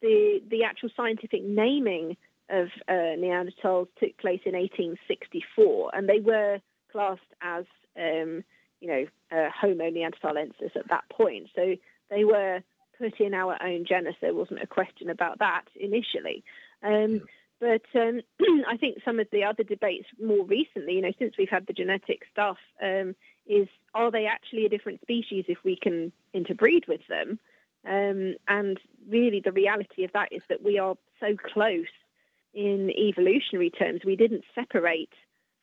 the 0.00 0.40
the 0.48 0.64
actual 0.64 0.90
scientific 0.96 1.42
naming 1.42 2.16
of 2.48 2.68
uh, 2.88 3.16
Neanderthals 3.18 3.88
took 3.98 4.16
place 4.18 4.40
in 4.44 4.54
1864, 4.54 5.90
and 5.94 6.08
they 6.08 6.20
were 6.20 6.60
classed 6.92 7.20
as, 7.42 7.64
um, 7.98 8.44
you 8.80 8.88
know, 8.88 9.06
uh, 9.32 9.50
Homo 9.50 9.90
neanderthalensis 9.90 10.76
at 10.76 10.88
that 10.88 11.08
point. 11.10 11.48
So 11.54 11.76
they 12.10 12.24
were 12.24 12.62
put 12.98 13.20
in 13.20 13.34
our 13.34 13.60
own 13.62 13.84
genus. 13.86 14.16
There 14.20 14.34
wasn't 14.34 14.62
a 14.62 14.66
question 14.66 15.10
about 15.10 15.38
that 15.38 15.64
initially. 15.74 16.44
Um, 16.82 17.22
but 17.60 17.82
um, 17.94 18.20
I 18.68 18.76
think 18.76 18.98
some 19.04 19.18
of 19.18 19.28
the 19.32 19.44
other 19.44 19.62
debates 19.62 20.06
more 20.22 20.44
recently, 20.44 20.94
you 20.94 21.02
know, 21.02 21.12
since 21.18 21.34
we've 21.38 21.48
had 21.48 21.66
the 21.66 21.72
genetic 21.72 22.22
stuff, 22.30 22.58
um, 22.82 23.14
is 23.46 23.68
are 23.94 24.10
they 24.10 24.26
actually 24.26 24.66
a 24.66 24.68
different 24.68 25.00
species 25.00 25.44
if 25.48 25.58
we 25.64 25.76
can 25.76 26.12
interbreed 26.34 26.86
with 26.86 27.00
them? 27.08 27.38
Um, 27.86 28.34
and 28.48 28.78
really, 29.08 29.40
the 29.40 29.52
reality 29.52 30.04
of 30.04 30.12
that 30.12 30.32
is 30.32 30.42
that 30.48 30.62
we 30.62 30.78
are 30.78 30.96
so 31.20 31.36
close 31.36 31.86
in 32.56 32.90
evolutionary 32.90 33.70
terms, 33.70 34.00
we 34.04 34.16
didn't 34.16 34.42
separate 34.54 35.12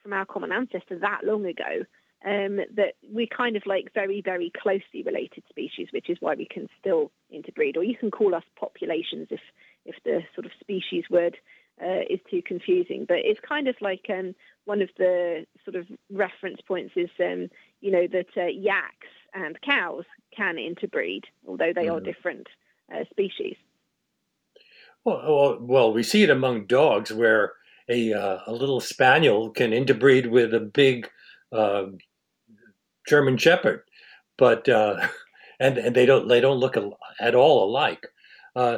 from 0.02 0.14
our 0.14 0.26
common 0.26 0.52
ancestor 0.52 1.00
that 1.00 1.22
long 1.24 1.46
ago. 1.46 1.84
Um, 2.26 2.62
that 2.76 2.94
we're 3.10 3.28
kind 3.28 3.58
of 3.58 3.64
like 3.66 3.94
very, 3.94 4.22
very 4.22 4.50
closely 4.56 5.04
related 5.06 5.44
species, 5.50 5.90
which 5.92 6.10
is 6.10 6.18
why 6.22 6.36
we 6.36 6.46
can 6.46 6.70
still 6.80 7.12
interbreed. 7.30 7.76
Or 7.76 7.84
you 7.84 7.98
can 7.98 8.12
call 8.12 8.34
us 8.34 8.44
populations 8.58 9.28
if 9.30 9.42
if 9.86 9.96
the 10.06 10.22
sort 10.34 10.46
of 10.46 10.54
species 10.62 11.04
word 11.10 11.36
uh, 11.82 12.02
is 12.10 12.20
too 12.30 12.42
confusing. 12.46 13.06
But 13.08 13.18
it's 13.24 13.40
kind 13.48 13.68
of 13.68 13.76
like 13.82 14.06
um, 14.10 14.36
one 14.66 14.82
of 14.82 14.90
the 14.98 15.46
sort 15.66 15.76
of 15.76 15.86
reference 16.12 16.62
points 16.62 16.94
is, 16.96 17.10
um, 17.20 17.50
you 17.82 17.92
know, 17.92 18.08
that 18.08 18.28
uh, 18.38 18.46
yaks 18.46 19.08
and 19.34 19.60
cows 19.62 20.06
can 20.36 20.58
interbreed, 20.58 21.26
although 21.48 21.74
they 21.74 21.86
mm-hmm. 21.86 21.96
are 21.96 22.00
different 22.00 22.48
uh, 22.94 23.04
species. 23.10 23.56
Well, 25.04 25.58
well, 25.60 25.92
we 25.92 26.04
see 26.04 26.24
it 26.24 26.30
among 26.30 26.68
dogs 26.68 27.12
where 27.12 27.54
a 27.90 28.14
uh, 28.14 28.40
a 28.48 28.54
little 28.54 28.80
spaniel 28.80 29.50
can 29.50 29.74
interbreed 29.74 30.28
with 30.28 30.54
a 30.54 30.60
big 30.60 31.10
uh, 31.52 31.86
German 33.08 33.38
Shepherd, 33.38 33.82
but 34.38 34.68
uh, 34.70 35.08
and 35.60 35.78
and 35.78 35.96
they 35.96 36.06
don't 36.06 36.28
they 36.28 36.40
don't 36.40 36.58
look 36.58 36.78
at 37.20 37.36
all 37.36 37.70
alike. 37.70 38.06
Uh, 38.56 38.78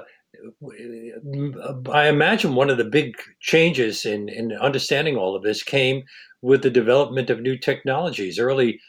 I 1.92 2.08
imagine 2.08 2.56
one 2.56 2.70
of 2.70 2.78
the 2.78 2.84
big 2.84 3.16
changes 3.40 4.06
in, 4.06 4.28
in 4.30 4.52
understanding 4.54 5.16
all 5.16 5.36
of 5.36 5.44
this 5.44 5.64
came 5.64 6.04
with 6.42 6.62
the 6.62 6.70
development 6.70 7.30
of 7.30 7.42
new 7.42 7.58
technologies. 7.58 8.38
Early 8.38 8.80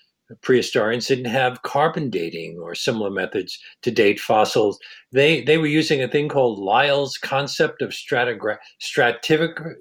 prehistorians 0.42 1.06
didn't 1.06 1.26
have 1.26 1.62
carbon 1.62 2.10
dating 2.10 2.58
or 2.60 2.74
similar 2.74 3.10
methods 3.10 3.58
to 3.82 3.90
date 3.90 4.18
fossils. 4.18 4.78
They 5.12 5.42
they 5.42 5.58
were 5.58 5.66
using 5.66 6.02
a 6.02 6.08
thing 6.08 6.28
called 6.28 6.58
Lyell's 6.58 7.16
concept 7.16 7.82
of 7.82 7.90
stratigra- 7.90 8.58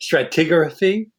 stratigraphy. 0.00 1.10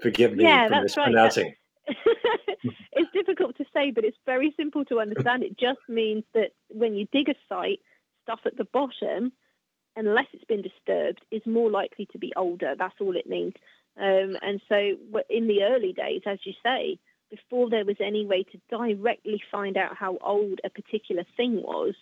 Forgive 0.00 0.34
me 0.34 0.44
yeah, 0.44 0.68
for 0.68 0.82
mispronouncing. 0.82 1.46
Right. 1.46 1.54
it's 2.92 3.12
difficult 3.12 3.56
to 3.56 3.64
say, 3.72 3.90
but 3.90 4.04
it's 4.04 4.16
very 4.26 4.54
simple 4.56 4.84
to 4.86 5.00
understand. 5.00 5.42
It 5.42 5.58
just 5.58 5.80
means 5.88 6.24
that 6.34 6.50
when 6.68 6.94
you 6.94 7.06
dig 7.12 7.28
a 7.28 7.34
site, 7.48 7.80
stuff 8.22 8.40
at 8.44 8.56
the 8.56 8.64
bottom, 8.64 9.32
unless 9.96 10.26
it's 10.32 10.44
been 10.44 10.62
disturbed, 10.62 11.20
is 11.30 11.42
more 11.46 11.70
likely 11.70 12.06
to 12.12 12.18
be 12.18 12.32
older. 12.36 12.74
That's 12.78 12.94
all 13.00 13.16
it 13.16 13.26
means. 13.26 13.54
Um, 13.96 14.36
and 14.42 14.60
so, 14.68 14.76
in 15.30 15.48
the 15.48 15.62
early 15.62 15.92
days, 15.92 16.22
as 16.26 16.38
you 16.44 16.52
say, 16.62 16.98
before 17.30 17.68
there 17.68 17.84
was 17.84 17.96
any 18.00 18.26
way 18.26 18.44
to 18.44 18.60
directly 18.70 19.42
find 19.50 19.76
out 19.76 19.96
how 19.96 20.18
old 20.22 20.60
a 20.64 20.70
particular 20.70 21.24
thing 21.36 21.62
was, 21.62 21.94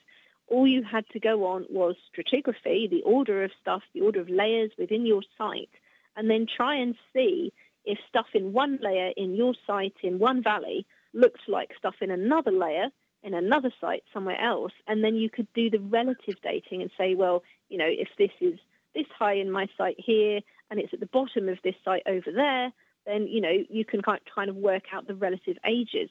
all 0.49 0.67
you 0.67 0.83
had 0.85 1.05
to 1.13 1.21
go 1.21 1.47
on 1.47 1.67
was 1.71 1.97
stratigraphy, 2.13 2.89
the 2.89 3.03
order 3.05 3.43
of 3.43 3.51
stuff, 3.61 3.83
the 3.95 4.01
order 4.01 4.21
of 4.21 4.29
layers 4.29 4.71
within 4.79 5.07
your 5.07 5.23
site, 5.37 5.71
and 6.17 6.31
then 6.31 6.47
try 6.47 6.77
and 6.77 6.95
see 7.13 7.53
if 7.87 7.99
stuff 8.09 8.27
in 8.35 8.53
one 8.53 8.79
layer 8.83 9.13
in 9.17 9.35
your 9.35 9.55
site 9.67 9.97
in 10.03 10.19
one 10.19 10.43
valley 10.43 10.87
looks 11.15 11.41
like 11.49 11.71
stuff 11.79 11.95
in 12.01 12.11
another 12.11 12.51
layer 12.51 12.91
in 13.23 13.35
another 13.35 13.73
site 13.81 14.05
somewhere 14.13 14.41
else. 14.41 14.73
And 14.87 15.03
then 15.03 15.17
you 15.17 15.29
could 15.29 15.49
do 15.53 15.69
the 15.69 15.81
relative 15.81 16.37
dating 16.43 16.83
and 16.83 16.91
say, 16.97 17.15
well, 17.15 17.43
you 17.69 17.77
know, 17.79 17.89
if 17.89 18.09
this 18.19 18.31
is 18.41 18.59
this 18.95 19.07
high 19.19 19.35
in 19.35 19.51
my 19.51 19.69
site 19.77 19.97
here 19.99 20.41
and 20.71 20.81
it's 20.81 20.93
at 20.95 21.01
the 21.01 21.07
bottom 21.07 21.49
of 21.49 21.59
this 21.63 21.75
site 21.85 22.03
over 22.07 22.31
there, 22.33 22.73
then 23.05 23.27
you 23.29 23.41
know 23.41 23.53
you 23.69 23.85
can 23.85 24.01
kind 24.03 24.51
of 24.51 24.57
work 24.57 24.85
out 24.93 25.07
the 25.07 25.15
relative 25.15 25.57
ages. 25.65 26.11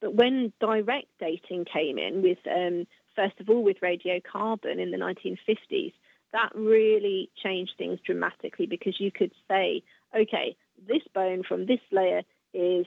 But 0.00 0.14
when 0.14 0.52
direct 0.60 1.08
dating 1.18 1.66
came 1.66 1.98
in, 1.98 2.22
with 2.22 2.38
um, 2.46 2.86
first 3.14 3.38
of 3.40 3.50
all 3.50 3.62
with 3.62 3.80
radiocarbon 3.80 4.78
in 4.78 4.90
the 4.90 4.96
1950s, 4.96 5.92
that 6.32 6.50
really 6.54 7.30
changed 7.42 7.72
things 7.76 7.98
dramatically 8.04 8.66
because 8.66 9.00
you 9.00 9.10
could 9.10 9.32
say, 9.48 9.82
okay, 10.16 10.56
this 10.86 11.02
bone 11.14 11.42
from 11.46 11.66
this 11.66 11.80
layer 11.90 12.22
is 12.54 12.86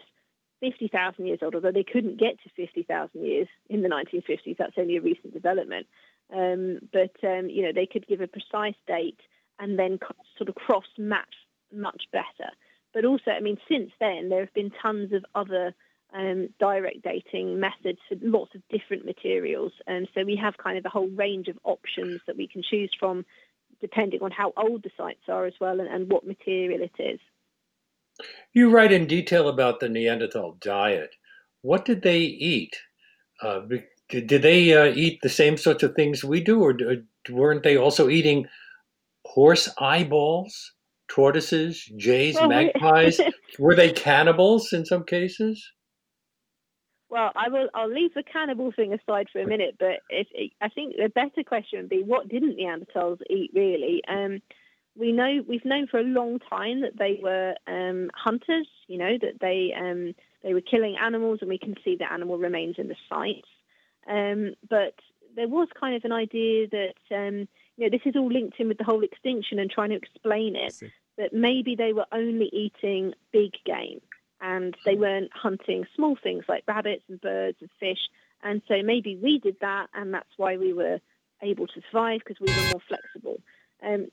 50,000 0.59 1.25
years 1.25 1.39
old, 1.41 1.55
although 1.55 1.71
they 1.71 1.83
couldn't 1.83 2.19
get 2.19 2.41
to 2.43 2.49
50,000 2.55 3.25
years 3.25 3.47
in 3.69 3.81
the 3.81 3.89
1950s. 3.89 4.57
That's 4.57 4.77
only 4.77 4.97
a 4.97 5.01
recent 5.01 5.33
development. 5.33 5.87
Um, 6.33 6.79
but, 6.91 7.15
um, 7.23 7.49
you 7.49 7.63
know, 7.63 7.73
they 7.73 7.85
could 7.85 8.07
give 8.07 8.21
a 8.21 8.27
precise 8.27 8.75
date 8.87 9.19
and 9.59 9.77
then 9.77 9.99
sort 10.37 10.49
of 10.49 10.55
cross 10.55 10.85
match 10.97 11.35
much 11.73 12.03
better. 12.11 12.49
But 12.93 13.05
also, 13.05 13.31
I 13.31 13.41
mean, 13.41 13.57
since 13.67 13.91
then, 13.99 14.29
there 14.29 14.39
have 14.39 14.53
been 14.53 14.71
tons 14.81 15.11
of 15.13 15.25
other 15.35 15.73
um, 16.13 16.49
direct 16.59 17.01
dating 17.03 17.59
methods 17.59 17.99
for 18.07 18.15
lots 18.21 18.55
of 18.55 18.61
different 18.69 19.05
materials. 19.05 19.73
And 19.87 20.07
so 20.13 20.23
we 20.23 20.35
have 20.41 20.57
kind 20.57 20.77
of 20.77 20.85
a 20.85 20.89
whole 20.89 21.09
range 21.09 21.47
of 21.47 21.57
options 21.63 22.21
that 22.27 22.37
we 22.37 22.47
can 22.47 22.63
choose 22.63 22.91
from 22.97 23.25
depending 23.81 24.21
on 24.21 24.31
how 24.31 24.53
old 24.55 24.83
the 24.83 24.91
sites 24.95 25.27
are 25.27 25.45
as 25.45 25.53
well 25.59 25.81
and, 25.81 25.89
and 25.89 26.09
what 26.09 26.25
material 26.25 26.81
it 26.81 27.03
is. 27.03 27.19
You 28.53 28.69
write 28.69 28.91
in 28.91 29.07
detail 29.07 29.49
about 29.49 29.79
the 29.79 29.89
Neanderthal 29.89 30.57
diet. 30.61 31.15
What 31.61 31.85
did 31.85 32.01
they 32.01 32.19
eat? 32.19 32.75
Uh, 33.41 33.61
did 34.09 34.41
they 34.41 34.73
uh, 34.73 34.93
eat 34.93 35.19
the 35.21 35.29
same 35.29 35.57
sorts 35.57 35.83
of 35.83 35.95
things 35.95 36.23
we 36.23 36.41
do, 36.41 36.61
or 36.61 36.77
weren't 37.29 37.63
they 37.63 37.77
also 37.77 38.09
eating 38.09 38.47
horse 39.25 39.69
eyeballs? 39.79 40.73
tortoises, 41.13 41.85
jays, 41.97 42.35
well, 42.35 42.47
magpies? 42.49 43.19
Were 43.59 43.75
they 43.75 43.91
cannibals 43.91 44.73
in 44.73 44.85
some 44.85 45.03
cases? 45.03 45.71
Well, 47.09 47.31
I 47.35 47.49
will. 47.49 47.69
I'll 47.75 47.93
leave 47.93 48.13
the 48.15 48.23
cannibal 48.23 48.71
thing 48.71 48.93
aside 48.93 49.27
for 49.31 49.39
a 49.39 49.47
minute, 49.47 49.75
but 49.79 49.99
if, 50.09 50.27
I 50.61 50.69
think 50.69 50.95
the 50.95 51.09
better 51.09 51.43
question 51.45 51.81
would 51.81 51.89
be, 51.89 52.01
what 52.01 52.27
didn't 52.27 52.57
Neanderthals 52.57 53.19
eat 53.29 53.51
really? 53.53 54.01
Um, 54.07 54.41
we 54.95 55.11
know 55.11 55.43
we've 55.47 55.65
known 55.65 55.87
for 55.87 55.99
a 55.99 56.03
long 56.03 56.39
time 56.39 56.81
that 56.81 56.97
they 56.97 57.19
were 57.21 57.55
um, 57.67 58.11
hunters. 58.15 58.67
You 58.87 58.97
know 58.97 59.17
that 59.21 59.39
they 59.39 59.73
um, 59.77 60.13
they 60.43 60.53
were 60.53 60.61
killing 60.61 60.97
animals, 61.01 61.39
and 61.41 61.49
we 61.49 61.57
can 61.57 61.75
see 61.83 61.95
the 61.95 62.11
animal 62.11 62.37
remains 62.37 62.75
in 62.77 62.87
the 62.87 62.95
sites. 63.09 63.47
Um, 64.07 64.53
but 64.69 64.95
there 65.35 65.47
was 65.47 65.67
kind 65.79 65.95
of 65.95 66.03
an 66.05 66.11
idea 66.11 66.67
that 66.69 67.15
um, 67.15 67.47
you 67.77 67.85
know 67.85 67.89
this 67.89 68.05
is 68.05 68.15
all 68.15 68.31
linked 68.31 68.59
in 68.59 68.67
with 68.67 68.77
the 68.77 68.83
whole 68.83 69.03
extinction 69.03 69.59
and 69.59 69.69
trying 69.69 69.89
to 69.89 69.95
explain 69.95 70.55
it 70.55 70.75
that 71.17 71.33
maybe 71.33 71.75
they 71.75 71.93
were 71.93 72.07
only 72.11 72.49
eating 72.51 73.13
big 73.31 73.51
game 73.65 74.01
and 74.41 74.75
they 74.85 74.95
weren't 74.95 75.31
hunting 75.33 75.85
small 75.95 76.17
things 76.21 76.43
like 76.49 76.63
rabbits 76.67 77.03
and 77.07 77.21
birds 77.21 77.57
and 77.61 77.69
fish. 77.79 77.99
And 78.43 78.61
so 78.67 78.83
maybe 78.83 79.15
we 79.15 79.39
did 79.39 79.55
that, 79.61 79.87
and 79.93 80.13
that's 80.13 80.37
why 80.37 80.57
we 80.57 80.73
were 80.73 80.99
able 81.41 81.67
to 81.67 81.81
survive 81.89 82.21
because 82.25 82.39
we 82.41 82.53
were 82.53 82.71
more 82.71 82.81
flexible. 82.87 83.41
Um, 83.81 84.07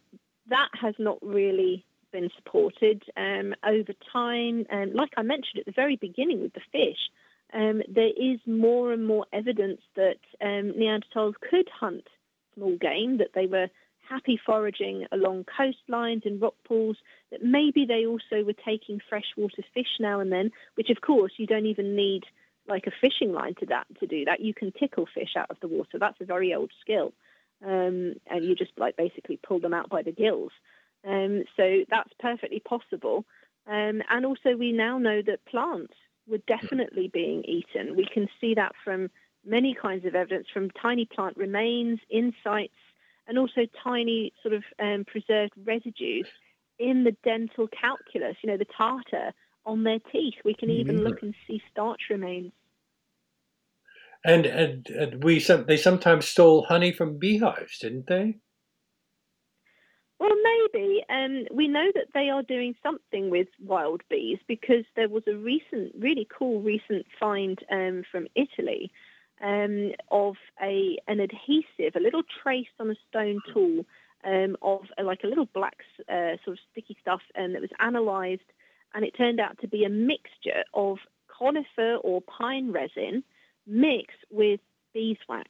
that 0.50 0.68
has 0.80 0.94
not 0.98 1.18
really 1.22 1.84
been 2.12 2.30
supported 2.36 3.02
um, 3.16 3.54
over 3.64 3.92
time. 4.12 4.66
And 4.68 4.94
like 4.94 5.10
I 5.16 5.22
mentioned 5.22 5.60
at 5.60 5.66
the 5.66 5.72
very 5.72 5.96
beginning 5.96 6.42
with 6.42 6.52
the 6.52 6.60
fish, 6.72 6.98
um, 7.52 7.82
there 7.88 8.10
is 8.16 8.38
more 8.46 8.92
and 8.92 9.06
more 9.06 9.26
evidence 9.32 9.80
that 9.96 10.18
um, 10.40 10.72
Neanderthals 10.78 11.34
could 11.48 11.68
hunt 11.68 12.04
small 12.54 12.76
game, 12.76 13.18
that 13.18 13.30
they 13.34 13.46
were 13.46 13.68
happy 14.08 14.38
foraging 14.44 15.06
along 15.12 15.44
coastlines 15.44 16.26
and 16.26 16.42
rock 16.42 16.54
pools, 16.66 16.96
that 17.30 17.42
maybe 17.44 17.86
they 17.86 18.06
also 18.06 18.44
were 18.44 18.56
taking 18.64 19.00
freshwater 19.08 19.62
fish 19.72 19.98
now 20.00 20.20
and 20.20 20.32
then, 20.32 20.50
which 20.74 20.90
of 20.90 21.00
course 21.00 21.32
you 21.36 21.46
don't 21.46 21.66
even 21.66 21.94
need 21.94 22.24
like 22.68 22.86
a 22.86 22.92
fishing 23.00 23.32
line 23.32 23.54
to 23.60 23.66
that 23.66 23.86
to 24.00 24.06
do 24.06 24.24
that. 24.24 24.40
You 24.40 24.52
can 24.52 24.72
tickle 24.72 25.06
fish 25.12 25.34
out 25.36 25.50
of 25.50 25.58
the 25.60 25.68
water. 25.68 25.98
That's 25.98 26.20
a 26.20 26.24
very 26.24 26.54
old 26.54 26.70
skill. 26.80 27.12
Um, 27.64 28.14
and 28.26 28.44
you 28.44 28.54
just 28.54 28.72
like 28.78 28.96
basically 28.96 29.38
pull 29.46 29.60
them 29.60 29.74
out 29.74 29.90
by 29.90 30.02
the 30.02 30.12
gills. 30.12 30.52
Um, 31.06 31.44
so 31.56 31.84
that's 31.90 32.12
perfectly 32.18 32.60
possible. 32.60 33.24
Um, 33.66 34.02
and 34.08 34.24
also 34.24 34.56
we 34.58 34.72
now 34.72 34.98
know 34.98 35.22
that 35.22 35.44
plants 35.46 35.94
were 36.26 36.38
definitely 36.46 37.10
being 37.12 37.44
eaten. 37.44 37.96
We 37.96 38.06
can 38.12 38.28
see 38.40 38.54
that 38.54 38.72
from 38.84 39.10
many 39.44 39.74
kinds 39.74 40.04
of 40.04 40.14
evidence, 40.14 40.46
from 40.52 40.70
tiny 40.70 41.06
plant 41.06 41.36
remains, 41.36 42.00
in 42.08 42.32
sites, 42.42 42.74
and 43.26 43.38
also 43.38 43.62
tiny 43.82 44.32
sort 44.42 44.54
of 44.54 44.64
um, 44.78 45.04
preserved 45.06 45.52
residues 45.64 46.26
in 46.78 47.04
the 47.04 47.16
dental 47.24 47.68
calculus, 47.68 48.36
you 48.42 48.50
know, 48.50 48.56
the 48.56 48.66
tartar 48.76 49.32
on 49.66 49.84
their 49.84 49.98
teeth. 50.12 50.34
We 50.44 50.54
can 50.54 50.70
even 50.70 50.96
mm-hmm. 50.96 51.06
look 51.06 51.22
and 51.22 51.34
see 51.46 51.62
starch 51.70 52.02
remains. 52.10 52.52
And, 54.24 54.44
and, 54.46 54.86
and 54.88 55.24
we 55.24 55.40
some, 55.40 55.64
they 55.66 55.76
sometimes 55.76 56.26
stole 56.26 56.64
honey 56.64 56.92
from 56.92 57.18
beehives, 57.18 57.78
didn't 57.78 58.06
they? 58.06 58.38
Well, 60.18 60.36
maybe. 60.44 61.02
Um, 61.08 61.46
we 61.50 61.66
know 61.66 61.90
that 61.94 62.08
they 62.12 62.28
are 62.28 62.42
doing 62.42 62.74
something 62.82 63.30
with 63.30 63.48
wild 63.58 64.02
bees 64.10 64.38
because 64.46 64.84
there 64.94 65.08
was 65.08 65.22
a 65.26 65.34
recent, 65.34 65.94
really 65.98 66.28
cool 66.36 66.60
recent 66.60 67.06
find 67.18 67.58
um, 67.72 68.02
from 68.12 68.26
Italy 68.34 68.92
um, 69.42 69.92
of 70.10 70.34
a 70.62 70.98
an 71.08 71.20
adhesive, 71.20 71.96
a 71.96 72.00
little 72.00 72.22
trace 72.42 72.68
on 72.78 72.90
a 72.90 72.94
stone 73.08 73.40
tool 73.54 73.86
um, 74.24 74.56
of 74.60 74.82
a, 74.98 75.02
like 75.02 75.20
a 75.24 75.26
little 75.26 75.48
black 75.54 75.78
uh, 76.10 76.36
sort 76.44 76.58
of 76.58 76.64
sticky 76.70 76.96
stuff, 77.00 77.22
and 77.34 77.54
it 77.54 77.60
was 77.60 77.70
analysed, 77.78 78.42
and 78.94 79.04
it 79.04 79.16
turned 79.16 79.40
out 79.40 79.58
to 79.60 79.68
be 79.68 79.84
a 79.84 79.88
mixture 79.88 80.64
of 80.74 80.98
conifer 81.28 81.96
or 82.02 82.20
pine 82.20 82.72
resin 82.72 83.24
mixed 83.66 84.24
with 84.30 84.60
beeswax. 84.92 85.48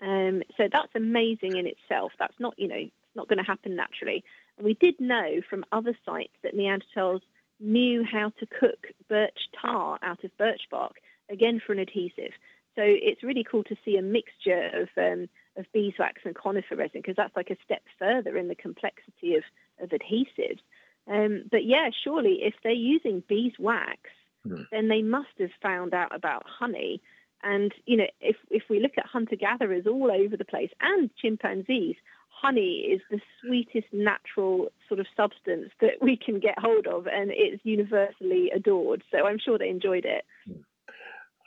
Um, 0.00 0.42
so 0.56 0.68
that's 0.70 0.94
amazing 0.94 1.56
in 1.56 1.66
itself. 1.66 2.12
That's 2.18 2.38
not, 2.38 2.54
you 2.56 2.68
know, 2.68 2.76
it's 2.76 3.16
not 3.16 3.28
going 3.28 3.38
to 3.38 3.44
happen 3.44 3.76
naturally. 3.76 4.24
And 4.56 4.64
we 4.64 4.74
did 4.74 5.00
know 5.00 5.40
from 5.48 5.64
other 5.70 5.96
sites 6.04 6.34
that 6.42 6.56
Neanderthals 6.56 7.20
knew 7.60 8.04
how 8.04 8.32
to 8.40 8.46
cook 8.46 8.88
birch 9.08 9.38
tar 9.60 9.98
out 10.02 10.24
of 10.24 10.36
birch 10.36 10.62
bark, 10.70 10.96
again 11.30 11.60
for 11.64 11.72
an 11.72 11.78
adhesive. 11.78 12.32
So 12.74 12.82
it's 12.84 13.22
really 13.22 13.44
cool 13.48 13.64
to 13.64 13.76
see 13.84 13.96
a 13.96 14.02
mixture 14.02 14.70
of 14.74 14.88
um, 14.96 15.28
of 15.56 15.66
beeswax 15.72 16.22
and 16.24 16.34
conifer 16.34 16.76
resin 16.76 17.00
because 17.02 17.16
that's 17.16 17.36
like 17.36 17.50
a 17.50 17.56
step 17.64 17.82
further 17.98 18.36
in 18.36 18.48
the 18.48 18.54
complexity 18.54 19.34
of, 19.34 19.44
of 19.80 19.90
adhesives. 19.90 20.60
Um, 21.06 21.44
but 21.50 21.64
yeah, 21.64 21.90
surely 22.04 22.38
if 22.42 22.54
they're 22.62 22.72
using 22.72 23.22
beeswax, 23.28 23.98
mm. 24.46 24.64
then 24.70 24.88
they 24.88 25.02
must 25.02 25.28
have 25.38 25.50
found 25.60 25.94
out 25.94 26.14
about 26.14 26.44
honey. 26.46 27.02
And 27.42 27.72
you 27.86 27.96
know, 27.96 28.06
if 28.20 28.36
if 28.50 28.64
we 28.70 28.80
look 28.80 28.92
at 28.98 29.06
hunter 29.06 29.36
gatherers 29.36 29.86
all 29.86 30.10
over 30.10 30.36
the 30.36 30.44
place 30.44 30.70
and 30.80 31.10
chimpanzees, 31.20 31.96
honey 32.28 32.88
is 32.92 33.00
the 33.10 33.20
sweetest 33.40 33.92
natural 33.92 34.68
sort 34.88 35.00
of 35.00 35.06
substance 35.16 35.70
that 35.80 35.94
we 36.00 36.16
can 36.16 36.40
get 36.40 36.58
hold 36.58 36.86
of, 36.86 37.06
and 37.06 37.30
it's 37.32 37.64
universally 37.64 38.50
adored. 38.54 39.02
So 39.10 39.26
I'm 39.26 39.38
sure 39.38 39.58
they 39.58 39.68
enjoyed 39.68 40.04
it. 40.04 40.24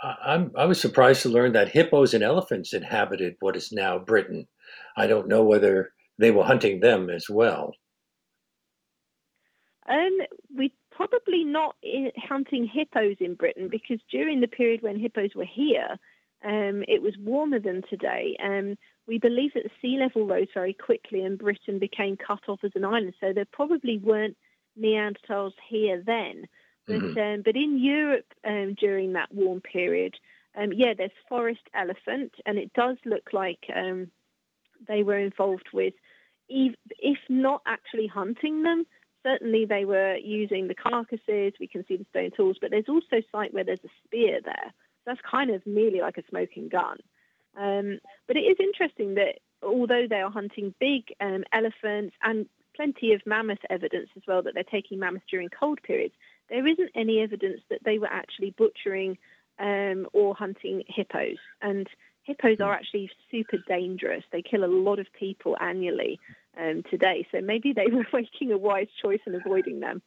I'm, 0.02 0.52
I 0.58 0.66
was 0.66 0.80
surprised 0.80 1.22
to 1.24 1.30
learn 1.30 1.54
that 1.54 1.70
hippos 1.70 2.14
and 2.14 2.24
elephants 2.24 2.74
inhabited 2.74 3.36
what 3.40 3.56
is 3.56 3.72
now 3.72 3.98
Britain. 3.98 4.48
I 4.98 5.08
don't 5.08 5.28
know 5.28 5.44
whether 5.44 5.94
they 6.18 6.32
were 6.32 6.44
hunting 6.44 6.80
them 6.80 7.10
as 7.10 7.30
well. 7.30 7.74
Um, 9.88 10.18
we 10.56 10.74
probably 10.96 11.44
not 11.44 11.76
hunting 12.18 12.66
hippos 12.66 13.18
in 13.20 13.36
Britain 13.36 13.68
because 13.70 14.00
during 14.10 14.40
the 14.40 14.48
period 14.48 14.82
when 14.82 15.00
hippos 15.00 15.32
were 15.36 15.46
here, 15.46 15.98
um, 16.44 16.84
it 16.88 17.02
was 17.02 17.14
warmer 17.20 17.60
than 17.60 17.82
today. 17.90 18.38
Um, 18.44 18.78
we 19.08 19.18
believe 19.18 19.54
that 19.54 19.64
the 19.64 19.70
sea 19.82 19.98
level 20.00 20.26
rose 20.26 20.48
very 20.54 20.74
quickly 20.74 21.22
and 21.22 21.38
Britain 21.38 21.80
became 21.80 22.18
cut 22.18 22.42
off 22.48 22.60
as 22.64 22.72
an 22.76 22.86
island. 22.86 23.14
So 23.20 23.34
there 23.34 23.46
probably 23.52 23.98
weren't 23.98 24.38
Neanderthals 24.80 25.54
here 25.68 26.02
then. 26.06 26.48
But, 26.88 27.02
mm-hmm. 27.02 27.20
um, 27.20 27.42
but 27.44 27.56
in 27.56 27.80
Europe 27.80 28.32
um, 28.48 28.76
during 28.80 29.14
that 29.14 29.34
warm 29.34 29.62
period, 29.62 30.16
um, 30.56 30.72
yeah, 30.72 30.94
there's 30.96 31.12
forest 31.28 31.62
elephant, 31.74 32.34
and 32.46 32.58
it 32.58 32.72
does 32.74 32.98
look 33.06 33.34
like 33.34 33.60
um, 33.76 34.10
they 34.88 35.04
were 35.04 35.18
involved 35.18 35.68
with, 35.74 35.94
if 36.48 37.18
not 37.28 37.62
actually 37.66 38.08
hunting 38.08 38.64
them, 38.64 38.86
certainly 39.26 39.66
they 39.66 39.86
were 39.86 40.16
using 40.18 40.68
the 40.68 40.76
carcasses. 40.76 41.54
We 41.60 41.68
can 41.68 41.86
see 41.88 41.98
the 41.98 42.06
stone 42.10 42.32
tools, 42.36 42.58
but 42.62 42.72
there's 42.72 42.90
also 42.90 43.22
site 43.32 43.54
where 43.54 43.64
there's 43.64 43.84
a 43.84 43.90
spear 44.06 44.40
there. 44.44 44.74
That's 45.06 45.20
kind 45.30 45.50
of 45.50 45.66
merely 45.66 46.02
like 46.02 46.18
a 46.18 46.24
smoking 46.30 46.70
gun. 46.70 46.98
Um, 47.58 48.00
but 48.28 48.38
it 48.38 48.42
is 48.42 48.58
interesting 48.60 49.16
that 49.16 49.40
although 49.64 50.06
they 50.10 50.22
are 50.22 50.32
hunting 50.32 50.74
big 50.80 51.04
um, 51.20 51.44
elephants 51.54 52.16
and 52.22 52.46
plenty 52.76 53.14
of 53.14 53.22
mammoth 53.26 53.60
evidence 53.70 54.10
as 54.16 54.24
well 54.28 54.44
that 54.44 54.54
they're 54.54 54.64
taking 54.64 55.00
mammoths 55.00 55.26
during 55.30 55.50
cold 55.50 55.80
periods, 55.84 56.14
there 56.50 56.68
isn't 56.68 56.92
any 56.96 57.22
evidence 57.22 57.62
that 57.70 57.80
they 57.84 57.98
were 57.98 58.12
actually 58.12 58.54
butchering 58.58 59.18
um, 59.60 60.06
or 60.14 60.36
hunting 60.36 60.84
hippos. 60.88 61.38
And 61.62 61.88
hippos 62.26 62.60
are 62.60 62.74
actually 62.74 63.10
super 63.32 63.58
dangerous. 63.68 64.24
They 64.32 64.42
kill 64.42 64.64
a 64.64 64.68
lot 64.68 65.00
of 65.00 65.08
people 65.18 65.56
annually 65.62 66.20
um, 66.60 66.84
today. 66.90 67.28
So 67.32 67.42
maybe 67.42 67.74
they 67.74 67.88
were 67.92 68.06
making 68.12 68.52
a 68.52 68.58
wise 68.58 68.88
choice 69.02 69.22
in 69.26 69.36
avoiding 69.36 69.80
them. 69.80 70.02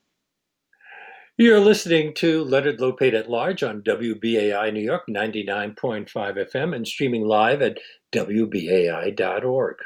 You're 1.36 1.60
listening 1.60 2.14
to 2.14 2.42
Leonard 2.42 2.80
Lopate 2.80 3.14
at 3.14 3.30
Large 3.30 3.62
on 3.62 3.82
WBAI 3.82 4.72
New 4.72 4.80
York 4.80 5.04
99.5 5.08 6.08
FM 6.12 6.74
and 6.74 6.86
streaming 6.86 7.24
live 7.24 7.62
at 7.62 7.78
WBAI.org. 8.12 9.76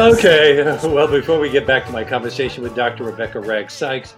Okay, 0.00 0.64
well, 0.88 1.06
before 1.06 1.38
we 1.38 1.50
get 1.50 1.66
back 1.66 1.84
to 1.84 1.92
my 1.92 2.02
conversation 2.02 2.62
with 2.62 2.74
Dr. 2.74 3.04
Rebecca 3.04 3.38
Wragg 3.38 3.70
Sykes, 3.70 4.14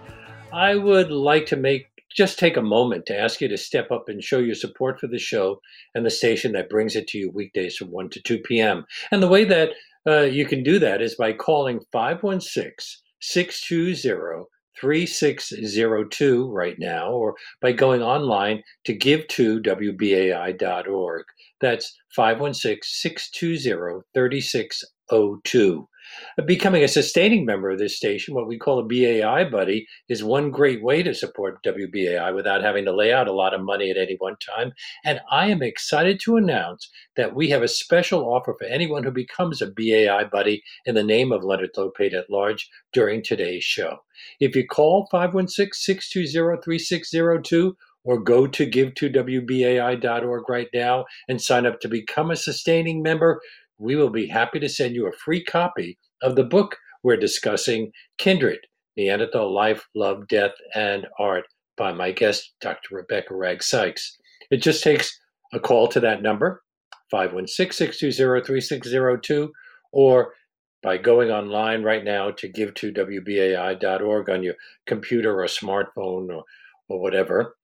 I 0.53 0.75
would 0.75 1.11
like 1.11 1.45
to 1.47 1.57
make 1.57 1.87
just 2.09 2.39
take 2.39 2.55
a 2.55 2.61
moment 2.61 3.05
to 3.07 3.19
ask 3.19 3.41
you 3.41 3.49
to 3.49 3.57
step 3.57 3.91
up 3.91 4.07
and 4.07 4.23
show 4.23 4.39
your 4.39 4.55
support 4.55 4.97
for 4.97 5.07
the 5.07 5.19
show 5.19 5.59
and 5.93 6.05
the 6.05 6.09
station 6.09 6.53
that 6.53 6.69
brings 6.69 6.95
it 6.95 7.09
to 7.09 7.17
you 7.17 7.29
weekdays 7.31 7.75
from 7.75 7.91
1 7.91 8.11
to 8.11 8.21
2 8.21 8.39
p.m. 8.39 8.85
And 9.11 9.21
the 9.21 9.27
way 9.27 9.43
that 9.43 9.71
uh, 10.07 10.21
you 10.21 10.45
can 10.45 10.63
do 10.63 10.79
that 10.79 11.01
is 11.01 11.15
by 11.15 11.33
calling 11.33 11.81
516 11.91 13.01
620 13.19 14.45
3602 14.79 16.49
right 16.49 16.79
now, 16.79 17.11
or 17.11 17.35
by 17.61 17.73
going 17.73 18.01
online 18.01 18.63
to 18.85 18.97
give2wbai.org. 18.97 21.25
That's 21.59 21.93
516 22.15 22.79
620 22.83 24.01
3602. 24.13 24.92
Becoming 26.45 26.83
a 26.83 26.87
sustaining 26.87 27.45
member 27.45 27.69
of 27.69 27.79
this 27.79 27.95
station, 27.95 28.35
what 28.35 28.47
we 28.47 28.57
call 28.57 28.79
a 28.79 28.83
BAI 28.83 29.45
buddy, 29.45 29.87
is 30.09 30.23
one 30.23 30.51
great 30.51 30.83
way 30.83 31.01
to 31.01 31.13
support 31.13 31.63
WBAI 31.63 32.35
without 32.35 32.61
having 32.61 32.85
to 32.85 32.95
lay 32.95 33.13
out 33.13 33.27
a 33.27 33.33
lot 33.33 33.53
of 33.53 33.63
money 33.63 33.89
at 33.89 33.97
any 33.97 34.15
one 34.19 34.35
time. 34.37 34.73
And 35.05 35.21
I 35.31 35.47
am 35.47 35.63
excited 35.63 36.19
to 36.21 36.35
announce 36.35 36.89
that 37.15 37.35
we 37.35 37.49
have 37.49 37.63
a 37.63 37.67
special 37.67 38.21
offer 38.21 38.55
for 38.57 38.65
anyone 38.65 39.03
who 39.03 39.11
becomes 39.11 39.61
a 39.61 39.71
BAI 39.71 40.25
buddy 40.25 40.61
in 40.85 40.95
the 40.95 41.03
name 41.03 41.31
of 41.31 41.43
Leonard 41.43 41.73
Lopate 41.77 42.13
at 42.13 42.29
Large 42.29 42.69
during 42.91 43.23
today's 43.23 43.63
show. 43.63 43.99
If 44.39 44.55
you 44.55 44.67
call 44.67 45.07
516 45.09 45.73
620 45.73 46.61
3602 46.61 47.75
or 48.05 48.19
go 48.19 48.45
to 48.45 48.69
give2wbai.org 48.69 50.49
right 50.49 50.67
now 50.73 51.05
and 51.29 51.41
sign 51.41 51.65
up 51.65 51.79
to 51.79 51.87
become 51.87 52.31
a 52.31 52.35
sustaining 52.35 53.01
member, 53.01 53.39
we 53.77 53.95
will 53.95 54.09
be 54.09 54.27
happy 54.27 54.59
to 54.59 54.69
send 54.69 54.95
you 54.95 55.07
a 55.07 55.11
free 55.11 55.43
copy 55.43 55.97
of 56.21 56.35
the 56.35 56.43
book 56.43 56.77
we're 57.03 57.17
discussing, 57.17 57.91
Kindred 58.17 58.59
Neanderthal 58.95 59.53
Life, 59.53 59.87
Love, 59.95 60.27
Death, 60.27 60.53
and 60.75 61.07
Art, 61.19 61.45
by 61.75 61.91
my 61.91 62.11
guest, 62.11 62.53
Dr. 62.61 62.95
Rebecca 62.95 63.35
Wragg 63.35 63.63
Sykes. 63.63 64.17
It 64.51 64.57
just 64.57 64.83
takes 64.83 65.19
a 65.53 65.59
call 65.59 65.87
to 65.89 65.99
that 65.99 66.21
number, 66.21 66.61
516 67.11 67.93
620 67.93 68.45
3602, 68.45 69.51
or 69.91 70.33
by 70.81 70.97
going 70.97 71.31
online 71.31 71.83
right 71.83 72.03
now 72.03 72.31
to 72.31 72.51
give2wbai.org 72.51 74.29
on 74.29 74.43
your 74.43 74.55
computer 74.85 75.41
or 75.41 75.45
smartphone 75.45 76.29
or, 76.29 76.43
or 76.89 76.99
whatever 77.01 77.55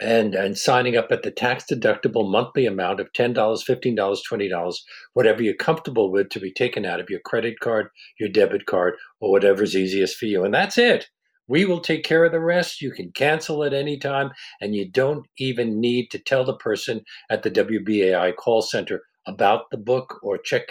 and 0.00 0.34
and 0.34 0.58
signing 0.58 0.96
up 0.96 1.10
at 1.10 1.22
the 1.22 1.30
tax 1.30 1.64
deductible 1.70 2.30
monthly 2.30 2.66
amount 2.66 3.00
of 3.00 3.12
$10 3.12 3.34
$15 3.34 3.96
$20 3.96 4.74
whatever 5.14 5.42
you're 5.42 5.54
comfortable 5.54 6.12
with 6.12 6.28
to 6.30 6.40
be 6.40 6.52
taken 6.52 6.84
out 6.84 7.00
of 7.00 7.08
your 7.08 7.20
credit 7.20 7.60
card 7.60 7.88
your 8.18 8.28
debit 8.28 8.66
card 8.66 8.94
or 9.20 9.30
whatever's 9.30 9.76
easiest 9.76 10.16
for 10.16 10.26
you. 10.26 10.44
And 10.44 10.52
that's 10.52 10.78
it. 10.78 11.08
We 11.48 11.64
will 11.64 11.80
take 11.80 12.04
care 12.04 12.24
of 12.24 12.32
the 12.32 12.40
rest. 12.40 12.82
You 12.82 12.90
can 12.90 13.12
cancel 13.12 13.62
at 13.62 13.72
any 13.72 13.98
time 13.98 14.30
and 14.60 14.74
you 14.74 14.90
don't 14.90 15.26
even 15.38 15.80
need 15.80 16.10
to 16.10 16.18
tell 16.18 16.44
the 16.44 16.56
person 16.56 17.02
at 17.30 17.42
the 17.42 17.50
wbai 17.50 18.34
call 18.36 18.62
center 18.62 19.02
about 19.26 19.70
the 19.70 19.78
book 19.78 20.18
or 20.22 20.38
check 20.38 20.64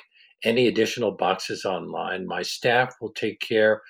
any 0.44 0.68
additional 0.68 1.12
boxes 1.12 1.66
online. 1.66 2.28
My 2.28 2.42
staff 2.42 2.94
will 3.02 3.14
take 3.14 3.40
care 3.40 3.82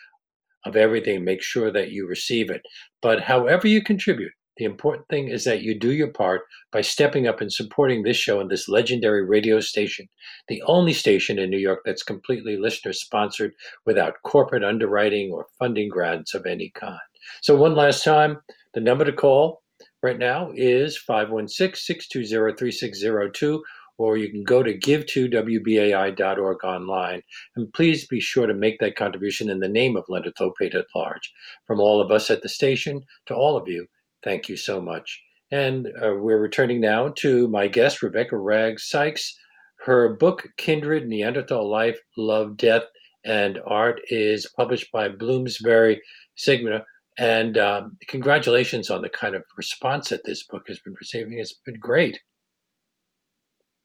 of 0.66 0.76
everything 0.76 1.24
make 1.24 1.42
sure 1.42 1.72
that 1.72 1.92
you 1.92 2.08
receive 2.08 2.50
it. 2.50 2.62
But 3.02 3.22
however 3.22 3.68
you 3.68 3.84
contribute 3.84 4.32
the 4.58 4.66
important 4.66 5.08
thing 5.10 5.28
is 5.28 5.44
that 5.44 5.62
you 5.62 5.78
do 5.78 5.92
your 5.92 6.12
part 6.12 6.44
by 6.72 6.82
stepping 6.82 7.28
up 7.28 7.42
and 7.42 7.52
supporting 7.52 8.04
this 8.04 8.18
show 8.18 8.40
and 8.40 8.50
this 8.50 8.70
legendary 8.70 9.26
radio 9.26 9.60
station, 9.60 10.08
the 10.48 10.62
only 10.64 10.94
station 10.94 11.38
in 11.40 11.50
New 11.50 11.58
York 11.58 11.82
that's 11.86 12.04
completely 12.04 12.58
listener 12.58 12.94
sponsored 12.94 13.54
without 13.86 14.22
corporate 14.24 14.64
underwriting 14.64 15.32
or 15.32 15.48
funding 15.60 15.90
grants 15.90 16.34
of 16.34 16.46
any 16.46 16.72
kind. 16.76 17.00
So, 17.42 17.56
one 17.56 17.76
last 17.76 18.04
time, 18.04 18.42
the 18.74 18.82
number 18.82 19.06
to 19.06 19.12
call 19.12 19.64
right 20.02 20.20
now 20.20 20.52
is 20.54 20.98
516 20.98 21.76
620 21.76 22.56
3602 22.56 23.64
or 23.98 24.18
you 24.18 24.30
can 24.30 24.44
go 24.44 24.62
to 24.62 24.78
give2wbai.org 24.78 26.64
online. 26.64 27.22
And 27.56 27.72
please 27.74 28.06
be 28.08 28.20
sure 28.20 28.48
to 28.48 28.54
make 28.54 28.80
that 28.80 28.96
contribution 28.96 29.50
in 29.50 29.60
the 29.60 29.70
name 29.70 29.96
of 29.96 30.06
Leonard 30.10 30.36
Lopate 30.36 30.76
at 30.76 30.86
large. 30.94 31.34
From 31.66 31.80
all 31.80 32.02
of 32.02 32.12
us 32.12 32.30
at 32.30 32.42
the 32.42 32.50
station 32.50 33.04
to 33.28 33.36
all 33.36 33.56
of 33.56 33.68
you, 33.68 33.88
Thank 34.26 34.50
you 34.50 34.58
so 34.58 34.82
much. 34.82 35.22
And 35.52 35.88
uh, 35.88 36.16
we're 36.16 36.40
returning 36.40 36.82
now 36.82 37.14
to 37.20 37.48
my 37.48 37.68
guest, 37.68 38.02
Rebecca 38.02 38.36
Wragg 38.36 38.80
Sykes. 38.80 39.38
Her 39.86 40.16
book, 40.16 40.48
Kindred 40.58 41.08
Neanderthal 41.08 41.70
Life, 41.70 42.00
Love, 42.18 42.58
Death, 42.58 42.86
and 43.24 43.60
Art, 43.68 44.02
is 44.10 44.52
published 44.58 44.92
by 44.92 45.10
Bloomsbury 45.10 46.02
Sigma. 46.36 46.84
And 47.20 47.58
um, 47.60 47.98
congratulations 48.08 48.90
on 48.90 49.04
the 49.04 49.10
kind 49.10 49.36
of 49.36 49.44
response 49.56 50.10
that 50.10 50.26
this 50.26 50.44
book 50.48 50.64
has 50.68 50.80
been 50.80 50.96
receiving. 51.00 51.38
It's 51.38 51.54
been 51.66 51.80
great. 51.80 52.20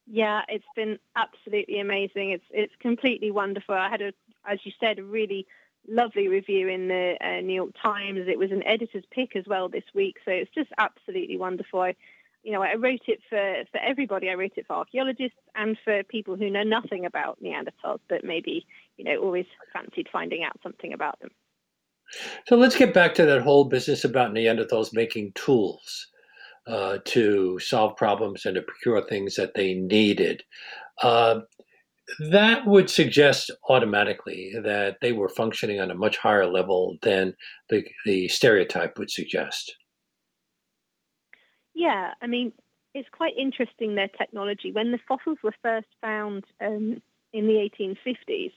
Yeah, 0.06 0.40
it's 0.48 0.64
been 0.74 0.98
absolutely 1.16 1.78
amazing. 1.80 2.30
It's 2.30 2.44
it's 2.50 2.74
completely 2.80 3.30
wonderful. 3.30 3.76
I 3.76 3.88
had 3.88 4.02
a, 4.02 4.12
as 4.44 4.58
you 4.64 4.72
said, 4.80 4.98
a 4.98 5.04
really 5.04 5.46
lovely 5.88 6.28
review 6.28 6.68
in 6.68 6.88
the 6.88 7.16
uh, 7.20 7.40
New 7.40 7.54
York 7.54 7.70
Times. 7.82 8.26
It 8.28 8.38
was 8.38 8.50
an 8.50 8.66
editor's 8.66 9.04
pick 9.10 9.36
as 9.36 9.44
well 9.46 9.68
this 9.68 9.84
week, 9.94 10.16
so 10.24 10.30
it's 10.30 10.50
just 10.54 10.70
absolutely 10.78 11.36
wonderful. 11.36 11.80
I, 11.80 11.94
you 12.42 12.52
know, 12.52 12.62
I 12.62 12.74
wrote 12.74 13.02
it 13.06 13.20
for, 13.28 13.64
for 13.70 13.78
everybody. 13.80 14.30
I 14.30 14.34
wrote 14.34 14.52
it 14.56 14.66
for 14.66 14.76
archaeologists 14.76 15.38
and 15.54 15.76
for 15.84 16.02
people 16.04 16.36
who 16.36 16.50
know 16.50 16.62
nothing 16.62 17.04
about 17.06 17.38
Neanderthals, 17.42 18.00
but 18.08 18.24
maybe, 18.24 18.66
you 18.96 19.04
know, 19.04 19.16
always 19.16 19.46
fancied 19.72 20.08
finding 20.12 20.42
out 20.44 20.58
something 20.62 20.92
about 20.92 21.18
them. 21.20 21.30
So 22.46 22.56
let's 22.56 22.76
get 22.76 22.94
back 22.94 23.14
to 23.14 23.26
that 23.26 23.42
whole 23.42 23.64
business 23.64 24.04
about 24.04 24.32
Neanderthals 24.32 24.92
making 24.92 25.32
tools 25.34 26.08
uh, 26.66 26.98
to 27.04 27.58
solve 27.58 27.96
problems 27.96 28.46
and 28.46 28.54
to 28.54 28.62
procure 28.62 29.02
things 29.02 29.34
that 29.36 29.54
they 29.54 29.74
needed. 29.74 30.42
Uh, 31.02 31.40
that 32.18 32.66
would 32.66 32.90
suggest 32.90 33.50
automatically 33.68 34.52
that 34.62 34.96
they 35.00 35.12
were 35.12 35.28
functioning 35.28 35.80
on 35.80 35.90
a 35.90 35.94
much 35.94 36.16
higher 36.16 36.46
level 36.46 36.98
than 37.02 37.34
the, 37.68 37.84
the 38.04 38.28
stereotype 38.28 38.98
would 38.98 39.10
suggest. 39.10 39.74
Yeah, 41.74 42.12
I 42.20 42.26
mean, 42.26 42.52
it's 42.94 43.08
quite 43.10 43.32
interesting 43.38 43.94
their 43.94 44.08
technology. 44.08 44.72
When 44.72 44.92
the 44.92 44.98
fossils 45.06 45.38
were 45.42 45.54
first 45.62 45.86
found 46.00 46.44
um, 46.60 47.00
in 47.32 47.46
the 47.46 47.70
1850s, 47.80 48.52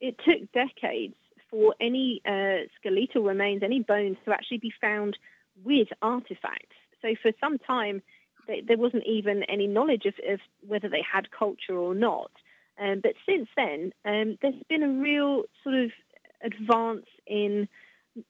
it 0.00 0.16
took 0.24 0.52
decades 0.52 1.14
for 1.50 1.74
any 1.80 2.20
uh, 2.26 2.68
skeletal 2.78 3.22
remains, 3.22 3.62
any 3.62 3.80
bones, 3.80 4.18
to 4.24 4.32
actually 4.32 4.58
be 4.58 4.72
found 4.80 5.16
with 5.64 5.88
artifacts. 6.02 6.76
So 7.00 7.08
for 7.22 7.32
some 7.40 7.58
time, 7.58 8.02
they, 8.46 8.62
there 8.66 8.76
wasn't 8.76 9.04
even 9.06 9.42
any 9.44 9.66
knowledge 9.66 10.04
of, 10.04 10.14
of, 10.30 10.40
whether 10.66 10.88
they 10.88 11.02
had 11.02 11.30
culture 11.30 11.76
or 11.76 11.94
not. 11.94 12.30
Um, 12.80 13.00
but 13.02 13.12
since 13.26 13.48
then, 13.56 13.92
um, 14.04 14.38
there's 14.40 14.54
been 14.68 14.82
a 14.82 15.02
real 15.02 15.44
sort 15.62 15.74
of 15.74 15.90
advance 16.42 17.06
in 17.26 17.68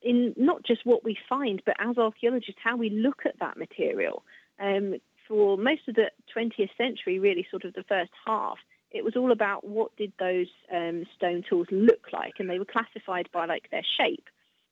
in 0.03 0.35
not 0.37 0.63
just 0.65 0.85
what 0.85 1.03
we 1.03 1.17
find, 1.29 1.63
but 1.65 1.77
as 1.79 1.97
archaeologists, 1.97 2.61
how 2.63 2.77
we 2.77 2.91
look 2.91 3.23
at 3.25 3.39
that 3.41 3.57
material. 3.57 4.23
Um, 4.61 4.97
for 5.27 5.57
most 5.57 5.83
of 5.89 5.95
the 5.95 6.11
20th 6.37 6.71
century, 6.77 7.19
really 7.19 7.47
sort 7.51 7.65
of 7.65 7.75
the 7.75 7.85
first 7.85 8.11
half, 8.27 8.59
it 8.91 9.05
was 9.05 9.17
all 9.17 9.33
about 9.33 9.67
what 9.67 9.95
did 9.97 10.13
those 10.19 10.49
um, 10.75 11.05
stone 11.17 11.45
tools 11.49 11.67
look 11.71 12.09
like, 12.13 12.35
and 12.39 12.49
they 12.49 12.59
were 12.59 12.65
classified 12.65 13.29
by 13.33 13.45
like 13.45 13.71
their 13.71 13.85
shape. 13.99 14.25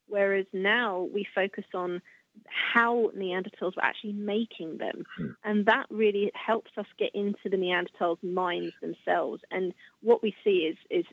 Whereas 0.09 0.47
now 0.53 1.09
we 1.13 1.27
focus 1.35 1.65
on 1.75 2.01
how 2.49 3.11
Neanderthals 3.17 3.77
were 3.77 3.85
actually 3.85 4.13
making 4.13 4.79
them, 4.79 5.05
hmm. 5.17 5.29
and 5.45 5.67
that 5.67 5.87
really 5.91 6.31
helps 6.35 6.71
us 6.77 6.87
get 6.99 7.11
into 7.15 7.49
the 7.51 7.57
Neanderthals' 7.57 8.23
minds 8.23 8.73
themselves. 8.81 9.43
And 9.51 9.73
what 10.03 10.23
we 10.23 10.35
see 10.45 10.71
is 10.71 10.77
is 10.91 11.05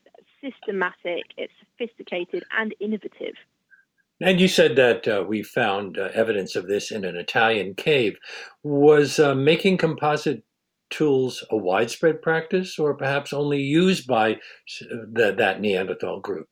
systematic, 0.42 1.24
it's 1.38 1.54
sophisticated, 1.78 2.44
and 2.58 2.74
innovative. 2.80 3.36
And 4.22 4.40
you 4.40 4.48
said 4.48 4.76
that 4.78 5.08
uh, 5.08 5.24
we 5.28 5.44
found 5.44 5.98
uh, 5.98 6.10
evidence 6.14 6.56
of 6.56 6.68
this 6.68 6.92
in 6.92 7.04
an 7.04 7.16
Italian 7.16 7.74
cave. 7.74 8.18
Was 8.64 9.20
uh, 9.20 9.36
making 9.36 9.78
composite 9.78 10.44
tools 10.90 11.44
a 11.50 11.58
widespread 11.58 12.22
practice 12.22 12.78
or 12.78 12.94
perhaps 12.94 13.34
only 13.34 13.60
used 13.60 14.08
by 14.08 14.38
the, 14.80 15.34
that 15.38 15.60
Neanderthal 15.60 16.20
group? 16.22 16.48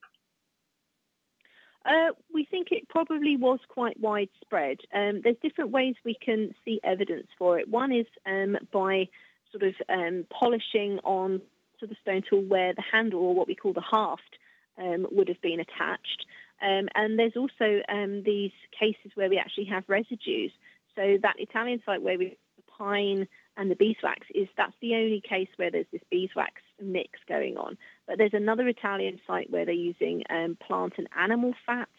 Uh, 1.86 2.12
we 2.34 2.46
think 2.46 2.68
it 2.72 2.88
probably 2.90 3.36
was 3.36 3.60
quite 3.68 4.00
widespread. 4.00 4.78
Um, 4.94 5.22
there's 5.24 5.38
different 5.42 5.72
ways 5.72 5.96
we 6.06 6.16
can 6.16 6.54
see 6.64 6.80
evidence 6.84 7.28
for 7.38 7.60
it. 7.60 7.68
One 7.68 7.92
is 7.92 8.06
um, 8.26 8.58
by 8.72 9.08
sort 9.52 9.64
of 9.64 9.74
um, 9.90 10.26
polishing 10.30 11.00
on 11.04 11.42
to 11.80 11.88
the 11.88 11.96
stone 12.02 12.22
tool 12.28 12.44
where 12.44 12.74
the 12.74 12.84
handle, 12.92 13.22
or 13.22 13.34
what 13.34 13.48
we 13.48 13.56
call 13.56 13.74
the 13.74 13.82
haft, 13.82 14.38
um, 14.78 15.08
would 15.12 15.28
have 15.28 15.42
been 15.42 15.60
attached. 15.60 16.26
Um, 16.62 16.88
and 16.94 17.18
there's 17.18 17.36
also 17.36 17.82
um, 17.90 18.24
these 18.24 18.52
cases 18.80 19.12
where 19.16 19.30
we 19.30 19.38
actually 19.38 19.66
have 19.66 19.84
residues. 19.88 20.52
So 20.96 21.18
that 21.22 21.36
Italian 21.40 21.82
site 21.86 22.02
where 22.02 22.18
we 22.18 22.38
the 22.58 22.64
pine 22.78 23.28
and 23.58 23.72
the 23.72 23.76
beeswax 23.76 24.28
is 24.36 24.48
that's 24.56 24.76
the 24.82 24.94
only 24.94 25.22
case 25.28 25.48
where 25.56 25.72
there's 25.72 25.88
this 25.92 26.02
beeswax 26.12 26.62
mix 26.82 27.20
going 27.28 27.58
on. 27.58 27.78
But 28.08 28.18
there's 28.18 28.34
another 28.34 28.68
Italian 28.68 29.20
site 29.28 29.50
where 29.50 29.66
they're 29.66 29.74
using 29.74 30.24
um, 30.30 30.58
plant 30.66 30.94
and 30.98 31.08
animal 31.18 31.54
fats. 31.66 31.90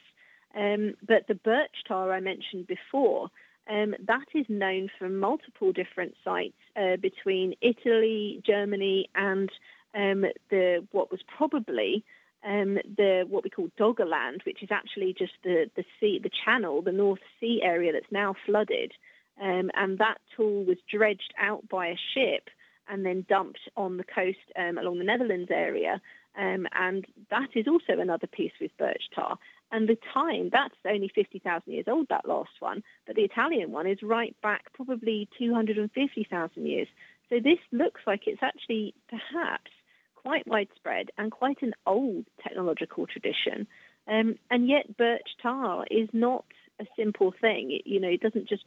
Um, 0.54 0.94
but 1.06 1.26
the 1.28 1.34
birch 1.34 1.84
tar 1.88 2.12
I 2.12 2.20
mentioned 2.20 2.66
before, 2.66 3.28
um, 3.70 3.94
that 4.06 4.26
is 4.34 4.46
known 4.48 4.88
from 4.98 5.18
multiple 5.18 5.72
different 5.72 6.14
sites 6.24 6.58
uh, 6.76 6.96
between 6.96 7.54
Italy, 7.62 8.42
Germany, 8.44 9.08
and 9.14 9.50
um, 9.94 10.24
the 10.50 10.86
what 10.90 11.10
was 11.10 11.20
probably 11.36 12.04
um, 12.44 12.78
the 12.96 13.24
what 13.28 13.44
we 13.44 13.50
call 13.50 13.68
Doggerland, 13.78 14.44
which 14.44 14.62
is 14.62 14.70
actually 14.72 15.14
just 15.16 15.34
the 15.44 15.70
the 15.76 15.84
sea, 16.00 16.18
the 16.22 16.30
channel, 16.44 16.82
the 16.82 16.92
North 16.92 17.20
Sea 17.40 17.60
area 17.62 17.92
that's 17.92 18.10
now 18.10 18.34
flooded. 18.46 18.92
Um, 19.40 19.70
and 19.74 19.98
that 19.98 20.18
tool 20.36 20.64
was 20.64 20.76
dredged 20.90 21.32
out 21.40 21.66
by 21.68 21.88
a 21.88 21.96
ship 22.14 22.50
and 22.93 23.07
then 23.07 23.24
dumped 23.26 23.59
on 23.74 23.97
the 23.97 24.05
coast 24.05 24.38
um, 24.57 24.76
along 24.76 24.99
the 24.99 25.05
Netherlands 25.05 25.51
area. 25.51 26.01
Um, 26.38 26.66
and 26.74 27.07
that 27.30 27.49
is 27.55 27.66
also 27.66 27.99
another 27.99 28.26
piece 28.26 28.53
with 28.61 28.76
birch 28.76 29.03
tar. 29.14 29.38
And 29.70 29.88
the 29.88 29.97
time, 30.12 30.51
that's 30.53 30.74
only 30.86 31.11
50,000 31.14 31.72
years 31.72 31.86
old, 31.88 32.09
that 32.11 32.28
last 32.28 32.51
one. 32.61 32.82
But 33.07 33.16
the 33.16 33.22
Italian 33.22 33.72
one 33.72 33.86
is 33.86 34.03
right 34.03 34.36
back 34.43 34.72
probably 34.74 35.26
250,000 35.38 36.66
years. 36.66 36.88
So 37.30 37.36
this 37.43 37.59
looks 37.72 38.03
like 38.07 38.26
it's 38.26 38.43
actually 38.43 38.95
perhaps 39.09 39.70
quite 40.14 40.47
widespread 40.47 41.11
and 41.16 41.32
quite 41.32 41.62
an 41.62 41.72
old 41.86 42.26
technological 42.43 43.07
tradition. 43.07 43.66
Um, 44.07 44.36
and 44.51 44.68
yet 44.68 44.99
birch 44.99 45.28
tar 45.43 45.86
is 45.90 46.11
not 46.12 46.45
a 46.78 46.84
simple 46.95 47.32
thing. 47.40 47.70
It, 47.72 47.86
you 47.86 48.01
know, 48.01 48.09
it 48.09 48.20
doesn't 48.20 48.51
just 48.51 48.64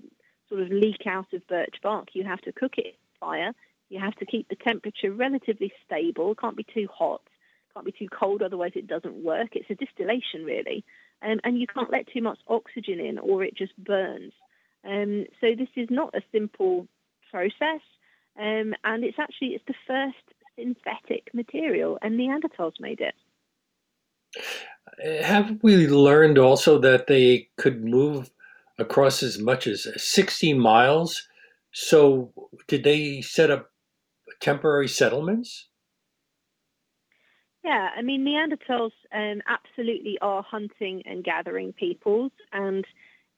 sort 0.50 0.62
of 0.62 0.70
leak 0.70 1.06
out 1.06 1.32
of 1.32 1.48
birch 1.48 1.76
bark. 1.84 2.10
You 2.14 2.24
have 2.24 2.42
to 2.42 2.52
cook 2.52 2.74
it 2.78 2.86
in 2.86 3.20
fire. 3.20 3.54
You 3.90 4.00
have 4.00 4.16
to 4.16 4.26
keep 4.26 4.48
the 4.50 4.56
temperature 4.56 5.12
relatively 5.12 5.72
stable. 5.86 6.32
It 6.32 6.40
can't 6.40 6.58
be 6.58 6.66
too 6.74 6.88
hot. 6.94 7.22
Can't 7.74 7.86
be 7.86 7.92
too 7.92 8.08
cold, 8.10 8.42
otherwise 8.42 8.72
it 8.76 8.88
doesn't 8.88 9.24
work. 9.24 9.50
It's 9.52 9.70
a 9.70 9.76
distillation 9.76 10.46
really, 10.46 10.86
um, 11.22 11.40
and 11.44 11.60
you 11.60 11.68
can't 11.68 11.92
let 11.92 12.08
too 12.08 12.22
much 12.22 12.40
oxygen 12.48 13.00
in, 13.00 13.20
or 13.20 13.44
it 13.44 13.56
just 13.56 13.76
burns. 13.78 14.32
Um, 14.86 15.26
so 15.42 15.48
this 15.58 15.68
is 15.76 15.90
not 15.90 16.16
a 16.16 16.22
simple 16.32 16.88
process, 17.30 17.82
um, 18.40 18.74
and 18.86 19.04
it's 19.04 19.20
actually 19.20 19.50
it's 19.50 19.64
the 19.68 19.74
first 19.86 20.16
synthetic 20.58 21.34
material, 21.34 21.98
and 22.02 22.18
Neanderthals 22.18 22.80
made 22.80 23.02
it. 23.02 23.16
Have 25.24 25.58
we 25.62 25.88
learned 25.88 26.38
also 26.38 26.80
that 26.80 27.08
they 27.08 27.50
could 27.58 27.84
move 27.84 28.32
across 28.78 29.24
as 29.24 29.40
much 29.40 29.68
as 29.68 29.88
60 29.96 30.54
miles. 30.54 31.28
So, 31.72 32.32
did 32.68 32.84
they 32.84 33.22
set 33.22 33.52
up 33.52 33.70
temporary 34.40 34.88
settlements? 34.88 35.70
Yeah, 37.64 37.90
I 37.98 38.04
mean, 38.04 38.24
Neanderthals 38.24 38.92
um, 39.12 39.42
absolutely 39.48 40.18
are 40.22 40.44
hunting 40.44 41.02
and 41.06 41.24
gathering 41.24 41.74
peoples, 41.74 42.32
and 42.54 42.86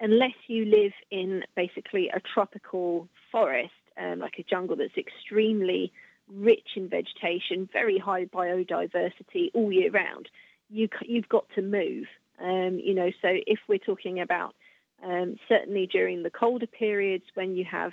unless 0.01 0.35
you 0.47 0.65
live 0.65 0.91
in 1.11 1.43
basically 1.55 2.09
a 2.09 2.19
tropical 2.33 3.07
forest, 3.31 3.71
um, 3.97 4.19
like 4.19 4.35
a 4.37 4.43
jungle 4.43 4.75
that's 4.75 4.97
extremely 4.97 5.91
rich 6.29 6.69
in 6.75 6.89
vegetation, 6.89 7.69
very 7.71 7.97
high 7.97 8.25
biodiversity 8.25 9.49
all 9.53 9.71
year 9.71 9.91
round, 9.91 10.27
you, 10.69 10.89
you've 11.05 11.29
got 11.29 11.45
to 11.55 11.61
move. 11.61 12.05
Um, 12.43 12.79
you 12.83 12.93
know, 12.93 13.11
so 13.21 13.29
if 13.31 13.59
we're 13.67 13.79
talking 13.79 14.19
about 14.19 14.55
um, 15.03 15.37
certainly 15.47 15.87
during 15.87 16.23
the 16.23 16.29
colder 16.29 16.67
periods 16.67 17.23
when 17.35 17.55
you 17.55 17.65
have 17.65 17.91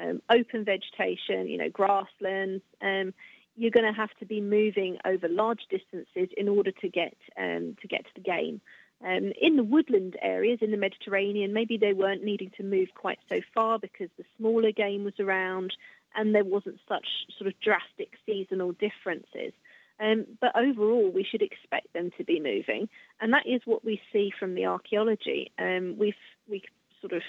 um, 0.00 0.20
open 0.30 0.64
vegetation, 0.64 1.48
you 1.48 1.58
know, 1.58 1.70
grasslands, 1.70 2.62
um, 2.82 3.12
you're 3.56 3.70
going 3.70 3.90
to 3.90 3.98
have 3.98 4.14
to 4.20 4.26
be 4.26 4.40
moving 4.40 4.98
over 5.04 5.28
large 5.28 5.62
distances 5.70 6.28
in 6.36 6.48
order 6.48 6.70
to 6.70 6.88
get 6.88 7.16
um, 7.38 7.76
to 7.80 7.88
get 7.88 8.04
to 8.04 8.10
the 8.14 8.20
game. 8.20 8.60
Um, 9.04 9.32
in 9.40 9.56
the 9.56 9.64
woodland 9.64 10.16
areas 10.22 10.60
in 10.62 10.70
the 10.70 10.76
Mediterranean, 10.76 11.52
maybe 11.52 11.76
they 11.76 11.92
weren't 11.92 12.24
needing 12.24 12.50
to 12.56 12.62
move 12.62 12.88
quite 12.94 13.18
so 13.28 13.40
far 13.54 13.78
because 13.78 14.08
the 14.16 14.24
smaller 14.38 14.72
game 14.72 15.04
was 15.04 15.18
around 15.20 15.74
and 16.14 16.34
there 16.34 16.44
wasn't 16.44 16.80
such 16.88 17.06
sort 17.38 17.48
of 17.48 17.60
drastic 17.60 18.12
seasonal 18.24 18.72
differences. 18.72 19.52
Um, 20.00 20.26
but 20.40 20.56
overall, 20.56 21.10
we 21.10 21.24
should 21.24 21.42
expect 21.42 21.92
them 21.92 22.10
to 22.18 22.24
be 22.24 22.38
moving, 22.38 22.88
and 23.20 23.32
that 23.32 23.46
is 23.46 23.62
what 23.64 23.84
we 23.84 24.00
see 24.12 24.30
from 24.38 24.54
the 24.54 24.66
archaeology. 24.66 25.52
Um, 25.58 25.96
we 25.98 26.14
we 26.48 26.62
sort 27.00 27.14
of 27.14 27.22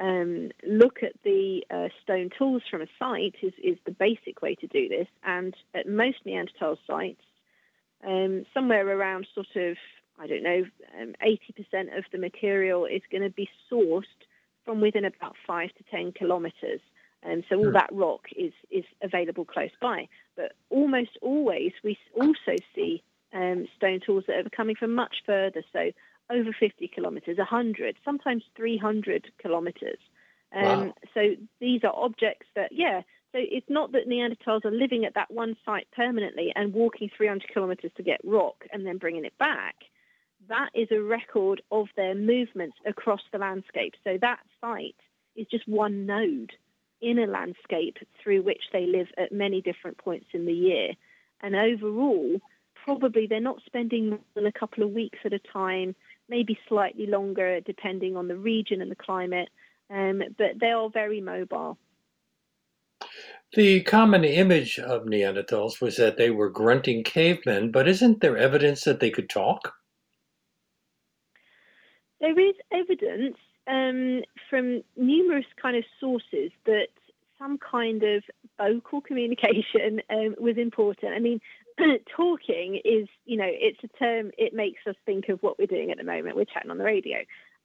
um, 0.00 0.50
look 0.66 1.02
at 1.02 1.12
the 1.22 1.62
uh, 1.70 1.88
stone 2.02 2.30
tools 2.36 2.62
from 2.70 2.82
a 2.82 2.86
site 2.98 3.36
is, 3.42 3.52
is 3.62 3.76
the 3.84 3.92
basic 3.92 4.42
way 4.42 4.54
to 4.56 4.66
do 4.66 4.88
this, 4.88 5.08
and 5.24 5.54
at 5.74 5.88
most 5.88 6.18
Neanderthal 6.24 6.78
sites, 6.86 7.22
um, 8.06 8.44
somewhere 8.54 8.88
around 8.88 9.26
sort 9.34 9.54
of 9.56 9.76
I 10.20 10.26
don't 10.26 10.42
know, 10.42 10.64
80% 10.98 11.08
um, 11.72 11.96
of 11.96 12.04
the 12.12 12.18
material 12.18 12.84
is 12.84 13.00
going 13.10 13.22
to 13.22 13.30
be 13.30 13.48
sourced 13.72 14.04
from 14.66 14.80
within 14.82 15.06
about 15.06 15.34
five 15.46 15.70
to 15.78 15.84
10 15.90 16.12
kilometres. 16.12 16.80
And 17.22 17.42
so 17.48 17.56
all 17.56 17.66
hmm. 17.66 17.72
that 17.72 17.88
rock 17.90 18.26
is, 18.36 18.52
is 18.70 18.84
available 19.02 19.46
close 19.46 19.70
by. 19.80 20.08
But 20.36 20.52
almost 20.68 21.10
always 21.22 21.72
we 21.82 21.98
also 22.14 22.56
see 22.74 23.02
um, 23.32 23.66
stone 23.76 24.00
tools 24.04 24.24
that 24.26 24.46
are 24.46 24.50
coming 24.50 24.76
from 24.76 24.94
much 24.94 25.16
further, 25.24 25.62
so 25.72 25.90
over 26.30 26.50
50 26.58 26.88
kilometres, 26.88 27.38
100, 27.38 27.96
sometimes 28.04 28.44
300 28.56 29.30
kilometres. 29.42 29.98
Um, 30.54 30.64
wow. 30.64 30.94
So 31.14 31.20
these 31.60 31.84
are 31.84 31.92
objects 31.94 32.46
that, 32.54 32.72
yeah, 32.72 33.02
so 33.32 33.38
it's 33.40 33.68
not 33.68 33.92
that 33.92 34.08
Neanderthals 34.08 34.64
are 34.64 34.72
living 34.72 35.04
at 35.04 35.14
that 35.14 35.30
one 35.30 35.56
site 35.64 35.86
permanently 35.94 36.52
and 36.54 36.72
walking 36.72 37.10
300 37.16 37.52
kilometres 37.52 37.92
to 37.96 38.02
get 38.02 38.20
rock 38.24 38.64
and 38.72 38.84
then 38.84 38.98
bringing 38.98 39.24
it 39.24 39.36
back. 39.38 39.76
That 40.48 40.70
is 40.74 40.88
a 40.90 41.00
record 41.00 41.62
of 41.70 41.86
their 41.96 42.14
movements 42.14 42.76
across 42.86 43.20
the 43.30 43.38
landscape. 43.38 43.94
So 44.02 44.18
that 44.20 44.40
site 44.60 44.96
is 45.36 45.46
just 45.48 45.68
one 45.68 46.06
node 46.06 46.52
in 47.00 47.18
a 47.18 47.26
landscape 47.26 47.98
through 48.22 48.42
which 48.42 48.62
they 48.72 48.86
live 48.86 49.06
at 49.16 49.32
many 49.32 49.60
different 49.60 49.98
points 49.98 50.26
in 50.32 50.44
the 50.44 50.52
year. 50.52 50.92
And 51.40 51.54
overall, 51.54 52.40
probably 52.84 53.26
they're 53.26 53.40
not 53.40 53.62
spending 53.64 54.10
more 54.10 54.20
than 54.34 54.46
a 54.46 54.52
couple 54.52 54.82
of 54.82 54.90
weeks 54.90 55.18
at 55.24 55.32
a 55.32 55.38
time, 55.38 55.94
maybe 56.30 56.58
slightly 56.68 57.06
longer 57.06 57.60
depending 57.60 58.16
on 58.16 58.28
the 58.28 58.36
region 58.36 58.80
and 58.80 58.90
the 58.90 58.96
climate. 58.96 59.50
um, 59.90 60.22
but 60.38 60.58
they 60.60 60.70
are 60.70 60.88
very 60.88 61.20
mobile. 61.20 61.76
The 63.54 63.82
common 63.82 64.22
image 64.22 64.78
of 64.78 65.06
Neanderthals 65.06 65.80
was 65.80 65.96
that 65.96 66.16
they 66.16 66.30
were 66.30 66.48
grunting 66.48 67.02
cavemen, 67.02 67.72
but 67.72 67.88
isn't 67.88 68.20
there 68.20 68.36
evidence 68.36 68.84
that 68.84 69.00
they 69.00 69.10
could 69.10 69.28
talk? 69.28 69.74
There 72.20 72.38
is 72.38 72.54
evidence 72.70 73.36
um, 73.66 74.22
from 74.48 74.82
numerous 74.96 75.46
kind 75.60 75.76
of 75.76 75.84
sources 75.98 76.52
that 76.66 76.88
some 77.40 77.58
kind 77.58 78.02
of 78.04 78.22
vocal 78.58 79.00
communication 79.00 80.00
um, 80.10 80.36
was 80.38 80.56
important. 80.56 81.14
I 81.14 81.18
mean, 81.18 81.40
talking 82.16 82.80
is, 82.84 83.08
you 83.24 83.36
know, 83.36 83.48
it's 83.48 83.78
a 83.84 83.88
term, 83.98 84.30
it 84.38 84.54
makes 84.54 84.80
us 84.88 84.96
think 85.06 85.28
of 85.28 85.42
what 85.42 85.58
we're 85.58 85.66
doing 85.66 85.90
at 85.90 85.98
the 85.98 86.04
moment. 86.04 86.36
We're 86.36 86.44
chatting 86.44 86.70
on 86.70 86.78
the 86.78 86.84
radio. 86.84 87.18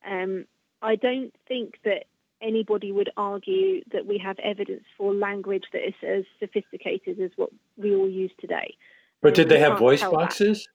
Um, 0.10 0.46
I 0.82 0.96
don't 0.96 1.34
think 1.48 1.76
that 1.84 2.06
anybody 2.42 2.92
would 2.92 3.10
argue 3.18 3.82
that 3.92 4.06
we 4.06 4.18
have 4.18 4.38
evidence 4.40 4.84
for 4.98 5.14
language 5.14 5.64
that 5.74 5.88
is 5.88 5.94
as 6.08 6.24
sophisticated 6.40 7.20
as 7.20 7.32
what 7.36 7.50
we 7.78 7.96
all 7.96 8.10
use 8.10 8.32
today. 8.40 8.76
But 9.22 9.34
did 9.34 9.50
they 9.50 9.60
have 9.60 9.80
voice 9.80 10.02
boxes? 10.02 10.64
That. 10.64 10.72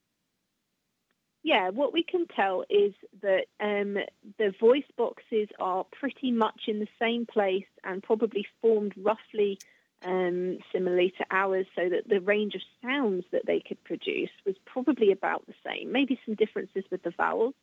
Yeah, 1.42 1.70
what 1.70 1.92
we 1.92 2.02
can 2.02 2.26
tell 2.34 2.64
is 2.68 2.92
that 3.22 3.46
um, 3.60 3.96
the 4.38 4.52
voice 4.60 4.84
boxes 4.98 5.48
are 5.58 5.86
pretty 5.98 6.32
much 6.32 6.62
in 6.66 6.80
the 6.80 6.88
same 7.00 7.24
place 7.24 7.64
and 7.84 8.02
probably 8.02 8.46
formed 8.60 8.92
roughly 8.96 9.58
um, 10.04 10.58
similarly 10.72 11.12
to 11.18 11.24
ours, 11.30 11.66
so 11.76 11.88
that 11.88 12.08
the 12.08 12.20
range 12.20 12.54
of 12.54 12.62
sounds 12.82 13.24
that 13.32 13.46
they 13.46 13.60
could 13.60 13.82
produce 13.84 14.30
was 14.46 14.56
probably 14.64 15.12
about 15.12 15.46
the 15.46 15.54
same. 15.66 15.92
Maybe 15.92 16.18
some 16.24 16.34
differences 16.34 16.84
with 16.90 17.02
the 17.02 17.12
vowels. 17.16 17.54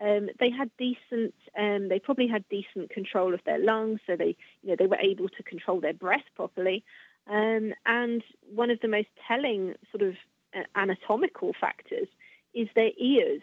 Um, 0.00 0.28
they 0.40 0.50
had 0.50 0.70
decent, 0.78 1.34
um, 1.56 1.88
they 1.88 1.98
probably 1.98 2.26
had 2.26 2.48
decent 2.48 2.90
control 2.90 3.34
of 3.34 3.40
their 3.44 3.58
lungs, 3.58 4.00
so 4.06 4.16
they, 4.16 4.36
you 4.62 4.70
know, 4.70 4.76
they 4.78 4.86
were 4.86 4.96
able 4.96 5.28
to 5.28 5.42
control 5.42 5.80
their 5.80 5.92
breath 5.92 6.24
properly. 6.34 6.84
Um, 7.28 7.72
and 7.86 8.22
one 8.52 8.70
of 8.70 8.80
the 8.80 8.88
most 8.88 9.08
telling 9.28 9.74
sort 9.92 10.02
of 10.02 10.14
uh, 10.56 10.62
anatomical 10.74 11.52
factors 11.60 12.08
is 12.54 12.68
their 12.74 12.90
ears, 12.98 13.42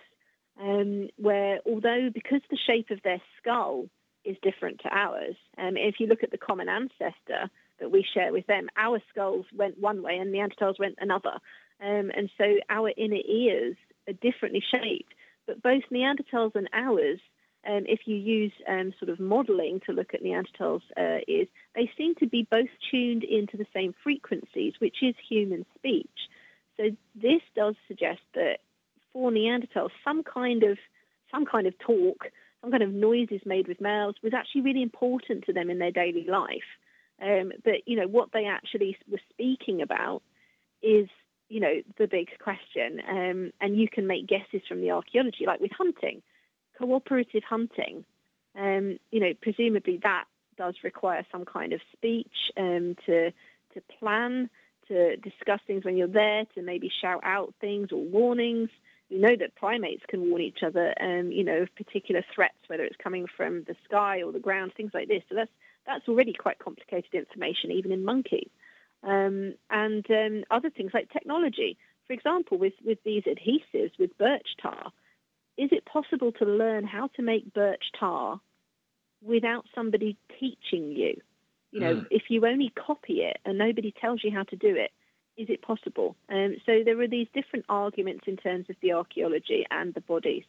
um, 0.61 1.09
where 1.17 1.59
although 1.65 2.09
because 2.13 2.41
the 2.49 2.57
shape 2.57 2.89
of 2.89 3.01
their 3.03 3.21
skull 3.37 3.85
is 4.25 4.35
different 4.41 4.81
to 4.81 4.89
ours, 4.89 5.35
um, 5.57 5.77
if 5.77 5.95
you 5.99 6.07
look 6.07 6.23
at 6.23 6.31
the 6.31 6.37
common 6.37 6.67
ancestor 6.67 7.49
that 7.79 7.91
we 7.91 8.05
share 8.13 8.31
with 8.31 8.47
them, 8.47 8.69
our 8.77 9.01
skulls 9.09 9.45
went 9.55 9.79
one 9.79 10.01
way 10.01 10.17
and 10.17 10.33
Neanderthals 10.33 10.79
went 10.79 10.95
another, 10.99 11.39
um, 11.81 12.11
and 12.15 12.29
so 12.37 12.45
our 12.69 12.91
inner 12.97 13.21
ears 13.25 13.75
are 14.07 14.13
differently 14.13 14.63
shaped 14.71 15.13
but 15.49 15.63
both 15.63 15.81
Neanderthals 15.91 16.53
and 16.53 16.69
ours, 16.73 17.19
um, 17.67 17.83
if 17.87 18.01
you 18.05 18.15
use 18.15 18.51
um, 18.67 18.93
sort 18.99 19.09
of 19.09 19.19
modeling 19.19 19.81
to 19.87 19.93
look 19.93 20.13
at 20.13 20.21
Neanderthals' 20.21 20.83
uh, 20.95 21.21
ears, 21.27 21.47
they 21.73 21.89
seem 21.97 22.13
to 22.15 22.27
be 22.27 22.47
both 22.51 22.69
tuned 22.91 23.23
into 23.23 23.57
the 23.57 23.65
same 23.73 23.95
frequencies, 24.03 24.73
which 24.77 24.97
is 25.01 25.15
human 25.27 25.65
speech. 25.75 26.07
So 26.77 26.91
this 27.15 27.41
does 27.55 27.73
suggest 27.87 28.21
that 28.35 28.59
for 29.11 29.31
Neanderthals, 29.31 29.89
some 30.03 30.21
kind 30.21 30.61
of 30.61 30.77
some 31.31 31.47
kind 31.47 31.65
of 31.65 31.73
talk, 31.79 32.27
some 32.61 32.69
kind 32.69 32.83
of 32.83 32.91
noises 32.91 33.41
made 33.43 33.67
with 33.67 33.81
mouths 33.81 34.17
was 34.21 34.33
actually 34.35 34.61
really 34.61 34.83
important 34.83 35.45
to 35.45 35.53
them 35.53 35.71
in 35.71 35.79
their 35.79 35.91
daily 35.91 36.25
life. 36.29 36.69
Um, 37.21 37.51
but 37.63 37.87
you 37.87 37.97
know 37.97 38.07
what 38.07 38.31
they 38.31 38.45
actually 38.45 38.97
were 39.09 39.21
speaking 39.31 39.81
about 39.81 40.21
is 40.81 41.09
you 41.49 41.59
know, 41.59 41.81
the 41.97 42.07
big 42.07 42.29
question. 42.41 43.01
Um, 43.09 43.51
and 43.59 43.75
you 43.75 43.89
can 43.89 44.07
make 44.07 44.27
guesses 44.27 44.61
from 44.67 44.81
the 44.81 44.91
archaeology, 44.91 45.45
like 45.45 45.59
with 45.59 45.71
hunting, 45.71 46.21
cooperative 46.77 47.43
hunting. 47.43 48.05
Um, 48.57 48.99
you 49.11 49.19
know, 49.19 49.33
presumably 49.41 49.99
that 50.03 50.25
does 50.57 50.75
require 50.83 51.25
some 51.31 51.45
kind 51.45 51.73
of 51.73 51.81
speech 51.93 52.51
um, 52.57 52.95
to 53.05 53.31
to 53.73 53.81
plan, 53.99 54.49
to 54.87 55.15
discuss 55.17 55.59
things 55.67 55.85
when 55.85 55.95
you're 55.95 56.07
there, 56.07 56.45
to 56.55 56.61
maybe 56.61 56.91
shout 57.01 57.21
out 57.23 57.53
things 57.61 57.89
or 57.91 58.03
warnings. 58.03 58.69
We 59.11 59.17
know 59.17 59.35
that 59.39 59.55
primates 59.55 60.03
can 60.07 60.29
warn 60.29 60.41
each 60.41 60.59
other, 60.65 60.93
um, 60.99 61.31
you 61.31 61.43
know, 61.43 61.63
of 61.63 61.75
particular 61.75 62.23
threats, 62.33 62.57
whether 62.67 62.83
it's 62.83 62.95
coming 63.03 63.25
from 63.37 63.63
the 63.63 63.75
sky 63.85 64.21
or 64.21 64.31
the 64.31 64.39
ground, 64.39 64.73
things 64.75 64.91
like 64.93 65.07
this. 65.07 65.23
So 65.29 65.35
that's 65.35 65.51
that's 65.85 66.07
already 66.07 66.33
quite 66.33 66.59
complicated 66.59 67.13
information, 67.13 67.71
even 67.71 67.91
in 67.91 68.03
monkeys 68.03 68.49
um, 69.03 69.53
and 69.69 70.05
um, 70.09 70.43
other 70.51 70.69
things 70.69 70.91
like 70.93 71.11
technology. 71.11 71.77
For 72.07 72.13
example, 72.13 72.57
with, 72.57 72.73
with 72.83 72.99
these 73.03 73.23
adhesives 73.23 73.97
with 73.99 74.17
birch 74.17 74.47
tar, 74.61 74.91
is 75.57 75.69
it 75.71 75.85
possible 75.85 76.31
to 76.33 76.45
learn 76.45 76.85
how 76.85 77.07
to 77.15 77.21
make 77.21 77.53
birch 77.53 77.91
tar 77.99 78.39
without 79.21 79.65
somebody 79.75 80.17
teaching 80.39 80.91
you? 80.91 81.15
You 81.71 81.79
know, 81.81 81.95
mm. 81.97 82.05
if 82.09 82.23
you 82.29 82.45
only 82.47 82.69
copy 82.69 83.21
it 83.21 83.37
and 83.45 83.57
nobody 83.57 83.93
tells 84.01 84.23
you 84.23 84.31
how 84.31 84.43
to 84.43 84.55
do 84.55 84.75
it, 84.75 84.91
is 85.37 85.49
it 85.49 85.61
possible? 85.61 86.15
Um, 86.29 86.55
so 86.65 86.81
there 86.83 86.99
are 86.99 87.07
these 87.07 87.27
different 87.33 87.65
arguments 87.69 88.23
in 88.27 88.37
terms 88.37 88.65
of 88.69 88.75
the 88.81 88.93
archaeology 88.93 89.65
and 89.69 89.93
the 89.93 90.01
bodies. 90.01 90.43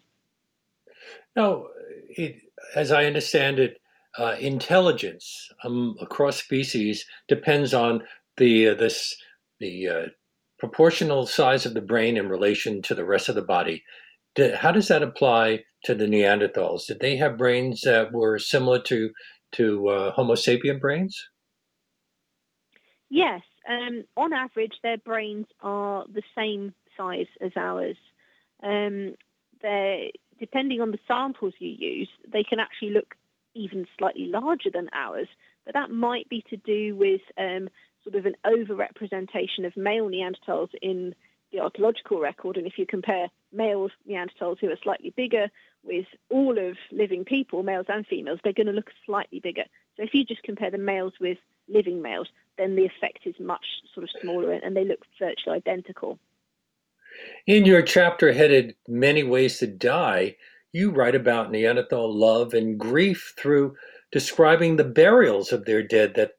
Now, 1.37 1.67
it, 2.09 2.41
as 2.75 2.91
I 2.91 3.05
understand 3.05 3.59
it, 3.59 3.81
uh, 4.19 4.37
intelligence 4.41 5.49
um, 5.65 5.97
across 6.01 6.37
species 6.37 7.05
depends 7.29 7.73
on 7.75 8.03
the 8.37 8.69
uh, 8.69 8.75
this 8.75 9.15
the 9.61 9.89
uh, 9.89 10.07
proportional 10.59 11.27
size 11.27 11.67
of 11.67 11.75
the 11.75 11.81
brain 11.81 12.17
in 12.17 12.29
relation 12.29 12.83
to 12.83 12.95
the 12.95 13.05
rest 13.05 13.29
of 13.29 13.35
the 13.35 13.43
body. 13.43 13.83
Did, 14.35 14.55
how 14.55 14.73
does 14.73 14.89
that 14.89 15.03
apply 15.03 15.65
to 15.85 15.95
the 15.95 16.07
Neanderthals? 16.07 16.87
Did 16.87 17.01
they 17.01 17.17
have 17.17 17.39
brains 17.39 17.83
that 17.83 18.13
were 18.13 18.39
similar 18.39 18.81
to 18.83 19.11
to 19.53 19.89
uh, 19.89 20.13
Homo 20.13 20.35
sapien 20.35 20.81
brains? 20.81 21.29
Yes, 23.09 23.43
um, 23.69 24.05
on 24.17 24.33
average, 24.33 24.75
their 24.83 24.99
brains 24.99 25.47
are 25.61 26.05
the 26.13 26.23
same 26.37 26.73
size 26.97 27.27
as 27.41 27.51
ours. 27.57 27.97
Um, 28.63 29.15
depending 30.39 30.81
on 30.81 30.91
the 30.91 30.99
samples 31.07 31.55
you 31.59 31.69
use, 31.69 32.09
they 32.33 32.43
can 32.43 32.61
actually 32.61 32.91
look 32.91 33.15
even 33.55 33.87
slightly 33.99 34.27
larger 34.27 34.71
than 34.73 34.89
ours. 34.93 35.29
But 35.65 35.75
that 35.75 35.91
might 35.91 36.29
be 36.29 36.45
to 36.51 36.57
do 36.57 36.97
with 36.97 37.21
um, 37.39 37.69
sort 38.05 38.17
of 38.17 38.27
an 38.27 38.35
overrepresentation 38.47 39.67
of 39.67 39.77
male 39.77 40.09
Neanderthals 40.09 40.71
in 40.81 41.15
the 41.53 41.61
archaeological 41.61 42.21
record. 42.21 42.57
And 42.57 42.67
if 42.67 42.79
you 42.79 42.87
compare 42.87 43.29
male 43.53 43.89
Neanderthals 44.09 44.59
who 44.61 44.69
are 44.69 44.79
slightly 44.83 45.13
bigger 45.17 45.49
with 45.83 46.07
all 46.29 46.59
of 46.59 46.77
living 46.93 47.25
people, 47.25 47.63
males 47.63 47.87
and 47.89 48.07
females, 48.07 48.39
they're 48.43 48.53
going 48.53 48.67
to 48.67 48.73
look 48.73 48.91
slightly 49.07 49.41
bigger. 49.41 49.65
So 49.97 50.03
if 50.03 50.11
you 50.15 50.25
just 50.25 50.43
compare 50.43 50.71
the 50.71 50.79
males 50.79 51.15
with 51.21 51.39
living 51.69 52.03
males, 52.03 52.29
then 52.59 52.77
the 52.77 52.85
effect 52.85 53.21
is 53.25 53.35
much 53.41 53.65
sort 53.95 54.05
of 54.05 54.11
smaller 54.21 54.53
and 54.53 54.77
they 54.77 54.85
look 54.85 55.01
virtually 55.19 55.57
identical. 55.57 56.19
In 57.47 57.65
your 57.65 57.83
chapter 57.83 58.33
headed 58.33 58.77
Many 58.87 59.23
Ways 59.23 59.59
to 59.59 59.67
Die, 59.67 60.37
you 60.73 60.91
write 60.91 61.15
about 61.15 61.51
Neanderthal 61.51 62.15
love 62.15 62.55
and 62.55 62.79
grief 62.79 63.35
through 63.39 63.77
describing 64.13 64.77
the 64.77 64.85
burials 64.85 65.53
of 65.53 65.65
their 65.65 65.83
dead 65.83 66.15
that 66.17 66.33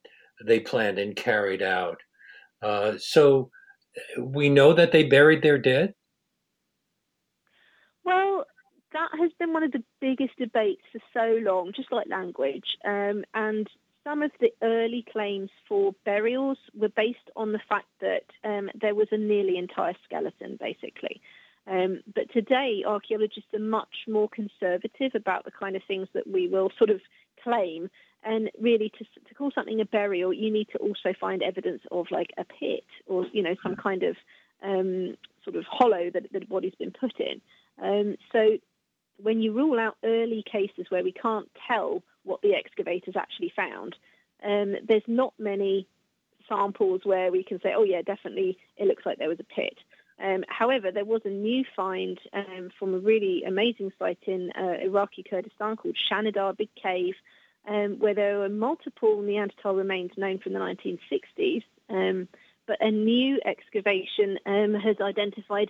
they 0.46 0.60
planned 0.60 1.00
and 1.00 1.16
carried 1.16 1.62
out. 1.62 1.98
Uh, 2.62 2.94
so 2.98 3.50
we 4.20 4.50
know 4.50 4.74
that 4.74 4.92
they 4.92 5.04
buried 5.04 5.42
their 5.42 5.58
dead? 5.58 5.94
Well, 8.04 8.46
that 8.94 9.10
has 9.20 9.32
been 9.40 9.54
one 9.54 9.64
of 9.64 9.72
the 9.72 9.84
biggest 10.00 10.38
debates 10.38 10.82
for 10.92 11.00
so 11.14 11.40
long, 11.42 11.72
just 11.76 11.92
like 11.92 12.08
language. 12.08 12.78
Um, 12.86 13.24
and 13.34 13.68
some 14.04 14.24
of 14.24 14.32
the 14.40 14.52
early 14.62 15.06
claims 15.12 15.50
for 15.68 15.94
burials 16.06 16.58
were 16.74 16.90
based 16.90 17.30
on 17.36 17.52
the 17.52 17.62
fact 17.70 17.88
that 18.02 18.24
um, 18.44 18.70
there 18.80 18.96
was 18.96 19.08
a 19.12 19.18
nearly 19.18 19.58
entire 19.58 19.94
skeleton, 20.04 20.58
basically. 20.60 21.22
Um, 21.68 22.02
but 22.14 22.32
today, 22.34 22.84
archaeologists 22.86 23.54
are 23.54 23.60
much 23.60 24.08
more 24.08 24.28
conservative 24.30 25.12
about 25.14 25.46
the 25.46 25.52
kind 25.52 25.76
of 25.76 25.84
things 25.88 26.08
that 26.14 26.28
we 26.28 26.48
will 26.48 26.72
sort 26.78 26.90
of 26.90 27.02
claim 27.44 27.90
and 28.24 28.52
really, 28.60 28.92
to, 28.98 29.06
to 29.28 29.36
call 29.36 29.52
something 29.54 29.82
a 29.82 29.86
burial, 29.86 30.32
you 30.32 30.52
need 30.52 30.68
to 30.74 30.78
also 30.78 31.14
find 31.20 31.42
evidence 31.42 31.82
of 31.92 32.06
like 32.12 32.32
a 32.38 32.44
pit 32.44 32.86
or, 33.08 33.26
you 33.34 33.42
know, 33.42 33.56
some 33.64 33.76
kind 33.76 34.04
of 34.04 34.16
um, 34.64 35.16
sort 35.44 35.56
of 35.56 35.66
hollow 35.68 36.10
that, 36.14 36.32
that 36.32 36.40
the 36.40 36.46
body's 36.46 36.76
been 36.76 36.92
put 36.92 37.20
in. 37.20 37.42
Um, 37.82 38.16
so 38.32 38.58
when 39.18 39.42
you 39.42 39.54
rule 39.54 39.80
out 39.80 39.98
early 40.04 40.44
cases 40.50 40.86
where 40.90 41.04
we 41.04 41.12
can't 41.12 41.50
tell 41.68 42.04
what 42.24 42.42
the 42.42 42.54
excavators 42.54 43.16
actually 43.18 43.52
found, 43.56 43.96
um, 44.46 44.76
there's 44.88 45.02
not 45.08 45.34
many 45.40 45.88
samples 46.48 47.02
where 47.04 47.32
we 47.32 47.44
can 47.44 47.60
say, 47.62 47.74
oh, 47.76 47.84
yeah, 47.84 48.04
definitely 48.04 48.58
it 48.78 48.88
looks 48.88 49.06
like 49.06 49.18
there 49.18 49.30
was 49.30 49.40
a 49.40 49.56
pit. 49.56 49.78
Um, 50.22 50.44
however, 50.48 50.92
there 50.92 51.06
was 51.06 51.22
a 51.26 51.30
new 51.30 51.64
find 51.76 52.20
um, 52.34 52.70
from 52.78 52.94
a 52.94 53.00
really 53.00 53.44
amazing 53.44 53.92
site 53.98 54.20
in 54.28 54.52
uh, 54.52 54.84
Iraqi 54.84 55.24
Kurdistan 55.28 55.76
called 55.76 55.98
Shanidar 56.12 56.56
Big 56.56 56.70
Cave, 56.82 57.16
um, 57.68 57.98
where 58.00 58.14
there 58.14 58.40
were 58.40 58.50
multiple 58.50 59.22
Neanderthal 59.22 59.76
remains 59.76 60.12
known 60.18 60.38
from 60.38 60.54
the 60.54 60.60
1960s, 60.60 61.64
um, 61.90 62.28
but 62.68 62.78
a 62.82 62.92
new 62.92 63.40
excavation 63.46 64.38
um, 64.46 64.76
has 64.76 64.98
identified 65.02 65.70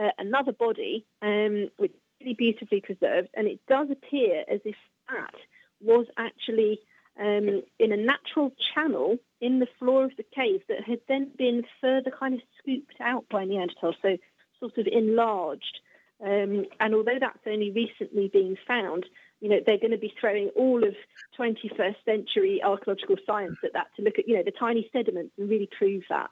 uh, 0.00 0.10
another 0.18 0.52
body, 0.52 1.04
um, 1.20 1.68
which 1.76 1.92
is 1.92 1.98
really 2.20 2.34
beautifully 2.34 2.80
preserved, 2.80 3.28
and 3.34 3.46
it 3.46 3.60
does 3.68 3.88
appear 3.90 4.44
as 4.50 4.60
if 4.64 4.76
that 5.08 5.34
was 5.82 6.06
actually 6.16 6.80
in 7.16 7.92
a 7.92 7.96
natural 7.96 8.50
channel 8.74 9.18
in 9.44 9.58
the 9.58 9.68
floor 9.78 10.04
of 10.04 10.12
the 10.16 10.24
cave 10.34 10.62
that 10.68 10.84
had 10.86 11.00
then 11.06 11.30
been 11.36 11.62
further 11.78 12.10
kind 12.18 12.32
of 12.32 12.40
scooped 12.58 12.98
out 13.00 13.26
by 13.30 13.44
Neanderthals, 13.44 13.94
so 14.00 14.16
sort 14.58 14.78
of 14.78 14.86
enlarged. 14.86 15.80
Um, 16.24 16.64
and 16.80 16.94
although 16.94 17.18
that's 17.20 17.46
only 17.46 17.70
recently 17.70 18.30
being 18.32 18.56
found, 18.66 19.04
you 19.40 19.50
know, 19.50 19.60
they're 19.66 19.78
going 19.78 19.90
to 19.90 19.98
be 19.98 20.14
throwing 20.18 20.48
all 20.56 20.82
of 20.82 20.94
21st 21.38 21.96
century 22.06 22.62
archaeological 22.64 23.16
science 23.26 23.56
at 23.62 23.74
that 23.74 23.88
to 23.96 24.02
look 24.02 24.18
at, 24.18 24.26
you 24.26 24.34
know, 24.34 24.42
the 24.42 24.52
tiny 24.58 24.88
sediments 24.92 25.32
and 25.36 25.50
really 25.50 25.68
prove 25.76 26.02
that. 26.08 26.30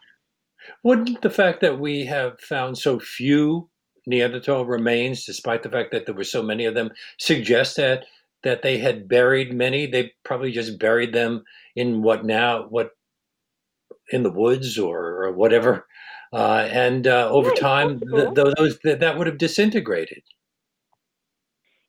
Wouldn't 0.82 1.20
the 1.20 1.28
fact 1.28 1.60
that 1.60 1.78
we 1.78 2.06
have 2.06 2.40
found 2.40 2.78
so 2.78 2.98
few 2.98 3.68
Neanderthal 4.06 4.64
remains, 4.64 5.26
despite 5.26 5.62
the 5.62 5.70
fact 5.70 5.92
that 5.92 6.06
there 6.06 6.14
were 6.14 6.24
so 6.24 6.42
many 6.42 6.64
of 6.64 6.74
them, 6.74 6.90
suggest 7.18 7.76
that 7.76 8.06
that 8.42 8.62
they 8.62 8.78
had 8.78 9.08
buried 9.08 9.52
many? 9.52 9.86
They 9.86 10.12
probably 10.24 10.50
just 10.50 10.78
buried 10.78 11.12
them 11.12 11.44
in 11.76 12.02
what 12.02 12.24
now 12.24 12.66
what 12.68 12.92
in 14.12 14.22
the 14.22 14.30
woods 14.30 14.78
or, 14.78 15.24
or 15.24 15.32
whatever, 15.32 15.86
uh, 16.32 16.68
and 16.70 17.06
uh, 17.06 17.28
over 17.30 17.50
yeah, 17.54 17.60
time 17.60 18.00
th- 18.00 18.34
those 18.34 18.78
th- 18.80 19.00
that 19.00 19.18
would 19.18 19.26
have 19.26 19.38
disintegrated. 19.38 20.22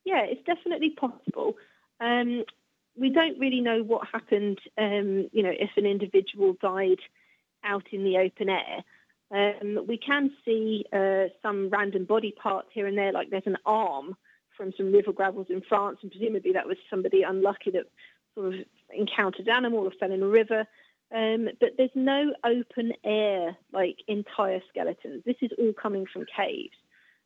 Yeah, 0.06 0.22
it's 0.24 0.44
definitely 0.46 0.92
possible. 0.92 1.56
Um, 2.00 2.44
we 2.98 3.10
don't 3.10 3.40
really 3.40 3.62
know 3.62 3.82
what 3.84 4.08
happened. 4.08 4.60
Um, 4.78 5.30
you 5.32 5.44
know, 5.44 5.54
if 5.54 5.72
an 5.78 5.86
individual 5.86 6.56
died 6.62 7.00
out 7.64 7.86
in 7.92 8.04
the 8.04 8.18
open 8.18 8.50
air. 8.50 8.84
Um, 9.32 9.86
we 9.88 9.98
can 9.98 10.32
see 10.46 10.86
uh, 10.94 11.26
some 11.42 11.70
random 11.70 12.06
body 12.06 12.32
parts 12.32 12.70
here 12.72 12.86
and 12.86 12.98
there, 12.98 13.12
like 13.12 13.30
there's 13.30 13.44
an 13.48 13.58
arm 13.66 14.16
from 14.56 14.72
some 14.78 14.92
river 14.92 15.12
gravels 15.12 15.48
in 15.50 15.62
France, 15.68 15.98
and 16.04 16.12
presumably 16.12 16.52
that 16.54 16.68
was 16.68 16.78
somebody 16.90 17.24
unlucky 17.24 17.72
that 17.72 17.86
sort 18.36 18.54
of 18.54 18.60
encountered 18.96 19.48
an 19.48 19.56
animal 19.56 19.80
or 19.80 19.92
fell 20.00 20.12
in 20.12 20.22
a 20.22 20.28
river. 20.28 20.68
Um, 21.14 21.48
but 21.60 21.72
there's 21.78 21.92
no 21.94 22.34
open 22.44 22.94
air, 23.06 23.56
like 23.72 23.98
entire 24.08 24.62
skeletons. 24.70 25.24
This 25.26 25.36
is 25.42 25.52
all 25.60 25.74
coming 25.74 26.06
from 26.12 26.26
caves. 26.26 26.76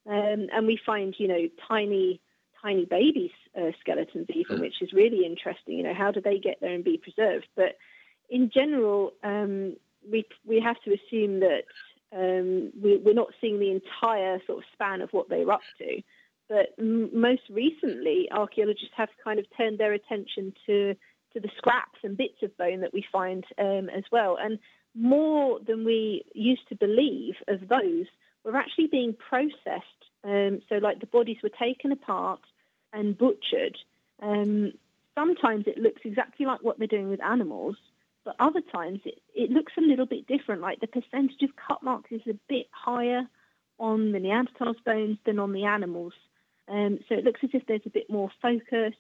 Um, 0.05 0.47
and 0.53 0.67
we 0.67 0.79
find, 0.85 1.15
you 1.17 1.27
know, 1.27 1.47
tiny, 1.67 2.21
tiny 2.61 2.85
baby 2.85 3.31
uh, 3.57 3.71
skeletons 3.79 4.27
even, 4.33 4.59
which 4.59 4.81
is 4.81 4.91
really 4.93 5.25
interesting. 5.25 5.77
You 5.77 5.83
know, 5.83 5.93
how 5.93 6.11
do 6.11 6.21
they 6.21 6.37
get 6.37 6.57
there 6.59 6.73
and 6.73 6.83
be 6.83 6.97
preserved? 6.97 7.47
But 7.55 7.77
in 8.29 8.51
general, 8.53 9.13
um, 9.23 9.77
we 10.09 10.25
we 10.45 10.59
have 10.59 10.77
to 10.83 10.93
assume 10.93 11.39
that 11.41 11.63
um, 12.13 12.71
we, 12.81 13.01
are 13.05 13.13
not 13.13 13.29
seeing 13.39 13.59
the 13.59 13.71
entire 13.71 14.39
sort 14.45 14.59
of 14.59 14.63
span 14.73 15.01
of 15.01 15.09
what 15.11 15.29
they're 15.29 15.51
up 15.51 15.61
to. 15.79 16.01
But 16.49 16.73
m- 16.79 17.09
most 17.13 17.41
recently, 17.49 18.29
archaeologists 18.31 18.93
have 18.95 19.09
kind 19.23 19.39
of 19.39 19.45
turned 19.57 19.77
their 19.77 19.93
attention 19.93 20.53
to 20.65 20.95
to 21.37 21.47
the 21.47 21.53
scraps 21.57 21.99
and 22.03 22.17
bits 22.17 22.41
of 22.41 22.57
bone 22.57 22.81
that 22.81 22.93
we 22.93 23.05
find 23.11 23.45
um, 23.59 23.89
as 23.89 24.03
well. 24.11 24.37
And 24.41 24.57
more 24.95 25.59
than 25.65 25.85
we 25.85 26.23
used 26.33 26.67
to 26.69 26.75
believe 26.75 27.35
of 27.47 27.67
those 27.67 28.05
were 28.43 28.55
actually 28.55 28.87
being 28.87 29.13
processed. 29.13 29.85
Um, 30.23 30.61
so, 30.67 30.75
like 30.75 30.99
the 30.99 31.05
bodies 31.05 31.37
were 31.43 31.49
taken 31.49 31.91
apart 31.91 32.41
and 32.91 33.17
butchered. 33.17 33.77
Um, 34.21 34.73
sometimes 35.15 35.65
it 35.67 35.77
looks 35.77 36.01
exactly 36.03 36.45
like 36.45 36.63
what 36.63 36.79
they're 36.79 36.87
doing 36.87 37.09
with 37.09 37.23
animals, 37.23 37.75
but 38.25 38.35
other 38.39 38.61
times 38.61 38.99
it, 39.05 39.21
it 39.35 39.51
looks 39.51 39.73
a 39.77 39.81
little 39.81 40.07
bit 40.07 40.27
different. 40.27 40.61
Like 40.61 40.79
the 40.79 40.87
percentage 40.87 41.43
of 41.43 41.51
cut 41.55 41.83
marks 41.83 42.11
is 42.11 42.21
a 42.27 42.39
bit 42.49 42.65
higher 42.71 43.27
on 43.79 44.11
the 44.11 44.19
Neanderthals' 44.19 44.83
bones 44.83 45.17
than 45.25 45.37
on 45.37 45.53
the 45.53 45.65
animals. 45.65 46.13
Um, 46.67 46.99
so 47.07 47.15
it 47.15 47.23
looks 47.23 47.41
as 47.43 47.51
if 47.53 47.65
there's 47.67 47.85
a 47.85 47.91
bit 47.91 48.09
more 48.09 48.31
focus. 48.41 48.95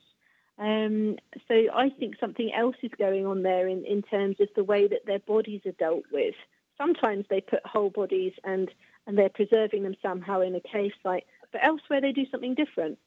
Um, 0.59 1.17
so 1.47 1.55
I 1.73 1.89
think 1.89 2.15
something 2.19 2.51
else 2.53 2.75
is 2.81 2.91
going 2.97 3.25
on 3.25 3.43
there 3.43 3.67
in, 3.67 3.85
in 3.85 4.01
terms 4.01 4.37
of 4.39 4.49
the 4.55 4.63
way 4.63 4.87
that 4.87 5.05
their 5.05 5.19
bodies 5.19 5.61
are 5.65 5.71
dealt 5.73 6.03
with. 6.11 6.33
Sometimes 6.77 7.25
they 7.29 7.41
put 7.41 7.65
whole 7.65 7.89
bodies 7.89 8.33
and, 8.43 8.69
and 9.05 9.17
they're 9.17 9.29
preserving 9.29 9.83
them 9.83 9.95
somehow 10.01 10.41
in 10.41 10.55
a 10.55 10.61
cave 10.61 10.91
site, 11.03 11.25
but 11.51 11.61
elsewhere 11.63 12.01
they 12.01 12.11
do 12.11 12.25
something 12.31 12.55
different. 12.55 12.97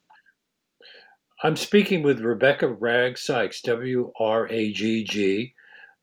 I'm 1.43 1.55
speaking 1.55 2.03
with 2.03 2.19
Rebecca 2.19 2.67
Wragg 2.67 3.17
Sykes, 3.17 3.61
W 3.61 4.11
R 4.19 4.47
A 4.49 4.71
G 4.71 5.03
G, 5.03 5.53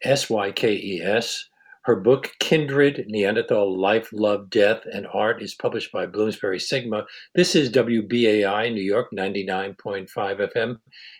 S 0.03 0.28
Y 0.28 0.53
K 0.53 0.74
E 0.74 1.01
S. 1.03 1.49
Her 1.89 1.97
book, 1.97 2.32
Kindred 2.39 3.07
Neanderthal 3.09 3.80
Life, 3.80 4.11
Love, 4.12 4.51
Death, 4.51 4.82
and 4.93 5.07
Art, 5.14 5.43
is 5.43 5.55
published 5.55 5.91
by 5.91 6.05
Bloomsbury 6.05 6.61
Sigma. 6.61 7.07
This 7.34 7.57
is 7.57 7.72
WBAI 7.72 8.70
New 8.74 8.82
York 8.82 9.07
99.5 9.11 10.07
FM 10.14 10.76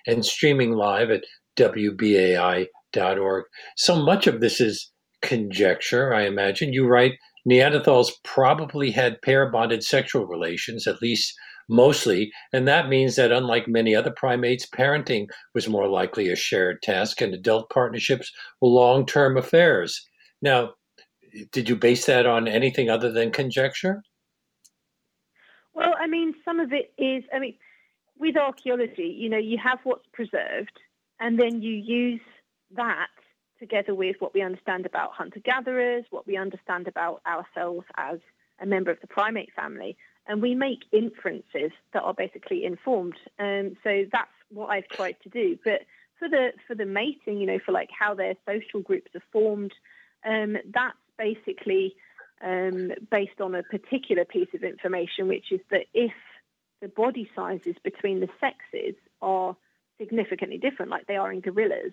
and 0.07 0.27
streaming 0.27 0.73
live 0.73 1.11
at 1.11 1.25
WBAI.org. 1.57 3.45
So 3.79 3.97
much 3.97 4.27
of 4.27 4.43
this 4.43 4.61
is 4.61 4.93
conjecture, 5.23 6.12
I 6.12 6.27
imagine. 6.27 6.75
You 6.75 6.87
write 6.87 7.14
Neanderthals 7.49 8.11
probably 8.23 8.91
had 8.91 9.23
pair 9.23 9.51
bonded 9.51 9.83
sexual 9.83 10.27
relations, 10.27 10.87
at 10.87 11.01
least 11.01 11.33
mostly, 11.71 12.31
and 12.53 12.69
that 12.69 12.91
means 12.91 13.16
that 13.16 13.33
unlike 13.33 13.69
many 13.69 13.97
other 13.97 14.12
primates, 14.14 14.66
parenting 14.66 15.29
was 15.55 15.66
more 15.66 15.89
likely 15.89 16.29
a 16.29 16.37
shared 16.37 16.83
task, 16.83 17.23
and 17.23 17.33
adult 17.33 17.71
partnerships 17.71 18.31
were 18.61 18.69
long 18.69 19.07
term 19.07 19.39
affairs. 19.39 20.05
Now, 20.41 20.74
did 21.53 21.68
you 21.68 21.76
base 21.76 22.07
that 22.07 22.26
on 22.26 22.49
anything 22.49 22.91
other 22.91 23.12
than 23.12 23.30
conjecture? 23.30 24.03
Well, 25.74 25.95
I 25.99 26.07
mean, 26.07 26.34
some 26.45 26.61
of 26.61 26.72
it 26.72 26.93
is, 26.99 27.24
I 27.32 27.39
mean, 27.39 27.55
with 28.18 28.36
archaeology, 28.36 29.14
you 29.16 29.28
know, 29.28 29.39
you 29.39 29.59
have 29.59 29.78
what's 29.84 30.07
preserved, 30.12 30.78
and 31.20 31.39
then 31.39 31.62
you 31.62 31.72
use 31.72 32.20
that 32.74 33.09
together 33.59 33.95
with 33.95 34.16
what 34.18 34.34
we 34.34 34.43
understand 34.43 34.86
about 34.86 35.12
hunter 35.12 35.41
gatherers, 35.41 36.05
what 36.11 36.26
we 36.26 36.36
understand 36.36 36.89
about 36.89 37.20
ourselves 37.26 37.86
as 37.97 38.18
a 38.61 38.66
member 38.66 38.91
of 38.91 39.01
the 39.01 39.07
primate 39.07 39.53
family, 39.55 39.97
and 40.26 40.43
we 40.43 40.55
make 40.55 40.80
inferences 40.93 41.72
that 41.93 42.03
are 42.03 42.14
basically 42.14 42.64
informed. 42.64 43.16
Um, 43.39 43.76
so 43.82 44.05
that's 44.12 44.30
what 44.51 44.68
I've 44.68 44.89
tried 44.89 45.16
to 45.22 45.28
do. 45.28 45.59
But 45.64 45.82
for 46.18 46.28
the 46.28 46.53
for 46.66 46.74
the 46.74 46.86
mating, 46.86 47.39
you 47.39 47.47
know, 47.47 47.59
for 47.64 47.72
like 47.72 47.91
how 47.97 48.14
their 48.14 48.34
social 48.47 48.80
groups 48.80 49.11
are 49.14 49.22
formed, 49.32 49.72
um, 50.25 50.57
that's 50.73 50.97
basically 51.19 51.95
um, 52.45 52.93
based 53.11 53.41
on 53.41 53.55
a 53.55 53.62
particular 53.62 54.25
piece 54.25 54.49
of 54.55 54.62
information, 54.62 55.29
which 55.29 55.51
is 55.51 55.61
that 55.71 55.87
if 55.95 56.12
the 56.81 56.89
body 56.89 57.29
sizes 57.35 57.75
between 57.83 58.21
the 58.21 58.29
sexes 58.41 58.95
are 59.21 59.57
significantly 59.99 60.59
different, 60.59 60.91
like 60.91 61.07
they 61.07 61.16
are 61.16 61.33
in 61.33 61.41
gorillas, 61.41 61.93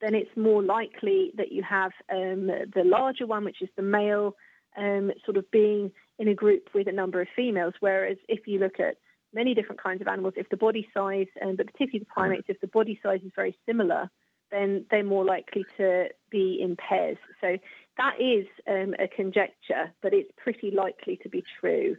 then 0.00 0.14
it's 0.14 0.36
more 0.36 0.62
likely 0.62 1.32
that 1.36 1.52
you 1.52 1.62
have 1.62 1.92
um, 2.12 2.46
the 2.46 2.82
larger 2.84 3.26
one, 3.26 3.44
which 3.44 3.62
is 3.62 3.68
the 3.76 3.82
male, 3.82 4.36
um, 4.76 5.12
sort 5.24 5.36
of 5.36 5.50
being 5.50 5.92
in 6.18 6.28
a 6.28 6.34
group 6.34 6.68
with 6.74 6.88
a 6.88 6.92
number 6.92 7.20
of 7.20 7.28
females. 7.34 7.74
Whereas 7.80 8.16
if 8.28 8.46
you 8.46 8.58
look 8.58 8.80
at 8.80 8.96
many 9.32 9.54
different 9.54 9.82
kinds 9.82 10.00
of 10.00 10.08
animals, 10.08 10.34
if 10.36 10.48
the 10.48 10.56
body 10.56 10.88
size, 10.94 11.26
and 11.40 11.56
but 11.56 11.66
particularly 11.66 12.00
the 12.00 12.06
primates, 12.06 12.46
if 12.48 12.60
the 12.60 12.66
body 12.66 12.98
size 13.02 13.20
is 13.24 13.32
very 13.34 13.56
similar, 13.66 14.10
then 14.52 14.84
they're 14.90 15.02
more 15.02 15.24
likely 15.24 15.64
to 15.78 16.08
be 16.30 16.60
in 16.60 16.76
pairs. 16.76 17.16
So 17.40 17.56
that 17.96 18.20
is 18.20 18.46
um, 18.68 18.94
a 18.98 19.08
conjecture, 19.08 19.92
but 20.02 20.14
it's 20.14 20.30
pretty 20.36 20.70
likely 20.70 21.16
to 21.22 21.28
be 21.28 21.42
true. 21.60 21.96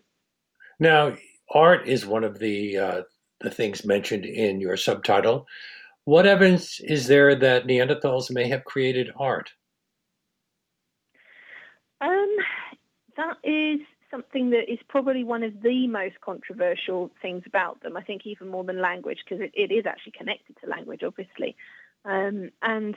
Now, 0.79 1.15
art 1.49 1.87
is 1.87 2.05
one 2.05 2.23
of 2.23 2.39
the 2.39 2.77
uh, 2.77 3.01
the 3.41 3.49
things 3.49 3.85
mentioned 3.85 4.25
in 4.25 4.61
your 4.61 4.77
subtitle. 4.77 5.47
What 6.05 6.25
evidence 6.25 6.79
is 6.79 7.07
there 7.07 7.35
that 7.35 7.65
Neanderthals 7.65 8.31
may 8.31 8.47
have 8.49 8.63
created 8.65 9.11
art? 9.17 9.49
Um, 12.01 12.35
that 13.15 13.37
is 13.43 13.79
something 14.11 14.49
that 14.51 14.71
is 14.71 14.79
probably 14.89 15.23
one 15.23 15.43
of 15.43 15.61
the 15.61 15.87
most 15.87 16.19
controversial 16.21 17.09
things 17.21 17.43
about 17.45 17.81
them. 17.81 17.97
I 17.97 18.03
think 18.03 18.23
even 18.25 18.47
more 18.49 18.63
than 18.63 18.81
language, 18.81 19.19
because 19.23 19.41
it, 19.41 19.51
it 19.53 19.73
is 19.73 19.85
actually 19.85 20.13
connected 20.17 20.55
to 20.61 20.69
language, 20.69 21.01
obviously. 21.03 21.55
Um, 22.05 22.49
and 22.61 22.95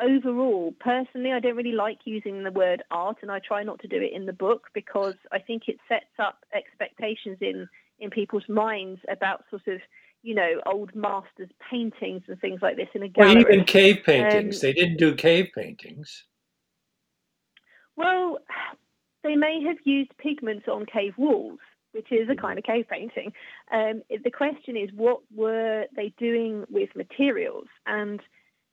overall, 0.00 0.74
personally, 0.78 1.32
I 1.32 1.40
don't 1.40 1.56
really 1.56 1.72
like 1.72 1.98
using 2.04 2.44
the 2.44 2.50
word 2.50 2.82
art, 2.90 3.18
and 3.22 3.30
I 3.30 3.40
try 3.40 3.62
not 3.62 3.80
to 3.80 3.88
do 3.88 3.96
it 3.96 4.12
in 4.12 4.26
the 4.26 4.32
book 4.32 4.68
because 4.74 5.14
I 5.32 5.38
think 5.38 5.64
it 5.68 5.76
sets 5.88 6.04
up 6.18 6.44
expectations 6.54 7.38
in 7.40 7.68
in 7.98 8.10
people's 8.10 8.48
minds 8.48 9.00
about 9.08 9.44
sort 9.48 9.66
of 9.68 9.80
you 10.22 10.34
know 10.34 10.60
old 10.66 10.94
masters' 10.94 11.50
paintings 11.70 12.22
and 12.28 12.38
things 12.40 12.60
like 12.62 12.76
this 12.76 12.88
in 12.94 13.02
a 13.02 13.08
gallery. 13.08 13.44
Well, 13.44 13.52
even 13.52 13.64
cave 13.64 14.00
paintings. 14.04 14.56
Um, 14.56 14.60
they 14.60 14.72
didn't 14.72 14.98
do 14.98 15.14
cave 15.14 15.48
paintings. 15.54 16.24
Well, 17.96 18.38
they 19.22 19.34
may 19.34 19.62
have 19.66 19.78
used 19.84 20.16
pigments 20.18 20.68
on 20.68 20.84
cave 20.86 21.14
walls, 21.16 21.58
which 21.96 22.12
is 22.12 22.28
a 22.28 22.32
mm-hmm. 22.32 22.40
kind 22.40 22.58
of 22.58 22.64
cave 22.64 22.86
painting. 22.88 23.32
Um, 23.72 24.02
the 24.22 24.30
question 24.30 24.76
is, 24.76 24.90
what 24.94 25.20
were 25.34 25.86
they 25.96 26.12
doing 26.18 26.64
with 26.70 26.94
materials? 26.94 27.66
And 27.86 28.20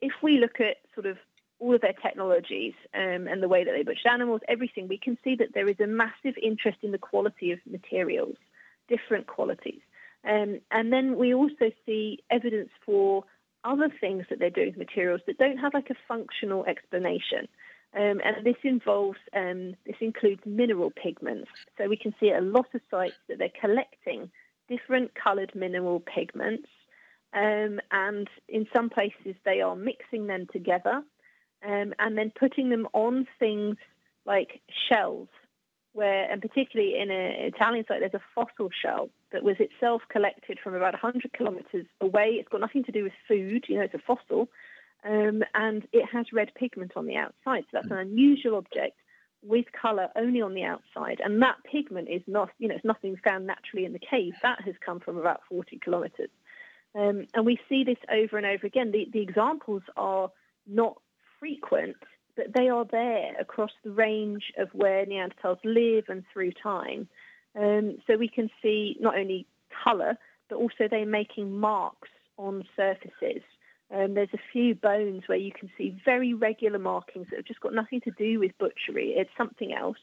if 0.02 0.12
we 0.22 0.38
look 0.40 0.60
at 0.60 0.78
sort 0.94 1.06
of 1.06 1.18
all 1.60 1.74
of 1.74 1.82
their 1.82 1.94
technologies 1.94 2.74
um, 2.94 3.28
and 3.28 3.42
the 3.42 3.48
way 3.48 3.64
that 3.64 3.72
they 3.72 3.84
butchered 3.84 4.12
animals, 4.12 4.42
everything, 4.50 4.88
we 4.88 4.98
can 4.98 5.18
see 5.24 5.36
that 5.36 5.54
there 5.54 5.70
is 5.70 5.80
a 5.80 5.88
massive 5.88 6.36
interest 6.42 6.80
in 6.82 6.92
the 6.92 6.98
quality 6.98 7.52
of 7.52 7.60
materials, 7.66 8.36
different 8.90 9.28
qualities. 9.28 9.80
Um, 10.28 10.60
and 10.72 10.92
then 10.92 11.18
we 11.18 11.34
also 11.34 11.72
see 11.86 12.20
evidence 12.30 12.70
for 12.86 13.24
other 13.64 13.90
things 14.02 14.26
that 14.30 14.40
they're 14.40 14.50
doing 14.50 14.68
with 14.68 14.78
materials 14.78 15.22
that 15.26 15.38
don't 15.38 15.58
have 15.58 15.74
like 15.74 15.90
a 15.90 15.96
functional 16.08 16.66
explanation. 16.66 17.48
Um, 17.96 18.22
and 18.24 18.44
this 18.44 18.56
involves, 18.64 19.20
um, 19.36 19.76
this 19.86 19.96
includes 20.02 20.42
mineral 20.46 20.92
pigments. 20.92 21.50
So 21.78 21.88
we 21.88 21.98
can 21.98 22.14
see 22.20 22.32
at 22.32 22.42
a 22.42 22.46
lot 22.46 22.66
of 22.74 22.82
sites 22.90 23.16
that 23.30 23.38
they're 23.38 23.50
collecting 23.62 24.32
different 24.68 25.12
coloured 25.16 25.54
mineral 25.54 26.00
pigments. 26.00 26.68
Um, 27.34 27.80
and 27.92 28.28
in 28.48 28.68
some 28.74 28.90
places, 28.90 29.36
they 29.46 29.62
are 29.62 29.76
mixing 29.76 30.28
them 30.28 30.48
together 30.52 31.04
um, 31.66 31.94
and 32.00 32.18
then 32.18 32.32
putting 32.38 32.70
them 32.70 32.88
on 32.94 33.28
things 33.40 33.78
like 34.26 34.62
shells, 34.90 35.28
where, 35.94 36.32
and 36.32 36.42
particularly 36.42 37.00
in 37.00 37.12
an 37.12 37.32
Italian 37.54 37.86
site, 37.88 38.00
there's 38.00 38.14
a 38.14 38.22
fossil 38.34 38.70
shell 38.82 39.10
that 39.32 39.44
was 39.44 39.56
itself 39.60 40.02
collected 40.10 40.60
from 40.64 40.76
about 40.76 40.94
100 40.94 41.34
kilometres 41.34 41.86
away. 42.02 42.38
It's 42.40 42.50
got 42.50 42.62
nothing 42.62 42.84
to 42.86 42.92
do 42.92 43.04
with 43.04 43.14
food, 43.28 43.66
you 43.68 43.78
know, 43.78 43.84
it's 43.84 43.94
a 43.94 44.00
fossil. 44.00 44.50
Um, 45.06 45.44
and 45.54 45.86
it 45.92 46.06
has 46.12 46.28
red 46.32 46.52
pigment 46.56 46.94
on 46.96 47.06
the 47.06 47.18
outside. 47.18 47.64
So 47.64 47.74
that's 47.74 47.92
an 47.92 47.98
unusual 47.98 48.56
object 48.56 48.98
with 49.44 49.66
colour 49.80 50.08
only 50.16 50.42
on 50.42 50.54
the 50.54 50.64
outside. 50.64 51.20
And 51.24 51.42
that 51.42 51.58
pigment 51.70 52.08
is 52.10 52.22
not, 52.28 52.50
you 52.58 52.70
know, 52.70 52.76
it's 52.76 52.86
nothing 52.86 53.18
found 53.24 53.46
naturally 53.46 53.86
in 53.86 53.94
the 53.94 54.00
cave. 54.00 54.34
That 54.42 54.62
has 54.64 54.76
come 54.86 55.00
from 55.02 55.18
about 55.18 55.42
40 55.50 55.80
kilometres. 55.84 56.30
Um, 56.96 57.26
and 57.34 57.46
we 57.46 57.60
see 57.68 57.84
this 57.84 57.98
over 58.12 58.38
and 58.38 58.46
over 58.46 58.66
again. 58.66 58.92
The, 58.92 59.08
the 59.12 59.22
examples 59.22 59.82
are 59.98 60.32
not 60.68 60.98
frequent, 61.40 61.98
but 62.36 62.54
they 62.54 62.70
are 62.70 62.86
there 62.86 63.34
across 63.40 63.72
the 63.84 63.92
range 63.92 64.54
of 64.58 64.70
where 64.74 65.06
Neanderthals 65.06 65.60
live 65.64 66.06
and 66.08 66.24
through 66.32 66.52
time. 66.52 67.08
Um, 67.60 67.98
so 68.08 68.16
we 68.16 68.30
can 68.30 68.50
see 68.62 68.96
not 69.00 69.18
only 69.18 69.48
colour, 69.84 70.18
but 70.50 70.56
also 70.56 70.88
they're 70.90 71.06
making 71.06 71.60
marks 71.60 72.10
on 72.38 72.64
surfaces. 72.76 73.44
Um, 73.94 74.16
there's 74.16 74.34
a 74.34 74.40
few 74.52 74.74
bones 74.74 75.24
where 75.28 75.38
you 75.38 75.52
can 75.52 75.70
see 75.78 75.96
very 76.04 76.34
regular 76.34 76.80
markings 76.80 77.28
that 77.30 77.38
have 77.38 77.46
just 77.46 77.60
got 77.60 77.74
nothing 77.74 78.02
to 78.02 78.12
do 78.12 78.40
with 78.40 78.58
butchery. 78.58 79.14
It's 79.16 79.30
something 79.38 79.74
else. 79.74 79.98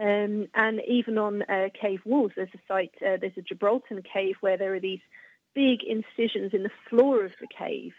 Um, 0.00 0.48
and 0.54 0.80
even 0.88 1.18
on 1.18 1.42
uh, 1.42 1.68
cave 1.80 2.00
walls, 2.04 2.32
there's 2.34 2.48
a 2.54 2.60
site, 2.66 2.94
uh, 3.02 3.18
there's 3.20 3.36
a 3.36 3.42
Gibraltar 3.42 4.02
cave 4.12 4.34
where 4.40 4.56
there 4.56 4.74
are 4.74 4.80
these 4.80 5.00
big 5.54 5.80
incisions 5.86 6.54
in 6.54 6.62
the 6.62 6.70
floor 6.88 7.24
of 7.24 7.32
the 7.40 7.46
cave, 7.56 7.92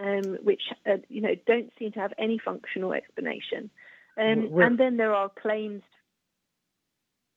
um, 0.00 0.38
which 0.42 0.62
uh, 0.86 0.96
you 1.08 1.20
know 1.20 1.34
don't 1.46 1.70
seem 1.78 1.92
to 1.92 2.00
have 2.00 2.12
any 2.18 2.38
functional 2.42 2.92
explanation. 2.92 3.70
Um, 4.18 4.50
and 4.60 4.78
then 4.78 4.96
there 4.96 5.14
are 5.14 5.30
claims. 5.40 5.82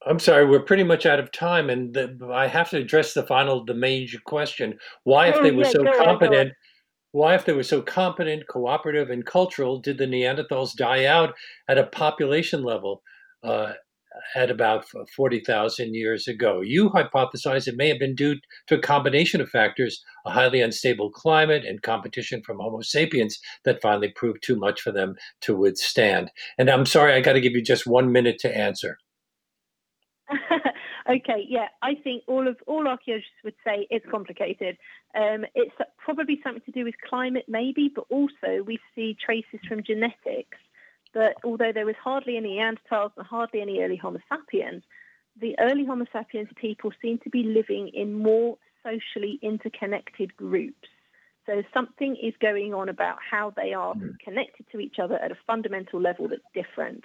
I'm 0.08 0.20
sorry, 0.20 0.46
we're 0.46 0.60
pretty 0.60 0.84
much 0.84 1.06
out 1.06 1.20
of 1.20 1.32
time, 1.32 1.70
and 1.70 1.94
the, 1.94 2.30
I 2.34 2.48
have 2.48 2.70
to 2.70 2.78
address 2.78 3.14
the 3.14 3.24
final, 3.24 3.66
the 3.66 3.74
major 3.74 4.20
question: 4.24 4.80
Why, 5.04 5.28
if 5.28 5.36
oh, 5.36 5.44
they 5.44 5.52
were 5.52 5.64
yeah, 5.64 5.72
so 5.72 5.84
competent, 6.04 6.54
why, 7.16 7.34
if 7.34 7.46
they 7.46 7.54
were 7.54 7.64
so 7.64 7.82
competent, 7.82 8.46
cooperative, 8.50 9.10
and 9.10 9.26
cultural, 9.26 9.80
did 9.80 9.98
the 9.98 10.06
Neanderthals 10.06 10.76
die 10.76 11.06
out 11.06 11.34
at 11.70 11.78
a 11.78 11.86
population 11.86 12.62
level? 12.62 13.02
Uh, 13.42 13.72
at 14.34 14.50
about 14.50 14.86
40,000 15.14 15.94
years 15.94 16.26
ago. 16.26 16.62
You 16.62 16.90
hypothesize 16.90 17.68
it 17.68 17.76
may 17.76 17.90
have 17.90 18.00
been 18.00 18.16
due 18.16 18.36
to 18.68 18.76
a 18.76 18.82
combination 18.82 19.42
of 19.42 19.50
factors 19.50 20.02
a 20.26 20.32
highly 20.32 20.62
unstable 20.62 21.12
climate 21.12 21.66
and 21.66 21.82
competition 21.82 22.42
from 22.46 22.60
Homo 22.60 22.80
sapiens 22.80 23.38
that 23.66 23.82
finally 23.82 24.14
proved 24.16 24.42
too 24.42 24.56
much 24.56 24.80
for 24.80 24.94
them 24.94 25.16
to 25.42 25.54
withstand. 25.54 26.32
And 26.58 26.70
I'm 26.70 26.86
sorry, 26.86 27.14
I 27.14 27.20
got 27.20 27.34
to 27.34 27.42
give 27.42 27.52
you 27.54 27.62
just 27.62 27.86
one 27.86 28.14
minute 28.14 28.38
to 28.40 28.58
answer. 28.58 28.98
okay, 31.10 31.46
yeah, 31.48 31.68
I 31.82 31.96
think 31.96 32.24
all 32.28 32.48
of 32.48 32.58
all 32.68 32.88
archaeologists 32.88 33.34
would 33.44 33.56
say 33.64 33.88
it's 33.90 34.06
complicated. 34.10 34.78
Um, 35.16 35.46
it's 35.56 35.76
probably 35.98 36.40
something 36.44 36.64
to 36.66 36.72
do 36.72 36.84
with 36.84 36.96
climate, 37.08 37.46
maybe, 37.48 37.92
but 37.94 38.06
also 38.10 38.64
we 38.66 38.80
see 38.94 39.16
traces 39.24 39.60
from 39.68 39.84
genetics 39.84 40.58
that 41.14 41.36
although 41.44 41.72
there 41.72 41.86
was 41.86 41.96
hardly 42.04 42.38
any 42.38 42.58
Neanderthals 42.58 43.12
and 43.18 43.26
hardly 43.26 43.62
any 43.62 43.80
early 43.80 43.96
Homo 43.96 44.20
sapiens, 44.30 44.84
the 45.40 45.58
early 45.60 45.86
Homo 45.86 46.06
sapiens 46.12 46.50
people 46.56 46.92
seem 47.02 47.18
to 47.20 47.30
be 47.30 47.44
living 47.44 47.90
in 47.94 48.14
more 48.14 48.58
socially 48.84 49.40
interconnected 49.42 50.36
groups. 50.36 50.88
So 51.46 51.64
something 51.74 52.16
is 52.22 52.34
going 52.42 52.74
on 52.74 52.90
about 52.90 53.18
how 53.30 53.52
they 53.56 53.74
are 53.74 53.94
mm. 53.94 54.18
connected 54.20 54.66
to 54.72 54.80
each 54.80 54.96
other 55.02 55.16
at 55.16 55.32
a 55.32 55.38
fundamental 55.46 56.02
level 56.02 56.28
that's 56.28 56.42
different. 56.54 57.04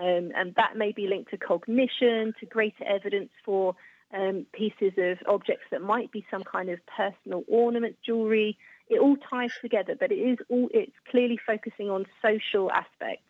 Um, 0.00 0.32
and 0.34 0.54
that 0.56 0.76
may 0.76 0.92
be 0.92 1.06
linked 1.06 1.30
to 1.30 1.36
cognition, 1.36 2.32
to 2.40 2.46
greater 2.46 2.84
evidence 2.84 3.30
for 3.44 3.74
um, 4.16 4.46
pieces 4.52 4.92
of 4.96 5.18
objects 5.28 5.64
that 5.70 5.82
might 5.82 6.10
be 6.10 6.24
some 6.30 6.42
kind 6.42 6.70
of 6.70 6.78
personal 6.86 7.44
ornament, 7.48 7.96
jewelry. 8.04 8.56
It 8.88 8.98
all 8.98 9.16
ties 9.28 9.52
together, 9.60 9.94
but 9.98 10.10
it 10.10 10.16
is 10.16 10.38
all 10.48 10.68
it's 10.72 10.96
clearly 11.10 11.38
focusing 11.46 11.90
on 11.90 12.06
social 12.22 12.70
aspects. 12.72 13.24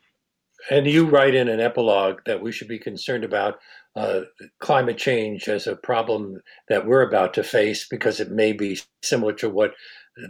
And 0.71 0.87
you 0.87 1.07
write 1.07 1.35
in 1.35 1.49
an 1.49 1.61
epilogue 1.61 2.21
that 2.27 2.43
we 2.43 2.53
should 2.53 2.69
be 2.69 2.79
concerned 2.79 3.25
about 3.25 3.59
uh, 3.97 4.21
climate 4.59 4.99
change 4.99 5.49
as 5.49 5.67
a 5.67 5.75
problem 5.75 6.41
that 6.69 6.87
we're 6.87 7.07
about 7.07 7.35
to 7.35 7.43
face 7.43 7.87
because 7.89 8.21
it 8.21 8.31
may 8.31 8.53
be 8.53 8.79
similar 9.03 9.33
to 9.35 9.49
what 9.49 9.73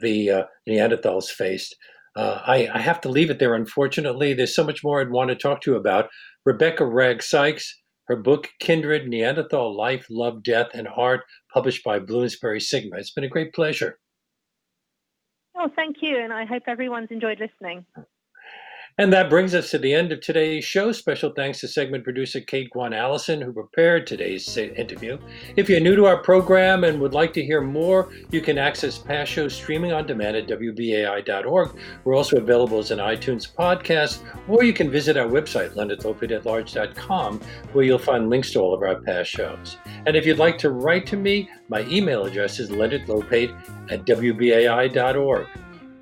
the 0.01 0.31
uh, 0.31 0.43
Neanderthals 0.69 1.27
faced. 1.27 1.77
Uh, 2.17 2.41
I, 2.45 2.69
I, 2.75 2.81
have 2.81 3.01
to 3.03 3.09
leave 3.09 3.31
it 3.31 3.39
there, 3.39 3.55
unfortunately. 3.55 4.35
There's 4.35 4.55
so 4.55 4.65
much 4.65 4.83
more 4.83 5.01
I'd 5.01 5.11
want 5.11 5.31
to 5.31 5.37
talk 5.37 5.61
to 5.63 5.71
you 5.71 5.77
about. 5.77 6.09
Rebecca 6.45 6.85
Wragg 6.85 7.23
Sykes, 7.23 7.81
her 8.09 8.17
book, 8.17 8.49
Kindred 8.59 9.07
Neanderthal 9.07 9.77
Life, 9.77 10.07
Love, 10.11 10.43
Death, 10.43 10.69
and 10.75 10.89
Art, 10.89 11.21
published 11.55 11.85
by 11.85 12.01
Bloomsbury 12.01 12.61
Sigma. 12.61 12.97
It's 12.97 13.13
been 13.13 13.23
a 13.23 13.29
great 13.29 13.53
pleasure. 13.55 14.01
Oh, 15.57 15.71
thank 15.77 15.99
you. 16.01 16.19
And 16.19 16.33
I 16.33 16.45
hope 16.45 16.65
everyone's 16.67 17.11
enjoyed 17.11 17.39
listening. 17.39 17.85
And 18.99 19.13
that 19.13 19.31
brings 19.31 19.55
us 19.55 19.71
to 19.71 19.79
the 19.79 19.95
end 19.95 20.13
of 20.13 20.21
today's 20.21 20.65
show. 20.65 20.93
Special 20.93 21.31
thanks 21.31 21.61
to 21.61 21.69
segment 21.69 22.05
producer 22.05 22.41
Kate 22.41 22.69
Guan 22.75 22.95
Allison, 22.95 23.41
who 23.41 23.53
prepared 23.53 24.07
today's 24.07 24.57
interview. 24.57 25.19
If 25.57 25.71
you're 25.71 25.81
new 25.81 25.97
to 25.97 26.05
our 26.07 26.19
program 26.19 26.85
and 26.85 27.01
would 27.01 27.15
like 27.15 27.33
to 27.35 27.45
hear 27.45 27.63
more, 27.63 28.13
you 28.31 28.41
can 28.43 28.59
access 28.59 28.99
past 28.99 29.31
shows 29.31 29.55
streaming 29.55 29.93
on 29.93 30.07
demand 30.07 30.37
at 30.37 30.49
WBAI.org. 30.49 31.71
We're 32.05 32.15
also 32.15 32.37
available 32.37 32.79
as 32.79 32.91
an 32.91 32.99
iTunes 32.99 33.51
podcast, 33.51 34.21
or 34.49 34.65
you 34.65 34.75
can 34.75 34.91
visit 34.91 35.17
our 35.17 35.29
website, 35.29 35.75
leonardlopate.large.com, 35.75 37.41
where 37.73 37.85
you'll 37.85 37.99
find 37.99 38.29
links 38.29 38.53
to 38.53 38.61
all 38.61 38.75
of 38.75 38.83
our 38.83 39.01
past 39.01 39.31
shows. 39.31 39.79
And 40.05 40.15
if 40.15 40.27
you'd 40.27 40.39
like 40.39 40.59
to 40.59 40.71
write 40.71 41.07
to 41.07 41.17
me, 41.17 41.49
my 41.69 41.83
email 41.83 42.25
address 42.27 42.59
is 42.59 42.71
leonardlopate 42.71 43.91
at 43.91 44.05
WBAI.org. 44.05 45.47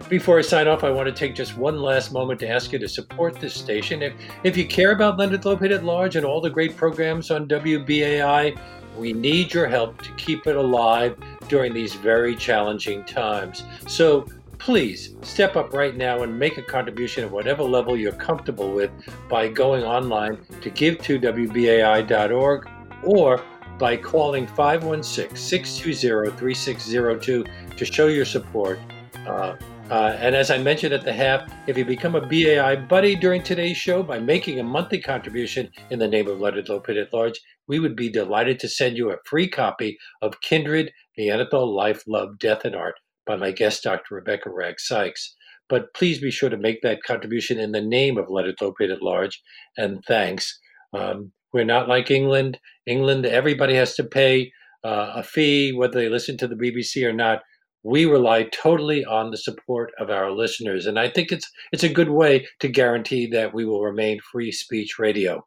Before 0.09 0.39
I 0.39 0.43
sign 0.43 0.69
off, 0.69 0.85
I 0.85 0.91
want 0.91 1.07
to 1.07 1.13
take 1.13 1.35
just 1.35 1.59
one 1.59 1.83
last 1.83 2.13
moment 2.13 2.41
to 2.41 2.49
ask 2.49 2.73
you 2.73 2.79
to 2.79 2.89
support 2.89 3.39
this 3.39 3.53
station. 3.53 4.01
If, 4.01 4.15
if 4.43 4.57
you 4.57 4.67
care 4.67 4.93
about 4.93 5.19
Leonard 5.19 5.43
Lopate 5.43 5.75
at 5.75 5.85
large 5.85 6.17
and 6.17 6.25
all 6.25 6.41
the 6.41 6.49
great 6.49 6.79
programs 6.79 7.31
on 7.31 7.47
WBAI, 7.47 8.59
we 8.97 9.13
need 9.13 9.53
your 9.53 9.67
help 9.67 10.01
to 10.01 10.11
keep 10.15 10.47
it 10.47 10.57
alive 10.57 11.15
during 11.49 11.75
these 11.75 11.95
very 11.95 12.35
challenging 12.35 13.05
times. 13.05 13.65
So 13.87 14.27
please 14.57 15.15
step 15.21 15.57
up 15.57 15.75
right 15.75 15.95
now 15.95 16.23
and 16.23 16.39
make 16.39 16.57
a 16.57 16.63
contribution 16.63 17.25
at 17.25 17.31
whatever 17.31 17.63
level 17.63 17.95
you're 17.95 18.13
comfortable 18.13 18.73
with 18.73 18.91
by 19.29 19.49
going 19.49 19.85
online 19.85 20.39
to 20.63 20.71
give2wbai.org 20.71 22.71
or 23.03 23.43
by 23.79 23.97
calling 23.97 24.47
516 24.47 25.37
620 25.37 26.35
3602 26.39 27.45
to 27.77 27.85
show 27.85 28.07
your 28.07 28.25
support. 28.25 28.81
Uh, 29.27 29.55
uh, 29.91 30.17
and 30.21 30.37
as 30.37 30.51
I 30.51 30.59
mentioned 30.59 30.93
at 30.93 31.03
the 31.03 31.13
half, 31.13 31.51
if 31.67 31.79
you 31.79 31.85
become 31.85 32.15
a 32.15 32.27
BAI 32.27 32.77
buddy 32.77 33.17
during 33.17 33.43
today's 33.43 33.79
show 33.79 34.03
by 34.03 34.19
making 34.19 34.61
a 34.61 34.63
monthly 34.63 35.01
contribution 35.01 35.71
in 35.91 35.99
the 35.99 36.09
name 36.09 36.29
of 36.29 36.41
Leonard 36.41 36.67
Lopate 36.67 37.01
at 37.01 37.13
Large, 37.15 37.41
we 37.69 37.79
would 37.79 37.97
be 37.97 38.11
delighted 38.11 38.61
to 38.61 38.69
send 38.69 38.99
you 38.99 39.11
a 39.11 39.17
free 39.25 39.49
copy 39.49 39.97
of 40.21 40.41
Kindred, 40.43 40.93
Neanderthal 41.17 41.75
Life, 41.75 42.03
Love, 42.07 42.39
Death, 42.39 42.67
and 42.67 42.77
Art 42.77 42.97
by 43.27 43.37
my 43.37 43.51
guest, 43.51 43.83
Dr. 43.83 44.17
Rebecca 44.17 44.51
Wragg 44.51 44.79
Sykes. 44.79 45.35
But 45.71 45.95
please 45.95 46.21
be 46.21 46.31
sure 46.31 46.51
to 46.51 46.59
make 46.59 46.83
that 46.83 47.03
contribution 47.03 47.59
in 47.59 47.73
the 47.73 47.81
name 47.81 48.19
of 48.19 48.29
Leonard 48.29 48.57
Lopate 48.61 48.93
at 48.93 49.03
Large, 49.03 49.41
and 49.79 50.05
thanks. 50.07 50.59
Um, 50.93 51.33
we're 51.55 51.65
not 51.65 51.89
like 51.89 52.11
England. 52.11 52.59
England, 52.87 53.25
everybody 53.25 53.75
has 53.75 53.95
to 53.95 54.05
pay 54.05 54.53
uh, 54.85 55.13
a 55.17 55.23
fee, 55.23 55.73
whether 55.73 55.99
they 55.99 56.11
listen 56.11 56.37
to 56.39 56.47
the 56.47 56.57
BBC 56.57 57.07
or 57.09 57.13
not 57.13 57.41
we 57.83 58.07
rely 58.07 58.45
totally 58.45 59.05
on 59.05 59.31
the 59.31 59.37
support 59.37 59.93
of 59.99 60.11
our 60.11 60.31
listeners 60.31 60.87
and 60.87 60.99
i 60.99 61.09
think 61.09 61.31
it's 61.31 61.49
it's 61.73 61.85
a 61.85 61.89
good 61.89 62.11
way 62.11 62.47
to 62.61 62.69
guarantee 62.69 63.27
that 63.27 63.55
we 63.55 63.65
will 63.65 63.83
remain 63.83 64.19
free 64.33 64.53
speech 64.53 64.99
radio. 64.99 65.45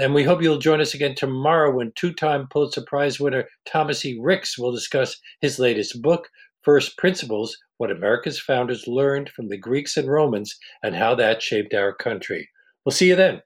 And 0.00 0.12
we 0.12 0.24
hope 0.24 0.42
you'll 0.42 0.58
join 0.58 0.80
us 0.80 0.92
again 0.92 1.14
tomorrow 1.14 1.70
when 1.72 1.92
two-time 1.94 2.48
pulitzer 2.50 2.82
prize 2.86 3.20
winner 3.20 3.44
thomas 3.64 4.04
e. 4.04 4.18
Ricks 4.20 4.58
will 4.58 4.72
discuss 4.72 5.16
his 5.40 5.58
latest 5.58 6.02
book 6.02 6.28
first 6.62 6.96
principles 6.98 7.56
what 7.76 7.90
america's 7.90 8.40
founders 8.40 8.86
learned 8.86 9.28
from 9.30 9.48
the 9.48 9.58
greeks 9.58 9.96
and 9.96 10.08
romans 10.08 10.56
and 10.82 10.94
how 10.94 11.14
that 11.14 11.42
shaped 11.42 11.74
our 11.74 11.94
country. 11.94 12.48
We'll 12.84 12.92
see 12.92 13.08
you 13.08 13.16
then 13.16 13.42